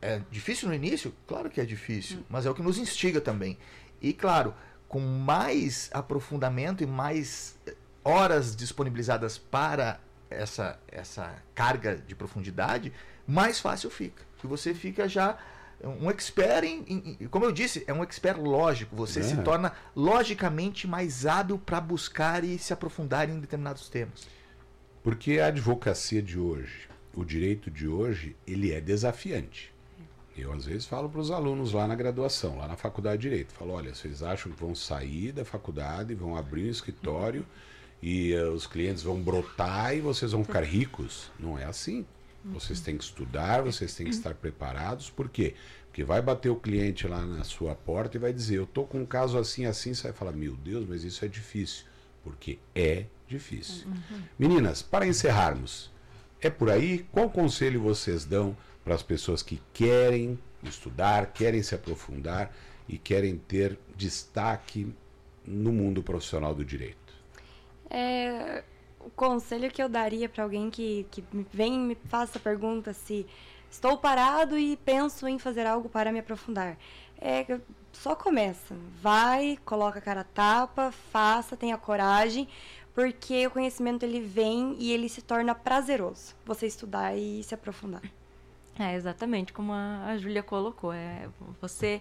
é 0.00 0.20
difícil 0.30 0.68
no 0.68 0.74
início? 0.74 1.14
Claro 1.28 1.48
que 1.48 1.60
é 1.60 1.64
difícil, 1.64 2.18
hum. 2.18 2.24
mas 2.28 2.44
é 2.44 2.50
o 2.50 2.54
que 2.54 2.62
nos 2.62 2.76
instiga 2.76 3.20
também. 3.20 3.56
E 4.00 4.12
claro, 4.12 4.52
com 4.92 5.00
mais 5.00 5.88
aprofundamento 5.90 6.84
e 6.84 6.86
mais 6.86 7.56
horas 8.04 8.54
disponibilizadas 8.54 9.38
para 9.38 9.98
essa, 10.28 10.78
essa 10.86 11.34
carga 11.54 11.96
de 11.96 12.14
profundidade, 12.14 12.92
mais 13.26 13.58
fácil 13.58 13.88
fica. 13.88 14.22
E 14.44 14.46
você 14.46 14.74
fica 14.74 15.08
já 15.08 15.38
um 15.82 16.10
expert 16.10 16.64
em, 16.64 17.16
em, 17.18 17.26
como 17.28 17.46
eu 17.46 17.52
disse, 17.52 17.82
é 17.86 17.92
um 17.94 18.02
expert 18.02 18.38
lógico. 18.38 18.94
Você 18.94 19.20
é. 19.20 19.22
se 19.22 19.38
torna 19.38 19.72
logicamente 19.96 20.86
mais 20.86 21.24
hábil 21.24 21.58
para 21.58 21.80
buscar 21.80 22.44
e 22.44 22.58
se 22.58 22.74
aprofundar 22.74 23.30
em 23.30 23.40
determinados 23.40 23.88
temas. 23.88 24.28
Porque 25.02 25.40
a 25.40 25.46
advocacia 25.46 26.20
de 26.20 26.38
hoje, 26.38 26.86
o 27.14 27.24
direito 27.24 27.70
de 27.70 27.88
hoje, 27.88 28.36
ele 28.46 28.70
é 28.70 28.80
desafiante. 28.80 29.71
Eu 30.36 30.52
às 30.52 30.64
vezes 30.64 30.86
falo 30.86 31.08
para 31.08 31.20
os 31.20 31.30
alunos 31.30 31.72
lá 31.72 31.86
na 31.86 31.94
graduação, 31.94 32.56
lá 32.56 32.66
na 32.66 32.76
faculdade 32.76 33.22
de 33.22 33.28
direito, 33.28 33.52
falo, 33.52 33.72
olha, 33.72 33.94
vocês 33.94 34.22
acham 34.22 34.50
que 34.50 34.58
vão 34.58 34.74
sair 34.74 35.32
da 35.32 35.44
faculdade, 35.44 36.14
vão 36.14 36.36
abrir 36.36 36.66
um 36.66 36.70
escritório 36.70 37.44
e 38.02 38.34
uh, 38.34 38.52
os 38.52 38.66
clientes 38.66 39.02
vão 39.02 39.20
brotar 39.20 39.94
e 39.94 40.00
vocês 40.00 40.32
vão 40.32 40.42
ficar 40.42 40.64
ricos? 40.64 41.30
Não 41.38 41.58
é 41.58 41.64
assim. 41.64 42.06
Vocês 42.44 42.80
têm 42.80 42.96
que 42.96 43.04
estudar, 43.04 43.62
vocês 43.62 43.94
têm 43.94 44.06
que 44.06 44.14
estar 44.14 44.34
preparados. 44.34 45.08
Por 45.08 45.28
quê? 45.28 45.54
Porque 45.86 46.02
vai 46.02 46.20
bater 46.20 46.48
o 46.48 46.56
cliente 46.56 47.06
lá 47.06 47.24
na 47.24 47.44
sua 47.44 47.74
porta 47.74 48.16
e 48.16 48.20
vai 48.20 48.32
dizer, 48.32 48.56
eu 48.56 48.66
tô 48.66 48.84
com 48.84 49.02
um 49.02 49.06
caso 49.06 49.38
assim, 49.38 49.64
assim, 49.64 49.94
você 49.94 50.04
vai 50.04 50.12
falar, 50.12 50.32
meu 50.32 50.56
Deus, 50.56 50.84
mas 50.88 51.04
isso 51.04 51.24
é 51.24 51.28
difícil. 51.28 51.84
Porque 52.24 52.58
é 52.74 53.04
difícil. 53.28 53.86
Uhum. 53.86 54.22
Meninas, 54.38 54.82
para 54.82 55.06
encerrarmos, 55.06 55.90
é 56.40 56.50
por 56.50 56.70
aí? 56.70 57.06
Qual 57.12 57.30
conselho 57.30 57.80
vocês 57.80 58.24
dão 58.24 58.56
para 58.84 58.94
as 58.94 59.02
pessoas 59.02 59.42
que 59.42 59.60
querem 59.72 60.38
estudar, 60.62 61.32
querem 61.32 61.62
se 61.62 61.74
aprofundar 61.74 62.52
e 62.88 62.98
querem 62.98 63.36
ter 63.36 63.78
destaque 63.96 64.92
no 65.44 65.72
mundo 65.72 66.02
profissional 66.02 66.54
do 66.54 66.64
direito? 66.64 66.96
É, 67.88 68.64
o 69.00 69.10
conselho 69.10 69.70
que 69.70 69.82
eu 69.82 69.88
daria 69.88 70.28
para 70.28 70.44
alguém 70.44 70.70
que, 70.70 71.06
que 71.10 71.24
vem 71.52 71.74
e 71.74 71.78
me 71.78 71.94
faça 71.94 72.38
a 72.38 72.40
pergunta 72.40 72.92
se 72.92 73.26
estou 73.70 73.98
parado 73.98 74.58
e 74.58 74.76
penso 74.78 75.26
em 75.26 75.38
fazer 75.38 75.66
algo 75.66 75.88
para 75.88 76.12
me 76.12 76.18
aprofundar. 76.18 76.76
É, 77.20 77.60
só 77.92 78.14
começa. 78.14 78.74
Vai, 79.00 79.58
coloca 79.64 79.98
a 79.98 80.02
cara 80.02 80.20
a 80.20 80.24
tapa, 80.24 80.90
faça, 80.90 81.56
tenha 81.56 81.76
coragem, 81.76 82.48
porque 82.94 83.46
o 83.46 83.50
conhecimento 83.50 84.02
ele 84.02 84.20
vem 84.20 84.76
e 84.78 84.92
ele 84.92 85.08
se 85.08 85.22
torna 85.22 85.54
prazeroso. 85.54 86.34
Você 86.44 86.66
estudar 86.66 87.16
e 87.16 87.42
se 87.42 87.54
aprofundar. 87.54 88.02
É, 88.78 88.94
exatamente 88.94 89.52
como 89.52 89.72
a, 89.72 90.06
a 90.06 90.18
Júlia 90.18 90.42
colocou. 90.42 90.92
É, 90.92 91.28
você 91.60 92.00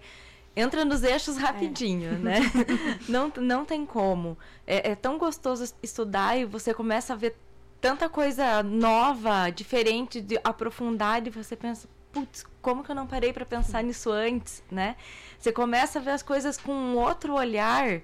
entra 0.55 0.84
nos 0.86 1.03
eixos 1.03 1.38
rapidinho, 1.38 2.13
é. 2.13 2.17
né? 2.17 2.39
não, 3.07 3.32
não 3.38 3.65
tem 3.65 3.86
como. 3.86 4.38
É, 4.65 4.91
é, 4.91 4.95
tão 4.95 5.17
gostoso 5.17 5.74
estudar 5.82 6.38
e 6.38 6.45
você 6.45 6.74
começa 6.74 7.13
a 7.13 7.15
ver 7.15 7.36
tanta 7.80 8.07
coisa 8.07 8.61
nova, 8.61 9.49
diferente, 9.49 10.22
de 10.22 10.39
aprofundar, 10.43 11.26
e 11.26 11.32
você 11.32 11.55
pensa, 11.55 11.89
putz, 12.11 12.45
como 12.61 12.84
que 12.84 12.91
eu 12.91 12.95
não 12.95 13.07
parei 13.07 13.34
para 13.34 13.45
pensar 13.45 13.84
nisso 13.84 14.11
antes, 14.11 14.63
né? 14.69 14.95
Você 15.39 15.51
começa 15.51 15.97
a 15.97 16.01
ver 16.01 16.11
as 16.11 16.22
coisas 16.22 16.57
com 16.57 16.72
um 16.72 16.97
outro 16.97 17.34
olhar 17.34 18.01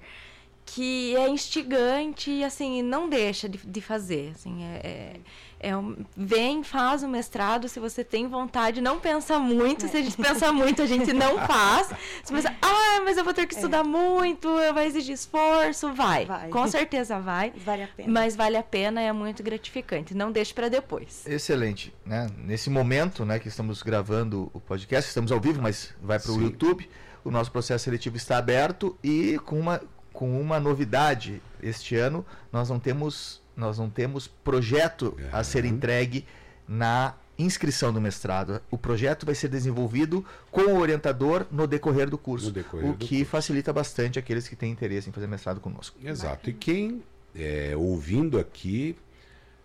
que 0.74 1.16
é 1.16 1.28
instigante 1.28 2.30
e 2.30 2.44
assim 2.44 2.82
não 2.82 3.08
deixa 3.08 3.48
de, 3.48 3.58
de 3.58 3.80
fazer 3.80 4.32
assim 4.34 4.62
é, 4.64 4.80
é, 4.84 5.70
é 5.70 5.76
um, 5.76 5.96
vem 6.14 6.62
faz 6.62 7.02
o 7.02 7.08
mestrado 7.08 7.68
se 7.68 7.80
você 7.80 8.04
tem 8.04 8.28
vontade 8.28 8.80
não 8.80 9.00
pensa 9.00 9.38
muito 9.38 9.86
é. 9.86 9.88
se 9.88 9.96
a 9.96 10.02
gente 10.02 10.16
pensa 10.16 10.52
muito 10.52 10.82
a 10.82 10.86
gente 10.86 11.12
não 11.12 11.38
faz 11.46 11.88
você 12.22 12.34
pensa 12.34 12.54
ah 12.60 13.00
mas 13.02 13.16
eu 13.16 13.24
vou 13.24 13.32
ter 13.32 13.46
que 13.46 13.54
é. 13.54 13.58
estudar 13.58 13.82
muito 13.82 14.48
vai 14.74 14.86
exigir 14.86 15.14
esforço 15.14 15.92
vai. 15.94 16.26
vai. 16.26 16.48
com 16.50 16.66
certeza 16.68 17.18
vai 17.18 17.50
vale 17.64 17.84
a 17.84 17.88
pena. 17.88 18.12
mas 18.12 18.36
vale 18.36 18.56
a 18.56 18.62
pena 18.62 19.00
é 19.00 19.12
muito 19.12 19.42
gratificante 19.42 20.14
não 20.14 20.30
deixe 20.30 20.52
para 20.52 20.68
depois 20.68 21.26
excelente 21.26 21.94
né 22.04 22.26
nesse 22.36 22.68
momento 22.68 23.24
né 23.24 23.38
que 23.38 23.48
estamos 23.48 23.82
gravando 23.82 24.50
o 24.52 24.60
podcast 24.60 25.08
estamos 25.08 25.32
ao 25.32 25.40
vivo 25.40 25.62
mas 25.62 25.94
vai 26.02 26.18
para 26.18 26.32
o 26.32 26.42
YouTube 26.42 26.88
o 27.24 27.30
nosso 27.30 27.50
processo 27.50 27.84
seletivo 27.84 28.16
está 28.16 28.36
aberto 28.36 28.98
e 29.02 29.38
com 29.44 29.58
uma 29.58 29.80
com 30.18 30.40
uma 30.40 30.58
novidade 30.58 31.40
este 31.62 31.94
ano, 31.94 32.26
nós 32.52 32.68
não 32.68 32.80
temos, 32.80 33.40
nós 33.56 33.78
não 33.78 33.88
temos 33.88 34.26
projeto 34.26 35.16
uhum. 35.16 35.28
a 35.30 35.44
ser 35.44 35.64
entregue 35.64 36.26
na 36.66 37.14
inscrição 37.38 37.92
do 37.92 38.00
mestrado. 38.00 38.60
O 38.68 38.76
projeto 38.76 39.24
vai 39.24 39.36
ser 39.36 39.46
desenvolvido 39.46 40.26
com 40.50 40.62
o 40.62 40.80
orientador 40.80 41.46
no 41.52 41.68
decorrer 41.68 42.10
do 42.10 42.18
curso, 42.18 42.50
decorrer 42.50 42.90
o 42.90 42.92
do 42.94 42.98
que 42.98 43.18
curso. 43.18 43.30
facilita 43.30 43.72
bastante 43.72 44.18
aqueles 44.18 44.48
que 44.48 44.56
têm 44.56 44.72
interesse 44.72 45.08
em 45.08 45.12
fazer 45.12 45.28
mestrado 45.28 45.60
conosco. 45.60 45.96
Exato. 46.02 46.50
E 46.50 46.52
quem 46.52 47.00
é, 47.32 47.76
ouvindo 47.76 48.40
aqui 48.40 48.96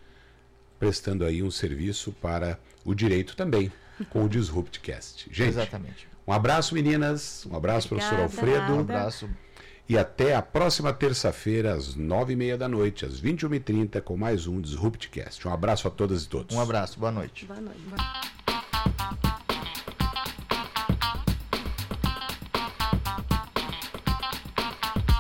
prestando 0.80 1.24
aí 1.26 1.44
um 1.44 1.52
serviço 1.52 2.12
para 2.14 2.60
o 2.84 2.96
direito 2.96 3.36
também, 3.36 3.72
com 4.10 4.24
o 4.24 4.30
Disruptcast. 4.30 5.30
Gente, 5.32 5.50
Exatamente. 5.50 6.08
um 6.28 6.34
abraço, 6.34 6.74
meninas. 6.74 7.46
Um 7.46 7.56
abraço, 7.56 7.88
Obrigada, 7.88 8.16
professor 8.16 8.42
Alfredo. 8.42 8.74
Um 8.74 8.80
abraço. 8.80 9.30
E 9.88 9.98
até 9.98 10.34
a 10.34 10.42
próxima 10.42 10.94
terça-feira, 10.94 11.74
às 11.74 11.96
nove 11.96 12.34
e 12.34 12.36
meia 12.36 12.58
da 12.58 12.70
noite, 12.70 13.06
às 13.06 13.22
21h30, 13.22 14.02
com 14.02 14.16
mais 14.16 14.48
um 14.48 14.62
Disruptcast. 14.62 15.46
Um 15.48 15.52
abraço 15.52 15.88
a 15.88 15.92
todas 15.92 16.24
e 16.24 16.30
todos. 16.30 16.56
Um 16.56 16.62
abraço, 16.62 16.98
boa 16.98 17.12
noite. 17.12 17.46
Boa 17.46 17.60
noite. 17.60 17.80
Boa... 17.82 18.43